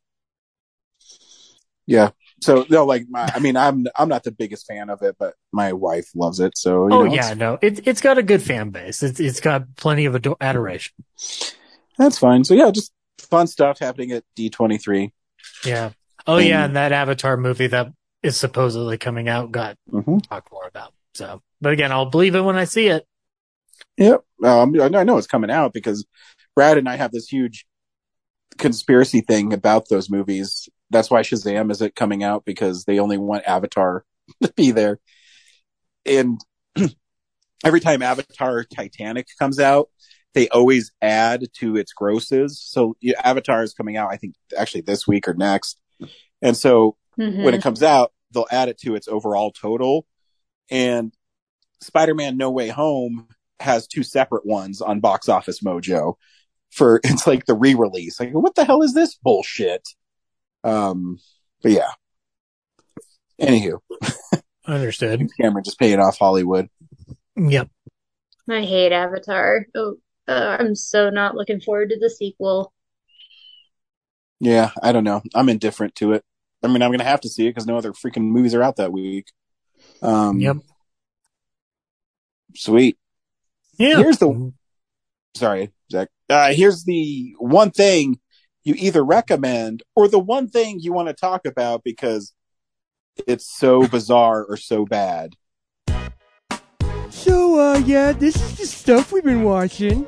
Yeah. 1.87 2.11
So 2.41 2.65
no, 2.69 2.85
like 2.85 3.05
my, 3.09 3.29
I 3.35 3.39
mean, 3.39 3.55
I'm 3.55 3.85
I'm 3.95 4.09
not 4.09 4.23
the 4.23 4.31
biggest 4.31 4.65
fan 4.65 4.89
of 4.89 5.01
it, 5.03 5.15
but 5.19 5.35
my 5.51 5.73
wife 5.73 6.09
loves 6.15 6.39
it. 6.39 6.57
So 6.57 6.87
you 6.87 6.93
oh 6.95 7.03
know, 7.05 7.13
yeah, 7.13 7.19
it's- 7.31 7.37
no, 7.37 7.59
it, 7.61 7.87
it's 7.87 8.01
got 8.01 8.17
a 8.17 8.23
good 8.23 8.41
fan 8.41 8.69
base. 8.71 9.03
It's 9.03 9.19
it's 9.19 9.39
got 9.39 9.75
plenty 9.75 10.05
of 10.05 10.15
ado- 10.15 10.37
adoration. 10.41 10.93
that's 11.97 12.17
fine. 12.17 12.43
So 12.43 12.53
yeah, 12.55 12.71
just 12.71 12.91
fun 13.19 13.47
stuff 13.47 13.79
happening 13.79 14.11
at 14.11 14.23
D23. 14.35 15.11
Yeah. 15.65 15.91
Oh 16.27 16.37
yeah, 16.37 16.55
And- 16.57 16.65
and 16.65 16.75
that 16.77 16.91
Avatar 16.91 17.37
movie 17.37 17.67
that 17.67 17.91
is 18.23 18.37
supposedly 18.37 18.97
coming 18.97 19.27
out 19.29 19.51
got 19.51 19.77
Mm-hmm. 19.91 20.17
talked 20.19 20.51
more 20.51 20.67
about. 20.67 20.93
So, 21.13 21.41
but 21.59 21.73
again, 21.73 21.91
I'll 21.91 22.05
believe 22.09 22.35
it 22.35 22.41
when 22.41 22.55
I 22.55 22.63
see 22.65 22.87
it. 22.87 23.05
Yep. 23.97 24.21
Um, 24.43 24.79
I 24.81 25.03
know 25.03 25.17
it's 25.17 25.27
coming 25.27 25.51
out 25.51 25.73
because 25.73 26.05
Brad 26.55 26.77
and 26.77 26.87
I 26.89 26.95
have 26.95 27.11
this 27.11 27.27
huge 27.27 27.65
conspiracy 28.57 29.21
thing 29.21 29.53
about 29.53 29.89
those 29.89 30.09
movies. 30.09 30.69
That's 30.89 31.09
why 31.09 31.21
Shazam 31.21 31.71
isn't 31.71 31.95
coming 31.95 32.23
out 32.23 32.45
because 32.45 32.85
they 32.85 32.99
only 32.99 33.17
want 33.17 33.45
Avatar 33.45 34.05
to 34.43 34.53
be 34.55 34.71
there. 34.71 34.99
And 36.05 36.39
every 37.65 37.79
time 37.79 38.01
Avatar 38.01 38.63
Titanic 38.63 39.27
comes 39.39 39.59
out, 39.59 39.89
they 40.33 40.47
always 40.49 40.91
add 41.01 41.45
to 41.59 41.75
its 41.75 41.93
grosses. 41.93 42.61
So 42.61 42.95
yeah, 43.01 43.19
Avatar 43.23 43.63
is 43.63 43.73
coming 43.73 43.97
out, 43.97 44.11
I 44.11 44.17
think, 44.17 44.35
actually 44.57 44.81
this 44.81 45.07
week 45.07 45.27
or 45.27 45.33
next. 45.33 45.79
And 46.41 46.55
so 46.55 46.97
Mhm. 47.19 47.43
when 47.43 47.53
it 47.53 47.61
comes 47.61 47.83
out, 47.83 48.13
they'll 48.33 48.47
add 48.49 48.69
it 48.69 48.79
to 48.79 48.95
its 48.95 49.07
overall 49.09 49.51
total. 49.51 50.07
And 50.69 51.13
Spider-Man 51.81 52.37
No 52.37 52.49
Way 52.49 52.69
Home 52.69 53.27
has 53.59 53.87
two 53.87 54.03
separate 54.03 54.45
ones 54.45 54.81
on 54.81 55.01
Box 55.01 55.27
Office 55.27 55.59
Mojo 55.59 56.15
for 56.71 56.99
it's 57.03 57.27
like 57.27 57.45
the 57.45 57.55
re-release. 57.55 58.19
Like, 58.19 58.31
what 58.31 58.55
the 58.55 58.65
hell 58.65 58.81
is 58.81 58.93
this 58.93 59.15
bullshit? 59.15 59.87
Um, 60.63 61.19
but 61.61 61.71
yeah. 61.71 61.91
Anywho, 63.39 63.79
Understood. 64.67 65.27
Cameron 65.41 65.63
just 65.63 65.79
paying 65.79 65.99
off 65.99 66.17
Hollywood. 66.17 66.69
Yep. 67.35 67.69
I 68.49 68.61
hate 68.61 68.91
Avatar. 68.91 69.65
Oh, 69.75 69.95
uh, 70.27 70.57
I'm 70.59 70.75
so 70.75 71.09
not 71.09 71.35
looking 71.35 71.61
forward 71.61 71.89
to 71.89 71.99
the 71.99 72.09
sequel. 72.09 72.71
Yeah, 74.39 74.71
I 74.81 74.91
don't 74.91 75.03
know. 75.03 75.21
I'm 75.35 75.49
indifferent 75.49 75.95
to 75.95 76.13
it. 76.13 76.23
I 76.63 76.67
mean, 76.67 76.81
I'm 76.81 76.91
gonna 76.91 77.03
have 77.03 77.21
to 77.21 77.29
see 77.29 77.47
it 77.47 77.51
because 77.51 77.65
no 77.65 77.77
other 77.77 77.93
freaking 77.93 78.23
movies 78.23 78.53
are 78.53 78.63
out 78.63 78.77
that 78.77 78.91
week. 78.91 79.31
Um, 80.01 80.39
Yep. 80.39 80.57
Sweet. 82.55 82.97
Yeah. 83.77 83.97
Here's 83.97 84.17
the 84.17 84.53
sorry, 85.35 85.71
Zach. 85.91 86.09
Uh, 86.29 86.53
here's 86.53 86.83
the 86.83 87.35
one 87.37 87.71
thing 87.71 88.19
you 88.63 88.75
either 88.77 89.03
recommend 89.03 89.83
or 89.95 90.07
the 90.07 90.19
one 90.19 90.47
thing 90.47 90.79
you 90.79 90.93
want 90.93 91.07
to 91.07 91.13
talk 91.13 91.45
about 91.45 91.83
because 91.83 92.33
it's 93.27 93.45
so 93.45 93.87
bizarre 93.87 94.43
or 94.43 94.57
so 94.57 94.85
bad. 94.85 95.35
So, 97.09 97.59
uh, 97.59 97.77
yeah, 97.79 98.13
this 98.13 98.35
is 98.35 98.57
the 98.57 98.65
stuff 98.65 99.11
we've 99.11 99.23
been 99.23 99.43
watching. 99.43 100.07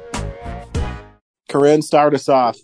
Corinne, 1.49 1.81
start 1.81 2.13
us 2.13 2.29
off. 2.29 2.57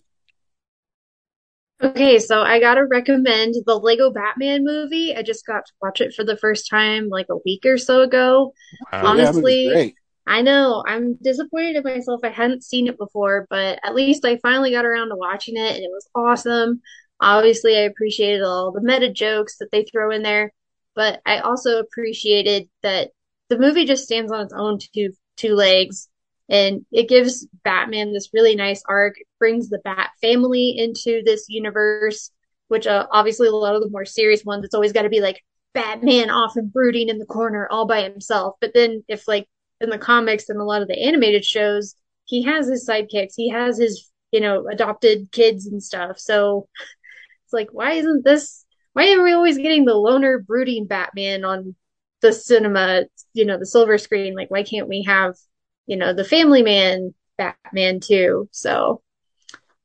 Okay, 1.81 2.19
so 2.19 2.41
I 2.41 2.59
gotta 2.59 2.85
recommend 2.85 3.55
the 3.65 3.75
Lego 3.75 4.11
Batman 4.11 4.65
movie. 4.65 5.15
I 5.15 5.21
just 5.21 5.45
got 5.45 5.65
to 5.65 5.71
watch 5.81 6.01
it 6.01 6.13
for 6.13 6.25
the 6.25 6.35
first 6.35 6.69
time 6.69 7.07
like 7.07 7.27
a 7.29 7.37
week 7.45 7.65
or 7.65 7.77
so 7.77 8.01
ago. 8.01 8.53
Wow. 8.91 9.05
Honestly, 9.05 9.67
movie's 9.67 9.71
great. 9.71 9.95
I 10.29 10.43
know 10.43 10.83
I'm 10.87 11.15
disappointed 11.15 11.77
in 11.77 11.83
myself. 11.83 12.21
I 12.23 12.29
hadn't 12.29 12.63
seen 12.63 12.87
it 12.87 12.99
before, 12.99 13.47
but 13.49 13.79
at 13.83 13.95
least 13.95 14.23
I 14.25 14.37
finally 14.37 14.71
got 14.71 14.85
around 14.85 15.09
to 15.09 15.15
watching 15.15 15.57
it 15.57 15.75
and 15.75 15.83
it 15.83 15.89
was 15.91 16.07
awesome. 16.13 16.81
Obviously, 17.19 17.75
I 17.75 17.81
appreciated 17.81 18.43
all 18.43 18.71
the 18.71 18.81
meta 18.81 19.11
jokes 19.11 19.57
that 19.57 19.71
they 19.71 19.85
throw 19.85 20.11
in 20.11 20.21
there, 20.21 20.53
but 20.95 21.19
I 21.25 21.39
also 21.39 21.79
appreciated 21.79 22.69
that 22.83 23.09
the 23.49 23.57
movie 23.57 23.85
just 23.85 24.03
stands 24.03 24.31
on 24.31 24.41
its 24.41 24.53
own 24.53 24.77
two 24.93 25.13
two 25.35 25.55
legs 25.55 26.07
and 26.47 26.85
it 26.91 27.09
gives 27.09 27.47
Batman 27.63 28.13
this 28.13 28.29
really 28.31 28.55
nice 28.55 28.83
arc, 28.87 29.15
brings 29.39 29.69
the 29.69 29.79
Bat 29.83 30.11
family 30.21 30.75
into 30.77 31.23
this 31.25 31.45
universe, 31.49 32.31
which 32.67 32.85
uh, 32.85 33.07
obviously 33.11 33.47
a 33.47 33.51
lot 33.51 33.75
of 33.75 33.81
the 33.81 33.89
more 33.89 34.05
serious 34.05 34.45
ones, 34.45 34.63
it's 34.63 34.75
always 34.75 34.93
got 34.93 35.03
to 35.03 35.09
be 35.09 35.21
like 35.21 35.43
Batman 35.73 36.29
off 36.29 36.55
and 36.55 36.71
brooding 36.71 37.09
in 37.09 37.17
the 37.17 37.25
corner 37.25 37.67
all 37.71 37.87
by 37.87 38.03
himself. 38.03 38.55
But 38.61 38.73
then 38.75 39.03
if 39.07 39.27
like 39.27 39.47
in 39.81 39.89
the 39.89 39.97
comics 39.97 40.49
and 40.49 40.59
a 40.59 40.63
lot 40.63 40.81
of 40.81 40.87
the 40.87 41.01
animated 41.01 41.45
shows, 41.45 41.95
he 42.25 42.43
has 42.43 42.67
his 42.67 42.87
sidekicks, 42.87 43.33
he 43.35 43.49
has 43.49 43.77
his, 43.77 44.09
you 44.31 44.39
know, 44.39 44.67
adopted 44.67 45.31
kids 45.31 45.65
and 45.67 45.81
stuff. 45.81 46.19
So 46.19 46.67
it's 47.45 47.53
like, 47.53 47.69
why 47.71 47.93
isn't 47.93 48.23
this, 48.23 48.65
why 48.93 49.13
are 49.13 49.23
we 49.23 49.33
always 49.33 49.57
getting 49.57 49.85
the 49.85 49.95
loner 49.95 50.39
brooding 50.39 50.85
Batman 50.85 51.43
on 51.43 51.75
the 52.21 52.33
cinema, 52.33 53.05
you 53.33 53.45
know, 53.45 53.57
the 53.57 53.65
silver 53.65 53.97
screen? 53.97 54.35
Like, 54.35 54.51
why 54.51 54.63
can't 54.63 54.87
we 54.87 55.03
have, 55.03 55.35
you 55.87 55.97
know, 55.97 56.13
the 56.13 56.23
family 56.23 56.61
man 56.61 57.13
Batman 57.37 57.99
too? 57.99 58.49
So 58.51 59.01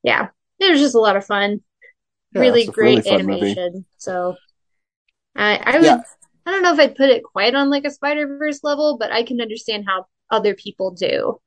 yeah, 0.03 0.29
it 0.59 0.71
was 0.71 0.81
just 0.81 0.95
a 0.95 1.01
lot 1.01 1.17
of 1.17 1.25
fun. 1.25 1.63
Yeah, 2.33 2.41
really 2.41 2.65
a 2.65 2.73
really 2.77 3.03
great 3.03 3.07
movie. 3.07 3.15
animation. 3.15 3.85
So 3.97 4.37
I, 5.37 5.57
I 5.57 5.79
would, 5.79 5.85
Yeah. 5.87 6.03
I 6.47 6.51
don't 6.51 6.63
know 6.63 6.73
if 6.73 6.79
I'd 6.79 6.97
put 6.97 7.11
it 7.11 7.23
quite 7.25 7.55
on 7.55 7.71
like 7.71 7.85
a 7.85 7.91
Spider-Verse 7.91 8.63
level, 8.63 8.99
but 8.99 9.13
I 9.13 9.23
can 9.23 9.41
understand 9.41 9.85
how 9.87 10.07
other 10.31 10.55
people 10.55 10.91
do. 10.91 11.41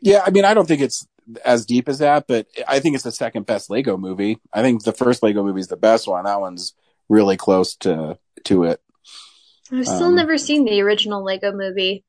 Yeah, 0.00 0.22
I 0.24 0.30
mean, 0.30 0.44
I 0.44 0.54
don't 0.54 0.66
think 0.66 0.80
it's 0.80 1.06
as 1.44 1.66
deep 1.66 1.88
as 1.88 1.98
that, 1.98 2.26
but 2.26 2.46
I 2.66 2.80
think 2.80 2.94
it's 2.94 3.04
the 3.04 3.12
second 3.12 3.46
best 3.46 3.70
Lego 3.70 3.96
movie. 3.96 4.38
I 4.52 4.62
think 4.62 4.84
the 4.84 4.92
first 4.92 5.22
Lego 5.22 5.42
movie 5.42 5.60
is 5.60 5.68
the 5.68 5.76
best 5.76 6.06
one. 6.08 6.24
That 6.24 6.40
one's 6.40 6.74
really 7.08 7.36
close 7.36 7.74
to 7.76 8.18
to 8.44 8.64
it. 8.64 8.80
I've 9.72 9.86
still 9.86 10.08
Um, 10.08 10.14
never 10.14 10.38
seen 10.38 10.64
the 10.64 10.80
original 10.80 11.24
Lego 11.24 11.52
movie. 11.52 12.04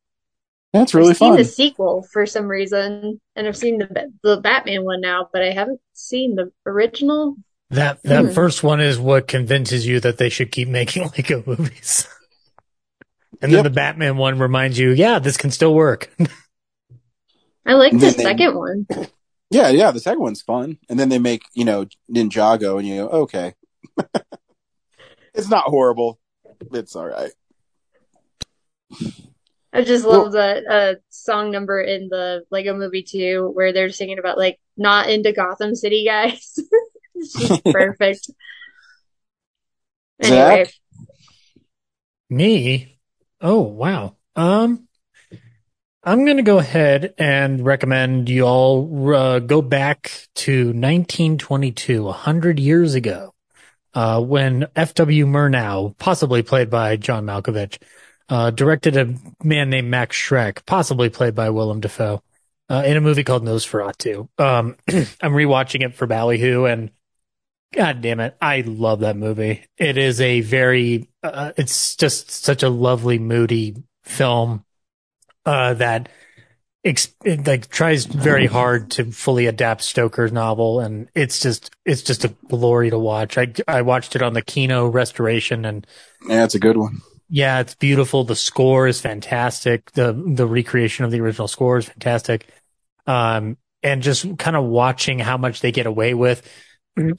That's 0.73 0.93
really 0.93 1.13
funny. 1.13 1.13
I've 1.13 1.15
seen 1.15 1.31
fun. 1.31 1.37
the 1.37 1.45
sequel 1.45 2.03
for 2.11 2.25
some 2.25 2.47
reason, 2.47 3.19
and 3.35 3.47
I've 3.47 3.57
seen 3.57 3.77
the 3.79 4.11
the 4.23 4.37
Batman 4.41 4.83
one 4.85 5.01
now, 5.01 5.29
but 5.31 5.41
I 5.43 5.51
haven't 5.51 5.81
seen 5.93 6.35
the 6.35 6.51
original. 6.65 7.35
That 7.72 8.03
that 8.03 8.26
Hmm. 8.26 8.32
first 8.32 8.63
one 8.63 8.80
is 8.82 8.99
what 8.99 9.28
convinces 9.28 9.88
you 9.88 9.99
that 10.01 10.17
they 10.17 10.30
should 10.30 10.51
keep 10.51 10.67
making 10.67 11.03
Lego 11.17 11.41
movies. 11.45 12.07
And 13.41 13.51
then 13.51 13.59
Yep. 13.59 13.63
the 13.63 13.69
Batman 13.72 14.17
one 14.17 14.38
reminds 14.39 14.78
you, 14.78 14.91
yeah, 14.91 15.19
this 15.19 15.38
can 15.38 15.51
still 15.51 15.74
work. 15.74 16.13
I 17.65 17.74
like 17.74 17.93
the 17.93 17.97
Then 17.99 18.13
they- 18.17 18.24
second 18.24 18.55
one. 18.55 18.86
Yeah, 19.49 19.69
yeah, 19.69 19.91
the 19.91 19.99
second 19.99 20.22
one's 20.22 20.41
fun. 20.41 20.78
And 20.89 20.99
then 20.99 21.09
they 21.09 21.19
make, 21.19 21.41
you 21.53 21.65
know, 21.65 21.86
Ninjago 22.13 22.78
and 22.80 22.88
you 22.88 22.95
go, 23.03 23.07
okay. 23.24 23.53
it's 25.34 25.49
not 25.49 25.65
horrible. 25.65 26.19
It's 26.74 26.95
all 26.95 27.07
right. 27.07 27.32
I 29.74 29.84
just 29.84 30.05
Well- 30.05 30.24
love 30.24 30.32
the 30.34 30.63
uh, 30.69 30.95
song 31.09 31.51
number 31.51 31.82
in 31.82 32.09
the 32.09 32.43
Lego 32.51 32.76
movie 32.76 33.03
too, 33.03 33.49
where 33.53 33.72
they're 33.72 33.89
singing 33.89 34.19
about 34.19 34.38
like 34.38 34.59
not 34.78 35.09
into 35.09 35.32
Gotham 35.32 35.76
City 35.76 36.05
guys. 36.05 36.59
It's 37.22 37.34
just 37.34 37.63
perfect. 37.63 38.30
Anyway, 40.22 40.65
Zach? 40.65 40.74
Me? 42.30 42.99
Oh, 43.39 43.61
wow. 43.61 44.15
Um, 44.36 44.88
I'm 46.03 46.26
going 46.26 46.38
to 46.38 46.43
go 46.43 46.57
ahead 46.57 47.13
and 47.17 47.63
recommend 47.63 48.30
you 48.30 48.43
all 48.43 49.13
uh, 49.13 49.39
go 49.39 49.61
back 49.61 50.28
to 50.36 50.67
1922, 50.67 52.07
a 52.07 52.11
hundred 52.11 52.59
years 52.59 52.95
ago, 52.95 53.34
uh, 53.93 54.22
when 54.22 54.67
F.W. 54.76 55.26
Murnau, 55.28 55.95
possibly 55.97 56.41
played 56.41 56.69
by 56.69 56.95
John 56.95 57.26
Malkovich, 57.26 57.78
uh, 58.30 58.49
directed 58.49 58.97
a 58.97 59.15
man 59.43 59.69
named 59.69 59.89
Max 59.89 60.15
Schreck, 60.15 60.65
possibly 60.65 61.09
played 61.09 61.36
by 61.36 61.49
Willem 61.49 61.82
Dafoe, 61.82 62.24
uh, 62.69 62.84
in 62.86 62.97
a 62.97 63.01
movie 63.01 63.24
called 63.24 63.43
Nosferatu. 63.43 64.30
Um, 64.39 64.78
I'm 64.88 65.34
rewatching 65.34 65.86
it 65.86 65.93
for 65.93 66.07
Ballyhoo 66.07 66.65
and 66.65 66.91
God 67.74 68.01
damn 68.01 68.19
it. 68.19 68.36
I 68.41 68.61
love 68.61 68.99
that 68.99 69.15
movie. 69.15 69.63
It 69.78 69.97
is 69.97 70.19
a 70.19 70.41
very, 70.41 71.09
uh, 71.24 71.53
it's 71.55 71.95
just 71.95 72.30
such 72.30 72.63
a 72.63 72.69
lovely, 72.69 73.17
moody 73.17 73.76
film, 74.03 74.65
uh, 75.45 75.74
that 75.76 76.09
ex- 76.84 77.15
it, 77.24 77.47
like 77.47 77.69
tries 77.69 78.05
very 78.05 78.45
hard 78.47 78.91
to 78.91 79.11
fully 79.11 79.45
adapt 79.47 79.84
Stoker's 79.84 80.32
novel. 80.34 80.82
And 80.82 81.09
it's 81.15 81.39
just, 81.41 81.72
it's 81.86 82.03
just 82.03 82.26
a 82.26 82.36
glory 82.49 82.89
to 82.89 82.99
watch. 82.99 83.38
I, 83.38 83.53
I 83.67 83.84
watched 83.84 84.15
it 84.17 84.22
on 84.22 84.34
the 84.34 84.41
Kino 84.41 84.88
restoration 84.88 85.63
and 85.65 85.88
Yeah, 86.28 86.43
it's 86.43 86.55
a 86.55 86.59
good 86.59 86.78
one. 86.78 86.97
yeah, 87.30 87.61
it's 87.61 87.76
beautiful. 87.76 88.24
The 88.26 88.36
score 88.36 88.88
is 88.88 88.99
fantastic. 88.99 89.91
The 89.91 90.11
the 90.13 90.45
recreation 90.47 91.05
of 91.05 91.11
the 91.11 91.22
original 91.22 91.47
score 91.47 91.78
is 91.78 91.86
fantastic. 91.86 92.47
Um, 93.07 93.57
and 93.84 94.01
just 94.03 94.38
kind 94.38 94.55
of 94.55 94.65
watching 94.65 95.19
how 95.19 95.38
much 95.38 95.61
they 95.61 95.72
get 95.72 95.86
away 95.86 96.13
with. 96.13 96.47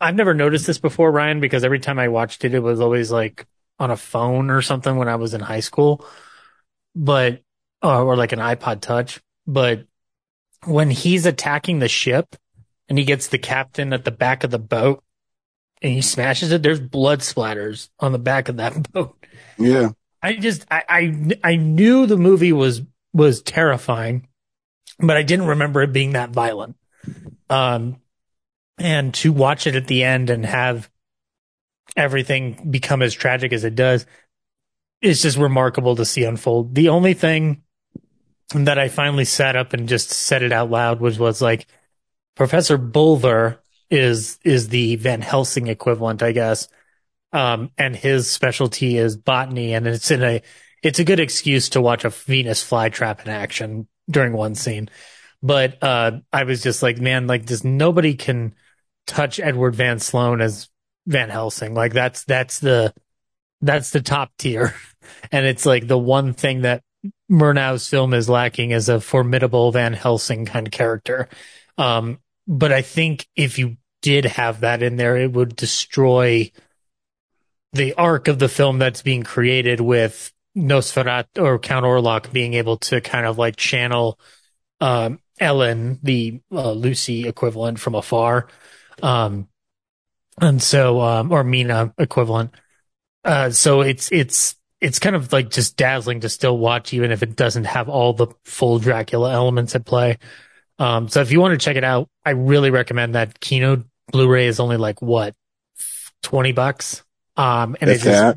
I've 0.01 0.15
never 0.15 0.35
noticed 0.35 0.67
this 0.67 0.79
before, 0.79 1.11
Ryan, 1.11 1.41
because 1.41 1.65
every 1.65 1.79
time 1.81 1.99
I 1.99 2.09
watched 2.09 2.45
it, 2.45 2.55
it 2.55 2.61
was 2.61 2.81
always 2.81 3.11
like 3.11 3.47
on 3.79 3.91
a 3.91 3.97
phone 3.97 4.51
or 4.51 4.63
something 4.63 4.97
when 4.97 5.09
I 5.09 5.17
was 5.17 5.35
in 5.35 5.41
high 5.41 5.61
school, 5.61 6.05
but 6.95 7.43
uh, 7.83 8.03
or 8.03 8.17
like 8.17 8.33
an 8.33 8.39
iPod 8.39 8.81
Touch. 8.81 9.21
But 9.47 9.87
when 10.65 10.91
he's 10.91 11.27
attacking 11.27 11.79
the 11.79 11.89
ship 11.89 12.37
and 12.89 12.99
he 12.99 13.05
gets 13.05 13.29
the 13.29 13.39
captain 13.39 13.93
at 13.93 14.05
the 14.05 14.11
back 14.11 14.45
of 14.45 14.51
the 14.51 14.59
boat 14.59 15.03
and 15.81 15.93
he 15.93 16.03
smashes 16.03 16.53
it, 16.53 16.63
there's 16.63 16.81
blood 16.81 17.21
splatters 17.21 17.89
on 17.99 18.13
the 18.13 18.19
back 18.19 18.49
of 18.49 18.59
that 18.59 18.93
boat. 18.93 19.17
Yeah. 19.59 19.91
I 20.23 20.35
just 20.37 20.65
I, 20.71 20.85
I 20.89 21.31
I 21.43 21.57
knew 21.57 22.07
the 22.07 22.17
movie 22.17 22.53
was 22.53 22.83
was 23.13 23.43
terrifying, 23.43 24.29
but 25.01 25.17
I 25.17 25.23
didn't 25.23 25.47
remember 25.47 25.83
it 25.83 25.93
being 25.93 26.13
that 26.13 26.31
violent. 26.31 26.77
Um, 27.51 27.97
and 28.79 29.13
to 29.15 29.33
watch 29.33 29.67
it 29.67 29.77
at 29.77 29.87
the 29.87 30.05
end 30.05 30.31
and 30.31 30.45
have 30.45 30.91
everything 31.97 32.69
become 32.71 33.03
as 33.03 33.15
tragic 33.15 33.53
as 33.53 33.65
it 33.65 33.75
does, 33.75 34.07
it's 35.01 35.23
just 35.23 35.37
remarkable 35.37 35.97
to 35.97 36.05
see 36.05 36.25
unfold. 36.25 36.75
The 36.75 36.89
only 36.89 37.15
thing 37.15 37.63
that 38.55 38.79
I 38.79 38.89
finally 38.89 39.25
sat 39.25 39.57
up 39.57 39.73
and 39.73 39.89
just 39.89 40.11
said 40.11 40.43
it 40.43 40.53
out 40.53 40.71
loud 40.71 41.01
was 41.01 41.19
was 41.19 41.43
like 41.43 41.67
Professor 42.35 42.79
Bulwer 42.79 43.61
is 43.91 44.39
is 44.45 44.69
the 44.69 44.97
Van 44.97 45.21
Helsing 45.21 45.67
equivalent, 45.69 46.23
I 46.23 46.33
guess 46.33 46.69
um, 47.33 47.71
and 47.79 47.97
his 47.97 48.31
specialty 48.31 48.99
is 48.99 49.17
botany, 49.17 49.75
and 49.75 49.87
it's 49.87 50.11
in 50.11 50.23
a 50.23 50.43
it's 50.83 50.99
a 50.99 51.05
good 51.05 51.21
excuse 51.21 51.71
to 51.71 51.81
watch 51.81 52.05
a 52.05 52.11
Venus 52.11 52.63
flytrap 52.63 53.25
in 53.25 53.31
action 53.31 53.89
during 54.11 54.33
one 54.33 54.55
scene. 54.55 54.91
But 55.43 55.83
uh, 55.83 56.21
I 56.33 56.45
was 56.45 56.63
just 56.63 56.83
like, 56.83 56.99
man, 56.99 57.27
like 57.27 57.47
this 57.47 57.65
nobody 57.65 58.15
can 58.15 58.55
touch 59.07 59.41
Edward 59.41 59.75
Van 59.75 59.99
Sloan 59.99 60.41
as 60.41 60.69
Van 61.07 61.29
Helsing. 61.29 61.75
Like 61.75 61.93
that's 61.93 62.25
that's 62.25 62.61
the 62.61 62.95
that's 63.61 63.91
the 63.91 64.01
top 64.01 64.31
tier, 64.39 64.75
and 65.33 65.47
it's 65.47 65.67
like 65.67 65.87
the 65.87 65.99
one 65.99 66.33
thing 66.33 66.63
that 66.63 66.83
Murnau's 67.31 67.89
film 67.89 68.15
is 68.15 68.29
lacking 68.29 68.71
is 68.71 68.89
a 68.89 69.01
formidable 69.01 69.73
Van 69.73 69.93
Helsing 69.93 70.47
kind 70.47 70.67
of 70.67 70.73
character. 70.73 71.29
Um, 71.79 72.19
but 72.47 72.73
I 72.73 72.83
think 72.83 73.27
if 73.35 73.59
you 73.59 73.77
did 74.03 74.25
have 74.25 74.61
that 74.61 74.83
in 74.83 74.97
there, 74.97 75.17
it 75.17 75.33
would 75.33 75.57
destroy 75.57 76.51
the 77.73 77.95
arc 77.95 78.29
of 78.29 78.39
the 78.39 78.49
film 78.49 78.79
that's 78.79 79.03
being 79.03 79.23
created 79.23 79.81
with 79.81 80.33
Nosferatu 80.57 81.43
or 81.43 81.59
Count 81.59 81.87
Orlok 81.87 82.33
being 82.33 82.55
able 82.55 82.77
to 82.79 83.01
kind 83.01 83.25
of 83.25 83.39
like 83.39 83.57
channel 83.57 84.19
um, 84.81 85.21
Ellen, 85.39 85.99
the 86.03 86.41
uh, 86.51 86.73
Lucy 86.73 87.27
equivalent 87.27 87.79
from 87.79 87.95
afar. 87.95 88.49
Um, 89.03 89.49
and 90.41 90.63
so, 90.63 91.01
um, 91.01 91.33
or 91.33 91.45
Mina 91.45 91.95
equivalent. 91.99 92.53
Uh, 93.25 93.51
so 93.51 93.83
it's, 93.83 94.11
it's, 94.13 94.57
it's 94.81 94.99
kind 94.99 95.15
of 95.15 95.33
like 95.33 95.51
just 95.51 95.77
dazzling 95.77 96.21
to 96.21 96.29
still 96.29 96.59
watch, 96.59 96.93
even 96.93 97.13
if 97.13 97.23
it 97.23 97.37
doesn't 97.37 97.65
have 97.65 97.89
all 97.89 98.13
the 98.13 98.29
full 98.45 98.79
Dracula 98.79 99.33
elements 99.33 99.75
at 99.75 99.85
play. 99.85 100.19
Um, 100.79 101.09
so 101.09 101.21
if 101.21 101.31
you 101.31 101.41
want 101.41 101.59
to 101.59 101.65
check 101.65 101.77
it 101.77 101.85
out, 101.85 102.09
I 102.25 102.31
really 102.31 102.71
recommend 102.71 103.15
that 103.15 103.39
Kino 103.39 103.85
Blu-ray 104.11 104.47
is 104.47 104.59
only 104.59 104.77
like 104.77 105.01
what, 105.01 105.35
20 106.23 106.53
bucks. 106.53 107.05
Um, 107.37 107.77
and 107.81 107.91
If 107.91 108.05
it 108.05 108.37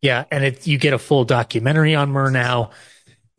yeah, 0.00 0.24
and 0.30 0.44
it, 0.44 0.66
you 0.66 0.78
get 0.78 0.92
a 0.92 0.98
full 0.98 1.24
documentary 1.24 1.94
on 1.94 2.12
Murnau. 2.12 2.70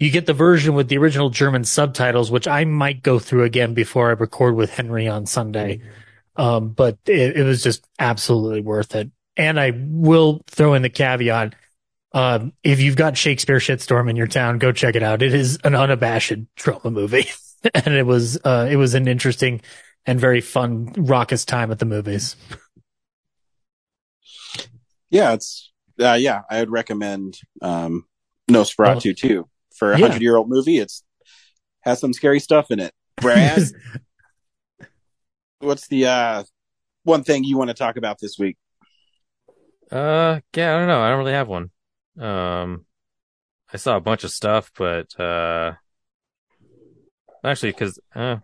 You 0.04 0.12
get 0.12 0.26
the 0.26 0.34
version 0.34 0.74
with 0.74 0.90
the 0.90 0.98
original 0.98 1.30
German 1.30 1.64
subtitles, 1.64 2.30
which 2.30 2.46
I 2.46 2.66
might 2.66 3.04
go 3.04 3.20
through 3.20 3.46
again 3.46 3.74
before 3.74 4.10
I 4.10 4.12
record 4.12 4.54
with 4.54 4.70
Henry 4.70 5.08
on 5.08 5.26
Sunday. 5.26 5.80
Um, 6.36 6.72
but 6.72 6.98
it, 7.06 7.38
it 7.38 7.44
was 7.44 7.64
just 7.64 7.88
absolutely 7.98 8.60
worth 8.60 8.96
it. 8.96 9.10
And 9.38 9.58
I 9.58 9.72
will 9.74 10.42
throw 10.48 10.74
in 10.74 10.82
the 10.82 10.90
caveat. 10.90 11.56
Um, 12.12 12.52
if 12.64 12.82
you've 12.82 12.98
got 12.98 13.16
Shakespeare 13.16 13.60
shitstorm 13.60 14.10
in 14.10 14.18
your 14.18 14.28
town, 14.28 14.58
go 14.58 14.74
check 14.74 14.96
it 14.96 15.04
out. 15.04 15.22
It 15.22 15.34
is 15.34 15.58
an 15.64 15.74
unabashed 15.74 16.54
Troma 16.58 16.92
movie. 16.92 17.28
and 17.74 17.94
it 17.94 18.06
was, 18.06 18.38
uh, 18.44 18.68
it 18.70 18.76
was 18.76 18.96
an 18.96 19.08
interesting 19.08 19.62
and 20.06 20.20
very 20.20 20.42
fun, 20.42 20.92
raucous 20.98 21.46
time 21.46 21.72
at 21.72 21.80
the 21.80 21.86
movies. 21.86 22.36
Yeah, 25.10 25.32
it's 25.32 25.72
uh, 25.98 26.18
yeah. 26.20 26.42
I 26.50 26.60
would 26.60 26.72
recommend 26.72 27.40
um, 27.62 28.06
Nosferatu 28.50 29.16
too 29.16 29.48
for 29.84 29.92
a 29.92 30.00
Yeah. 30.00 30.08
hundred 30.08 30.22
year 30.22 30.38
old 30.38 30.50
movie. 30.50 30.78
It's 30.78 31.04
has 31.82 32.00
some 32.00 32.14
scary 32.14 32.40
stuff 32.40 32.72
in 32.72 32.80
it. 32.80 32.94
Brad, 33.18 33.62
what's 35.60 35.88
the 35.88 36.06
uh, 36.06 36.44
one 37.04 37.24
thing 37.24 37.44
you 37.44 37.58
want 37.58 37.70
to 37.70 37.74
talk 37.74 37.98
about 37.98 38.18
this 38.20 38.40
week? 38.40 38.58
Uh, 39.92 40.40
yeah, 40.56 40.74
I 40.74 40.80
don't 40.80 40.88
know. 40.88 41.02
I 41.02 41.10
don't 41.10 41.20
really 41.20 41.34
have 41.34 41.50
one. 41.50 41.70
Um, 42.18 42.86
I 43.74 43.78
saw 43.78 43.98
a 43.98 44.02
bunch 44.02 44.24
of 44.24 44.32
stuff, 44.32 44.72
but 44.78 45.20
uh, 45.20 45.74
actually, 47.44 47.72
because 47.72 48.00
uh, 48.16 48.38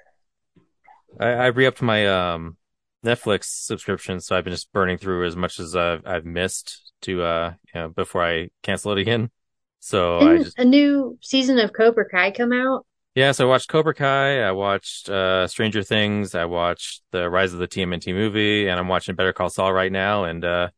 I, 1.19 1.27
I 1.27 1.45
re-upped 1.47 1.81
my 1.81 2.05
um 2.07 2.57
Netflix 3.05 3.45
subscription, 3.45 4.19
so 4.19 4.35
I've 4.35 4.43
been 4.43 4.53
just 4.53 4.73
burning 4.73 4.97
through 4.97 5.25
as 5.25 5.37
much 5.37 5.57
as 5.61 5.73
I've 5.73 6.05
I've 6.05 6.25
missed 6.25 6.91
to 7.03 7.23
uh, 7.23 7.53
you 7.73 7.79
know, 7.79 7.89
before 7.89 8.25
I 8.25 8.49
cancel 8.61 8.91
it 8.91 8.97
again. 8.97 9.31
So 9.80 10.19
Didn't 10.19 10.43
just 10.43 10.59
a 10.59 10.65
new 10.65 11.17
season 11.21 11.57
of 11.59 11.73
Cobra 11.73 12.07
Kai 12.09 12.32
come 12.32 12.51
out? 12.53 12.86
yeah, 13.15 13.32
so 13.32 13.45
I 13.45 13.49
watched 13.49 13.69
Cobra 13.69 13.93
Kai, 13.93 14.41
I 14.41 14.51
watched 14.51 15.09
uh 15.09 15.47
Stranger 15.47 15.84
Things, 15.84 16.36
I 16.36 16.45
watched 16.45 17.01
the 17.11 17.30
Rise 17.30 17.53
of 17.53 17.59
the 17.59 17.67
TMNT 17.67 18.13
movie, 18.13 18.67
and 18.67 18.80
I'm 18.80 18.88
watching 18.88 19.15
Better 19.15 19.34
Call 19.34 19.49
Saul 19.49 19.73
right 19.73 19.91
now, 19.91 20.25
and 20.25 20.43
uh 20.45 20.69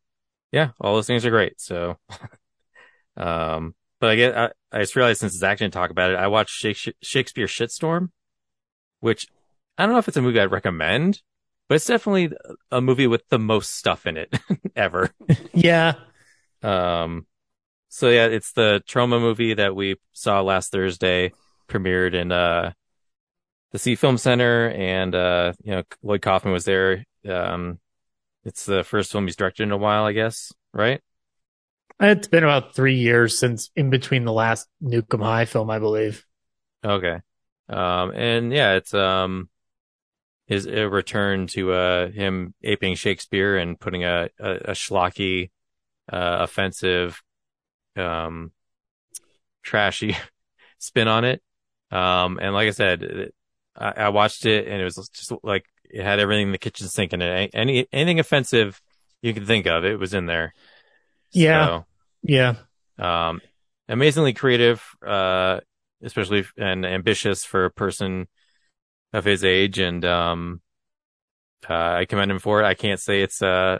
yeah, 0.52 0.70
all 0.80 0.94
those 0.94 1.06
things 1.06 1.24
are 1.24 1.30
great. 1.30 1.60
So 1.60 1.98
um 3.16 3.74
but 4.00 4.10
I 4.10 4.16
get 4.16 4.36
I, 4.36 4.50
I 4.72 4.80
just 4.80 4.96
realized 4.96 5.20
since 5.20 5.34
Zach 5.34 5.58
didn't 5.58 5.74
talk 5.74 5.90
about 5.90 6.10
it, 6.10 6.16
I 6.16 6.26
watched 6.28 6.54
Shake- 6.54 6.96
Shakespeare 7.02 7.46
Shitstorm, 7.46 8.10
which 9.00 9.26
I 9.78 9.84
don't 9.84 9.92
know 9.92 9.98
if 9.98 10.08
it's 10.08 10.16
a 10.16 10.22
movie 10.22 10.40
I'd 10.40 10.50
recommend, 10.50 11.22
but 11.68 11.76
it's 11.76 11.86
definitely 11.86 12.32
a 12.70 12.80
movie 12.80 13.06
with 13.06 13.28
the 13.28 13.38
most 13.38 13.74
stuff 13.76 14.06
in 14.06 14.16
it 14.16 14.34
ever. 14.76 15.10
Yeah. 15.54 15.94
Um, 16.62 17.26
so 17.92 18.08
yeah, 18.08 18.24
it's 18.24 18.52
the 18.52 18.82
Troma 18.88 19.20
movie 19.20 19.52
that 19.52 19.76
we 19.76 19.96
saw 20.12 20.40
last 20.40 20.72
Thursday, 20.72 21.30
premiered 21.68 22.14
in 22.14 22.32
uh 22.32 22.72
the 23.70 23.78
Sie 23.78 23.96
Film 23.96 24.16
Center, 24.16 24.70
and 24.70 25.14
uh, 25.14 25.52
you 25.62 25.72
know 25.72 25.82
Lloyd 26.02 26.22
Kaufman 26.22 26.54
was 26.54 26.64
there. 26.64 27.04
Um, 27.28 27.78
it's 28.44 28.64
the 28.64 28.82
first 28.82 29.12
film 29.12 29.26
he's 29.26 29.36
directed 29.36 29.64
in 29.64 29.72
a 29.72 29.76
while, 29.76 30.04
I 30.04 30.12
guess, 30.12 30.54
right? 30.72 31.02
It's 32.00 32.28
been 32.28 32.44
about 32.44 32.74
three 32.74 32.96
years 32.96 33.38
since 33.38 33.70
in 33.76 33.90
between 33.90 34.24
the 34.24 34.32
last 34.32 34.68
Nukem 34.82 35.22
High 35.22 35.44
film, 35.44 35.68
I 35.68 35.78
believe. 35.78 36.24
Okay. 36.82 37.20
Um, 37.68 38.12
and 38.14 38.54
yeah, 38.54 38.72
it's 38.72 38.94
um 38.94 39.50
his 40.46 40.64
a 40.64 40.88
return 40.88 41.46
to 41.48 41.72
uh 41.72 42.08
him 42.08 42.54
aping 42.62 42.94
Shakespeare 42.94 43.58
and 43.58 43.78
putting 43.78 44.02
a 44.02 44.30
a, 44.40 44.50
a 44.50 44.72
schlocky, 44.72 45.50
uh, 46.10 46.38
offensive, 46.40 47.22
um, 47.96 48.52
trashy 49.62 50.16
spin 50.78 51.08
on 51.08 51.24
it. 51.24 51.42
Um, 51.90 52.38
and 52.40 52.54
like 52.54 52.68
I 52.68 52.72
said, 52.72 53.02
it- 53.02 53.34
I, 53.74 53.92
I 53.96 54.08
watched 54.10 54.44
it 54.44 54.68
and 54.68 54.82
it 54.82 54.84
was 54.84 54.96
just 55.14 55.32
like 55.42 55.64
it 55.84 56.02
had 56.04 56.20
everything 56.20 56.48
in 56.48 56.52
the 56.52 56.58
kitchen 56.58 56.88
sink 56.88 57.14
in 57.14 57.22
it. 57.22 57.50
Any 57.54 57.86
anything 57.90 58.20
offensive 58.20 58.78
you 59.22 59.32
can 59.32 59.46
think 59.46 59.66
of, 59.66 59.86
it 59.86 59.98
was 59.98 60.12
in 60.12 60.26
there. 60.26 60.52
Yeah. 62.22 62.54
Yeah. 62.98 63.28
Um, 63.28 63.40
amazingly 63.88 64.34
creative, 64.34 64.84
uh, 65.06 65.60
especially 66.02 66.44
and 66.58 66.84
ambitious 66.84 67.46
for 67.46 67.64
a 67.64 67.70
person 67.70 68.28
of 69.14 69.24
his 69.24 69.42
age. 69.42 69.78
And, 69.78 70.04
um, 70.04 70.60
uh, 71.68 71.74
I 71.74 72.04
commend 72.04 72.30
him 72.30 72.38
for 72.40 72.60
it. 72.60 72.66
I 72.66 72.74
can't 72.74 73.00
say 73.00 73.22
it's, 73.22 73.40
uh, 73.40 73.78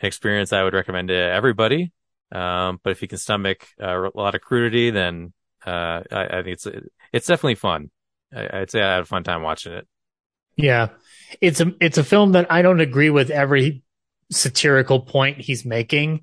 an 0.00 0.06
experience 0.06 0.52
I 0.52 0.62
would 0.62 0.74
recommend 0.74 1.08
to 1.08 1.14
everybody. 1.16 1.90
Um, 2.32 2.80
but 2.82 2.90
if 2.90 3.02
you 3.02 3.08
can 3.08 3.18
stomach 3.18 3.66
uh, 3.80 4.08
a 4.08 4.10
lot 4.14 4.34
of 4.34 4.40
crudity, 4.40 4.90
then, 4.90 5.32
uh, 5.66 6.02
I, 6.10 6.24
I 6.24 6.42
think 6.42 6.54
it's, 6.54 6.66
it's 7.12 7.26
definitely 7.26 7.56
fun. 7.56 7.90
I, 8.34 8.60
I'd 8.60 8.70
say 8.70 8.80
I 8.80 8.94
had 8.94 9.02
a 9.02 9.06
fun 9.06 9.22
time 9.22 9.42
watching 9.42 9.74
it. 9.74 9.86
Yeah. 10.56 10.88
It's 11.40 11.60
a 11.60 11.72
it's 11.80 11.98
a 11.98 12.04
film 12.04 12.32
that 12.32 12.50
I 12.50 12.62
don't 12.62 12.80
agree 12.80 13.10
with 13.10 13.30
every 13.30 13.82
satirical 14.30 15.00
point 15.00 15.40
he's 15.40 15.64
making, 15.64 16.22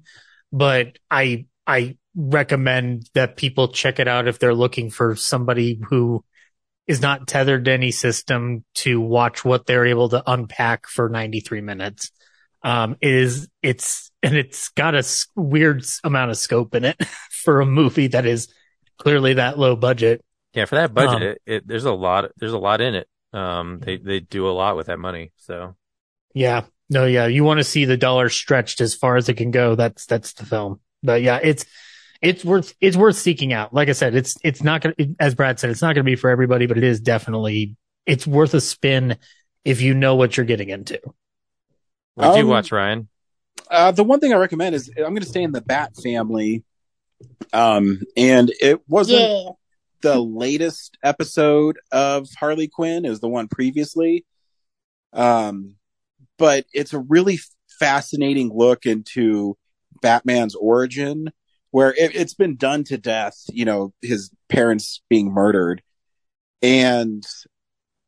but 0.52 0.98
I 1.10 1.46
I 1.66 1.98
recommend 2.16 3.10
that 3.14 3.38
people 3.38 3.70
check 3.70 4.00
it 4.00 4.08
out 4.08 4.28
if 4.28 4.40
they're 4.40 4.54
looking 4.54 4.90
for 4.90 5.16
somebody 5.16 5.80
who 5.90 6.24
is 6.88 7.02
not 7.02 7.28
tethered 7.28 7.66
to 7.66 7.72
any 7.72 7.92
system 7.92 8.66
to 8.74 9.00
watch 9.00 9.46
what 9.46 9.66
they're 9.66 9.86
able 9.86 10.10
to 10.10 10.24
unpack 10.26 10.88
for 10.88 11.08
93 11.08 11.62
minutes. 11.62 12.12
Um, 12.62 12.98
is 13.02 13.48
it's 13.62 14.12
and 14.22 14.36
it's 14.36 14.70
got 14.70 14.96
a 14.96 15.04
weird 15.36 15.86
amount 16.04 16.32
of 16.32 16.38
scope 16.38 16.76
in 16.76 16.86
it 16.86 16.98
for 17.44 17.62
a 17.62 17.66
movie 17.66 18.08
that 18.08 18.26
is 18.26 18.50
clearly 18.98 19.36
that 19.36 19.58
low 19.58 19.76
budget. 19.76 20.24
Yeah, 20.54 20.66
for 20.66 20.76
that 20.76 20.94
budget, 20.94 21.16
Um, 21.16 21.24
it, 21.24 21.42
it, 21.46 21.68
there's 21.68 21.86
a 21.86 21.92
lot, 21.94 22.32
there's 22.38 22.54
a 22.54 22.58
lot 22.58 22.82
in 22.82 22.96
it. 22.96 23.08
Um, 23.34 23.80
they, 23.80 23.98
they 23.98 24.20
do 24.20 24.48
a 24.48 24.52
lot 24.52 24.76
with 24.76 24.88
that 24.88 24.98
money. 25.00 25.32
So, 25.38 25.76
Yeah. 26.34 26.64
No, 26.90 27.06
yeah. 27.06 27.28
You 27.28 27.44
want 27.44 27.60
to 27.60 27.64
see 27.64 27.86
the 27.86 27.98
dollar 27.98 28.30
stretched 28.30 28.82
as 28.82 28.96
far 28.96 29.16
as 29.16 29.30
it 29.30 29.36
can 29.36 29.52
go. 29.52 29.76
That's, 29.76 30.08
that's 30.08 30.34
the 30.34 30.46
film. 30.46 30.80
But 31.04 31.22
yeah, 31.22 31.40
it's, 31.42 31.66
it's 32.20 32.44
worth, 32.44 32.74
it's 32.82 32.98
worth 32.98 33.16
seeking 33.16 33.54
out. 33.54 33.74
Like 33.74 33.90
I 33.90 33.92
said, 33.94 34.16
it's, 34.16 34.38
it's 34.44 34.64
not 34.64 34.82
going 34.82 34.96
to, 34.98 35.16
as 35.20 35.36
Brad 35.36 35.60
said, 35.60 35.70
it's 35.70 35.84
not 35.84 35.94
going 35.94 36.04
to 36.04 36.12
be 36.12 36.16
for 36.16 36.32
everybody, 36.32 36.66
but 36.66 36.78
it 36.78 36.84
is 36.84 37.00
definitely, 37.00 37.78
it's 38.08 38.26
worth 38.26 38.56
a 38.56 38.62
spin 38.62 39.18
if 39.64 39.82
you 39.82 39.94
know 39.94 40.16
what 40.16 40.36
you're 40.36 40.48
getting 40.48 40.70
into. 40.70 41.00
What 42.20 42.34
did 42.34 42.40
you 42.40 42.44
Um, 42.46 42.50
watch, 42.50 42.72
Ryan? 42.72 43.08
Uh, 43.70 43.92
the 43.92 44.04
one 44.04 44.20
thing 44.20 44.34
I 44.34 44.38
recommend 44.38 44.76
is 44.76 44.90
I'm 44.98 45.04
going 45.04 45.22
to 45.22 45.26
stay 45.28 45.44
in 45.44 45.52
the 45.52 45.62
Bat 45.62 45.94
family. 46.02 46.64
Um, 47.54 48.02
and 48.18 48.52
it 48.62 48.82
wasn't 48.88 49.20
Yeah. 49.22 49.50
the 50.02 50.20
latest 50.20 50.98
episode 51.04 51.78
of 51.92 52.28
Harley 52.40 52.68
Quinn. 52.68 53.06
It 53.06 53.10
was 53.10 53.20
the 53.20 53.30
one 53.30 53.48
previously. 53.48 54.26
Um, 55.14 55.76
but 56.38 56.66
it's 56.74 56.94
a 56.94 57.00
really 57.00 57.40
fascinating 57.80 58.52
look 58.54 58.86
into 58.86 59.58
Batman's 60.02 60.56
origin, 60.56 61.32
where 61.72 61.94
it, 61.94 62.16
it's 62.16 62.34
been 62.34 62.56
done 62.56 62.84
to 62.86 62.98
death. 62.98 63.36
You 63.50 63.66
know, 63.66 63.94
his 64.02 64.32
parents 64.48 65.02
being 65.10 65.32
murdered, 65.32 65.82
and 66.62 67.26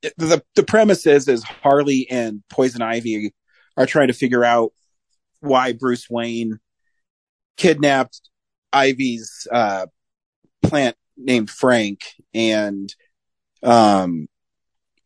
it- 0.02 0.14
the 0.18 0.44
the 0.56 0.64
premise 0.64 1.06
is 1.06 1.28
is 1.28 1.44
Harley 1.44 2.08
and 2.10 2.44
Poison 2.50 2.82
Ivy 2.82 3.34
are 3.78 3.86
trying 3.86 4.08
to 4.08 4.14
figure 4.14 4.44
out 4.44 4.74
why 5.40 5.74
Bruce 5.74 6.10
Wayne 6.10 6.60
kidnapped 7.58 8.22
Ivy's 8.74 9.48
uh, 9.52 9.88
plant 10.62 10.96
named 11.18 11.50
Frank, 11.50 12.02
and 12.34 12.94
um, 13.64 14.28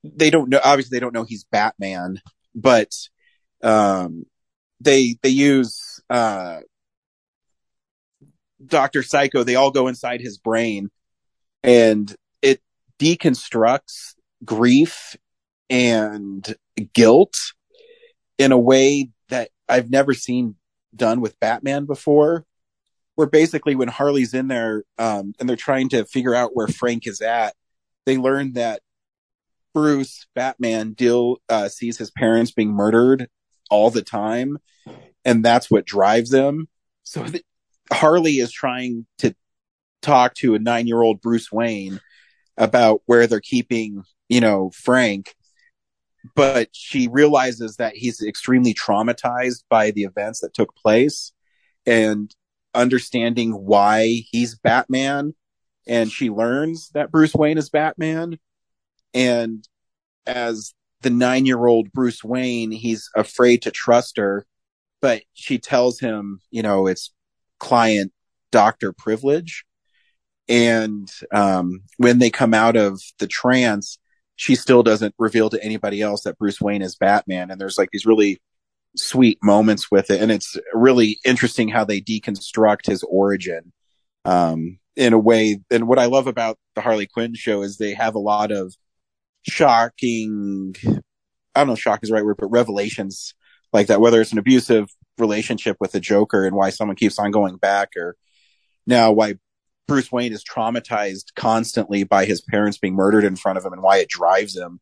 they 0.04 0.30
don't 0.30 0.50
know. 0.50 0.60
Obviously, 0.64 0.96
they 0.96 1.02
don't 1.02 1.14
know 1.14 1.24
he's 1.24 1.46
Batman, 1.46 2.22
but 2.54 2.92
um, 3.64 4.26
they 4.80 5.18
they 5.22 5.30
use 5.30 6.02
uh, 6.10 6.60
Dr. 8.66 9.04
Psycho, 9.04 9.44
they 9.44 9.56
all 9.56 9.72
go 9.72 9.88
inside 9.88 10.22
his 10.22 10.38
brain 10.38 10.90
and 11.64 12.16
it 12.42 12.62
deconstructs 13.00 14.16
grief 14.44 15.16
and 15.70 16.56
guilt 16.94 17.36
in 18.38 18.52
a 18.52 18.58
way 18.58 19.10
that 19.30 19.50
I've 19.68 19.90
never 19.90 20.14
seen 20.14 20.56
done 20.96 21.22
with 21.22 21.40
Batman 21.40 21.86
before. 21.86 22.46
Where 23.16 23.28
basically 23.28 23.76
when 23.76 23.88
Harley's 23.88 24.34
in 24.34 24.50
there, 24.50 24.84
um, 24.98 25.34
and 25.40 25.48
they're 25.48 25.56
trying 25.56 25.88
to 25.90 26.04
figure 26.04 26.36
out 26.36 26.52
where 26.54 26.68
Frank 26.68 27.08
is 27.08 27.22
at, 27.22 27.56
they 28.06 28.18
learn 28.18 28.54
that 28.54 28.82
Bruce, 29.74 30.26
Batman, 30.36 30.94
deal, 30.94 31.38
uh, 31.48 31.70
sees 31.70 31.98
his 31.98 32.12
parents 32.12 32.52
being 32.52 32.74
murdered 32.74 33.30
all 33.70 33.90
the 33.90 34.02
time. 34.02 34.58
And 35.24 35.44
that's 35.44 35.72
what 35.72 35.86
drives 35.86 36.34
him. 36.34 36.68
So 37.04 37.26
Harley 37.92 38.40
is 38.40 38.52
trying 38.52 39.06
to 39.20 39.36
talk 40.02 40.34
to 40.36 40.56
a 40.56 40.60
nine 40.60 40.88
year 40.88 41.02
old 41.02 41.22
Bruce 41.22 41.52
Wayne 41.52 42.00
about 42.58 43.02
where 43.06 43.28
they're 43.28 43.42
keeping, 43.42 44.04
you 44.30 44.40
know, 44.40 44.72
Frank. 44.74 45.36
But 46.34 46.70
she 46.72 47.08
realizes 47.08 47.76
that 47.76 47.96
he's 47.96 48.22
extremely 48.22 48.74
traumatized 48.74 49.64
by 49.70 49.92
the 49.92 50.04
events 50.04 50.40
that 50.40 50.54
took 50.54 50.76
place 50.76 51.34
and 51.86 52.34
understanding 52.74 53.52
why 53.52 54.24
he's 54.32 54.56
Batman. 54.56 55.34
And 55.88 56.12
she 56.12 56.30
learns 56.30 56.90
that 56.90 57.12
Bruce 57.12 57.36
Wayne 57.36 57.58
is 57.58 57.70
Batman. 57.70 58.40
And 59.14 59.68
as 60.26 60.74
the 61.02 61.10
nine 61.10 61.46
year 61.46 61.66
old 61.66 61.92
Bruce 61.92 62.24
Wayne, 62.24 62.72
he's 62.72 63.10
afraid 63.16 63.62
to 63.62 63.72
trust 63.72 64.18
her, 64.18 64.46
but 65.02 65.22
she 65.34 65.60
tells 65.60 66.00
him, 66.00 66.40
you 66.50 66.64
know, 66.64 66.88
it's 66.88 67.14
client 67.60 68.12
doctor 68.52 68.92
privilege. 68.92 69.66
And 70.48 71.10
um, 71.32 71.82
when 71.98 72.20
they 72.20 72.30
come 72.30 72.54
out 72.54 72.76
of 72.76 73.02
the 73.20 73.28
trance, 73.28 74.00
she 74.36 74.56
still 74.56 74.84
doesn't 74.84 75.16
reveal 75.18 75.50
to 75.50 75.64
anybody 75.64 76.02
else 76.02 76.24
that 76.24 76.38
Bruce 76.38 76.60
Wayne 76.60 76.82
is 76.82 76.96
Batman. 76.96 77.52
And 77.52 77.60
there's 77.60 77.78
like 77.78 77.90
these 77.92 78.06
really 78.06 78.42
sweet 78.98 79.40
moments 79.42 79.90
with 79.90 80.10
it. 80.10 80.22
And 80.22 80.32
it's 80.32 80.58
really 80.74 81.20
interesting 81.26 81.70
how 81.70 81.86
they 81.86 82.02
deconstruct 82.02 82.86
his 82.86 83.04
origin 83.04 83.72
um, 84.26 84.80
in 84.96 85.14
a 85.14 85.20
way. 85.20 85.60
And 85.72 85.88
what 85.88 86.00
I 86.00 86.06
love 86.06 86.28
about 86.28 86.58
the 86.76 86.82
Harley 86.82 87.08
Quinn 87.08 87.34
show 87.34 87.62
is 87.62 87.78
they 87.78 87.94
have 87.94 88.16
a 88.16 88.20
lot 88.20 88.52
of 88.52 88.74
shocking, 89.44 90.76
I 90.84 91.60
don't 91.60 91.68
know 91.68 91.76
shock 91.76 92.02
is 92.04 92.10
the 92.10 92.16
right 92.16 92.26
word, 92.26 92.38
but 92.38 92.48
revelations 92.48 93.34
like 93.72 93.88
that, 93.88 94.02
whether 94.02 94.20
it's 94.22 94.32
an 94.32 94.38
abusive 94.38 94.90
relationship 95.18 95.78
with 95.80 95.92
the 95.92 96.00
Joker 96.00 96.46
and 96.46 96.56
why 96.56 96.70
someone 96.72 96.98
keeps 96.98 97.20
on 97.20 97.32
going 97.32 97.58
back 97.58 97.90
or 97.96 98.16
now 98.86 99.12
why 99.12 99.36
Bruce 99.88 100.12
Wayne 100.12 100.34
is 100.34 100.44
traumatized 100.44 101.36
constantly 101.36 102.04
by 102.04 102.26
his 102.26 102.42
parents 102.42 102.78
being 102.78 102.96
murdered 102.96 103.24
in 103.24 103.36
front 103.36 103.58
of 103.58 103.66
him 103.66 103.74
and 103.74 103.82
why 103.82 103.98
it 103.98 104.10
drives 104.10 104.56
him. 104.56 104.80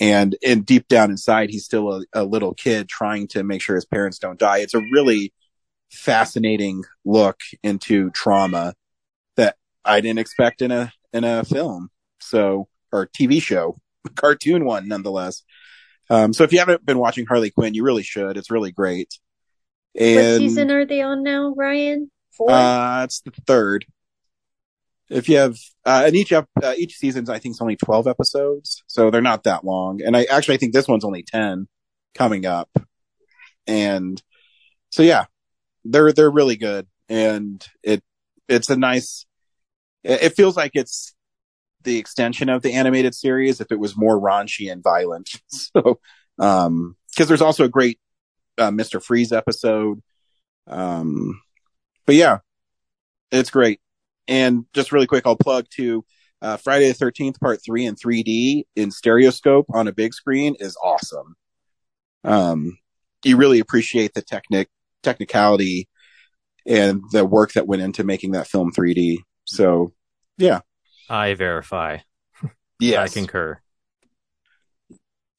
And 0.00 0.36
in 0.42 0.62
deep 0.62 0.88
down 0.88 1.10
inside, 1.10 1.50
he's 1.50 1.64
still 1.64 1.92
a, 1.92 2.04
a 2.12 2.24
little 2.24 2.54
kid 2.54 2.88
trying 2.88 3.28
to 3.28 3.44
make 3.44 3.62
sure 3.62 3.76
his 3.76 3.84
parents 3.84 4.18
don't 4.18 4.38
die. 4.38 4.58
It's 4.58 4.74
a 4.74 4.82
really 4.92 5.32
fascinating 5.90 6.82
look 7.04 7.40
into 7.62 8.10
trauma 8.10 8.74
that 9.36 9.56
I 9.84 10.00
didn't 10.00 10.18
expect 10.18 10.62
in 10.62 10.72
a, 10.72 10.92
in 11.12 11.22
a 11.22 11.44
film. 11.44 11.90
So, 12.20 12.68
or 12.90 13.06
TV 13.06 13.40
show, 13.40 13.78
cartoon 14.16 14.64
one 14.64 14.88
nonetheless. 14.88 15.42
Um, 16.10 16.32
so 16.32 16.44
if 16.44 16.52
you 16.52 16.58
haven't 16.58 16.84
been 16.84 16.98
watching 16.98 17.26
Harley 17.26 17.50
Quinn, 17.50 17.74
you 17.74 17.84
really 17.84 18.02
should. 18.02 18.36
It's 18.36 18.50
really 18.50 18.72
great. 18.72 19.18
And 19.98 20.16
what 20.16 20.38
season 20.38 20.70
are 20.70 20.84
they 20.84 21.02
on 21.02 21.22
now, 21.22 21.54
Ryan? 21.56 22.10
Four? 22.32 22.50
uh, 22.50 23.04
it's 23.04 23.20
the 23.20 23.30
third. 23.46 23.86
If 25.10 25.28
you 25.28 25.36
have, 25.36 25.56
uh, 25.84 26.04
and 26.06 26.16
each 26.16 26.32
uh, 26.32 26.44
each 26.76 26.96
season's, 26.96 27.28
I 27.28 27.38
think, 27.38 27.54
it's 27.54 27.62
only 27.62 27.76
12 27.76 28.06
episodes. 28.06 28.82
So 28.86 29.10
they're 29.10 29.20
not 29.20 29.44
that 29.44 29.64
long. 29.64 30.00
And 30.02 30.16
I 30.16 30.24
actually, 30.24 30.54
I 30.54 30.58
think 30.58 30.72
this 30.72 30.88
one's 30.88 31.04
only 31.04 31.22
10 31.22 31.68
coming 32.14 32.46
up. 32.46 32.70
And 33.66 34.22
so, 34.90 35.02
yeah, 35.02 35.26
they're, 35.84 36.12
they're 36.12 36.30
really 36.30 36.56
good. 36.56 36.86
And 37.08 37.64
it, 37.82 38.02
it's 38.48 38.70
a 38.70 38.76
nice, 38.76 39.26
it 40.02 40.30
feels 40.30 40.56
like 40.56 40.72
it's 40.74 41.14
the 41.82 41.98
extension 41.98 42.48
of 42.48 42.62
the 42.62 42.72
animated 42.72 43.14
series 43.14 43.60
if 43.60 43.70
it 43.70 43.78
was 43.78 43.96
more 43.96 44.18
raunchy 44.18 44.70
and 44.72 44.82
violent. 44.82 45.30
So, 45.48 46.00
um, 46.38 46.96
cause 47.16 47.28
there's 47.28 47.42
also 47.42 47.64
a 47.64 47.68
great, 47.68 47.98
uh, 48.58 48.70
Mr. 48.70 49.02
Freeze 49.02 49.32
episode. 49.32 50.02
Um, 50.66 51.40
but 52.06 52.14
yeah, 52.14 52.38
it's 53.30 53.50
great. 53.50 53.80
And 54.28 54.64
just 54.74 54.92
really 54.92 55.06
quick, 55.06 55.26
I'll 55.26 55.36
plug 55.36 55.66
to, 55.76 56.04
uh, 56.42 56.56
Friday 56.58 56.88
the 56.88 56.94
13th, 56.94 57.40
part 57.40 57.60
three 57.64 57.86
in 57.86 57.94
3D 57.94 58.64
in 58.76 58.90
stereoscope 58.90 59.66
on 59.72 59.88
a 59.88 59.92
big 59.92 60.12
screen 60.14 60.56
is 60.60 60.76
awesome. 60.82 61.36
Um, 62.22 62.78
you 63.24 63.36
really 63.36 63.60
appreciate 63.60 64.14
the 64.14 64.22
technic, 64.22 64.68
technicality 65.02 65.88
and 66.66 67.02
the 67.12 67.24
work 67.24 67.52
that 67.52 67.66
went 67.66 67.82
into 67.82 68.04
making 68.04 68.32
that 68.32 68.46
film 68.46 68.72
3D. 68.72 69.18
So 69.44 69.92
yeah, 70.38 70.60
I 71.08 71.34
verify. 71.34 71.98
Yes. 72.80 73.10
I 73.10 73.20
concur. 73.20 73.60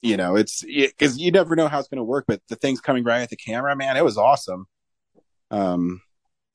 you 0.01 0.17
know, 0.17 0.35
it's 0.35 0.63
because 0.63 1.17
you 1.17 1.31
never 1.31 1.55
know 1.55 1.67
how 1.67 1.79
it's 1.79 1.87
going 1.89 1.97
to 1.97 2.03
work, 2.03 2.25
but 2.27 2.41
the 2.49 2.55
things 2.55 2.79
coming 2.79 3.03
right 3.03 3.21
at 3.21 3.29
the 3.29 3.35
camera, 3.35 3.75
man, 3.75 3.97
it 3.97 4.03
was 4.05 4.17
awesome. 4.17 4.65
Um, 5.51 6.01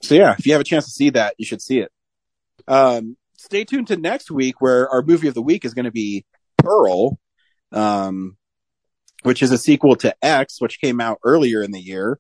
so 0.03 0.14
yeah, 0.14 0.35
if 0.39 0.47
you 0.47 0.53
have 0.53 0.61
a 0.61 0.64
chance 0.64 0.85
to 0.87 0.91
see 0.91 1.11
that, 1.11 1.35
you 1.39 1.45
should 1.45 1.61
see 1.62 1.81
it. 1.81 1.91
Um, 2.69 3.17
stay 3.37 3.65
tuned 3.65 3.89
to 3.89 3.97
next 3.97 4.31
week 4.31 4.61
where 4.61 4.89
our 4.89 5.03
movie 5.03 5.29
of 5.29 5.35
the 5.35 5.43
week 5.43 5.65
is 5.65 5.75
going 5.75 5.85
to 5.85 5.91
be 5.91 6.25
Pearl, 6.59 7.19
um, 7.73 8.37
which 9.23 9.43
is 9.43 9.51
a 9.51 9.59
sequel 9.59 9.97
to 9.97 10.15
X, 10.23 10.61
which 10.61 10.81
came 10.81 11.01
out 11.01 11.19
earlier 11.25 11.63
in 11.63 11.73
the 11.73 11.81
year. 11.81 12.19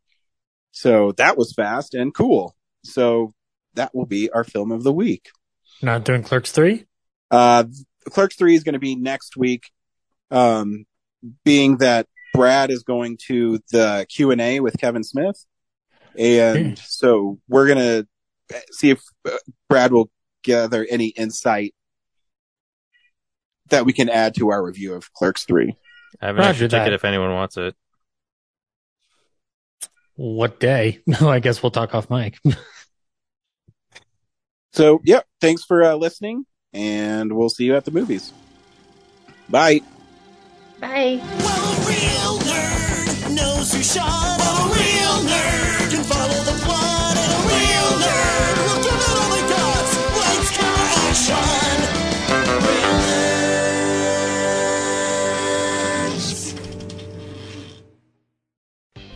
So 0.72 1.12
that 1.12 1.36
was 1.36 1.52
fast 1.52 1.94
and 1.94 2.14
cool. 2.14 2.54
So 2.84 3.32
that 3.74 3.94
will 3.94 4.06
be 4.06 4.30
our 4.30 4.44
film 4.44 4.72
of 4.72 4.82
the 4.82 4.92
week. 4.92 5.30
Not 5.82 6.04
doing 6.04 6.22
Clerks 6.22 6.52
3? 6.52 6.84
Uh, 7.30 7.64
Clerks 8.08 8.36
3 8.36 8.54
is 8.54 8.64
going 8.64 8.74
to 8.74 8.78
be 8.78 8.96
next 8.96 9.36
week. 9.36 9.70
Um, 10.30 10.84
being 11.44 11.78
that 11.78 12.06
Brad 12.32 12.70
is 12.70 12.82
going 12.82 13.18
to 13.26 13.60
the 13.72 14.06
Q 14.08 14.30
and 14.30 14.40
A 14.40 14.60
with 14.60 14.78
Kevin 14.78 15.04
Smith. 15.04 15.44
And 16.16 16.78
so 16.78 17.38
we're 17.48 17.66
going 17.66 17.78
to 17.78 18.56
see 18.72 18.90
if 18.90 19.02
uh, 19.26 19.36
Brad 19.68 19.92
will 19.92 20.10
gather 20.42 20.86
any 20.88 21.08
insight 21.08 21.74
that 23.68 23.84
we 23.84 23.92
can 23.92 24.08
add 24.08 24.34
to 24.36 24.50
our 24.50 24.64
review 24.64 24.94
of 24.94 25.12
Clerks 25.12 25.44
3. 25.44 25.76
I 26.20 26.26
have 26.26 26.36
an 26.36 26.42
Roger 26.42 26.64
extra 26.64 26.80
ticket 26.80 26.92
if 26.92 27.04
anyone 27.04 27.32
wants 27.32 27.56
it. 27.56 27.74
What 30.16 30.60
day? 30.60 31.00
No, 31.06 31.28
I 31.30 31.38
guess 31.38 31.62
we'll 31.62 31.70
talk 31.70 31.94
off 31.94 32.10
mic. 32.10 32.38
So, 34.72 35.00
yep. 35.04 35.26
Thanks 35.40 35.64
for 35.64 35.82
uh, 35.82 35.94
listening 35.96 36.46
and 36.72 37.32
we'll 37.32 37.48
see 37.48 37.64
you 37.64 37.76
at 37.76 37.84
the 37.84 37.90
movies. 37.90 38.32
Bye. 39.48 39.80
Bye. 40.80 41.20
real 41.86 42.38
nerd 42.38 43.34
knows 43.34 43.74
who 43.74 43.82
shot 43.82 44.38
a 44.40 44.68
real 44.72 45.28
nerd 45.28 45.69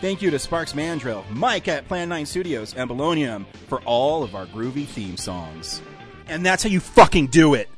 Thank 0.00 0.20
you 0.20 0.30
to 0.30 0.38
Sparks 0.38 0.74
Mandrill, 0.74 1.24
Mike 1.30 1.68
at 1.68 1.88
Plan 1.88 2.10
9 2.10 2.26
Studios, 2.26 2.74
and 2.74 2.88
Bolognium 2.88 3.46
for 3.66 3.80
all 3.82 4.22
of 4.22 4.34
our 4.34 4.46
groovy 4.46 4.86
theme 4.86 5.16
songs. 5.16 5.80
And 6.28 6.44
that's 6.44 6.62
how 6.62 6.68
you 6.68 6.80
fucking 6.80 7.28
do 7.28 7.54
it! 7.54 7.70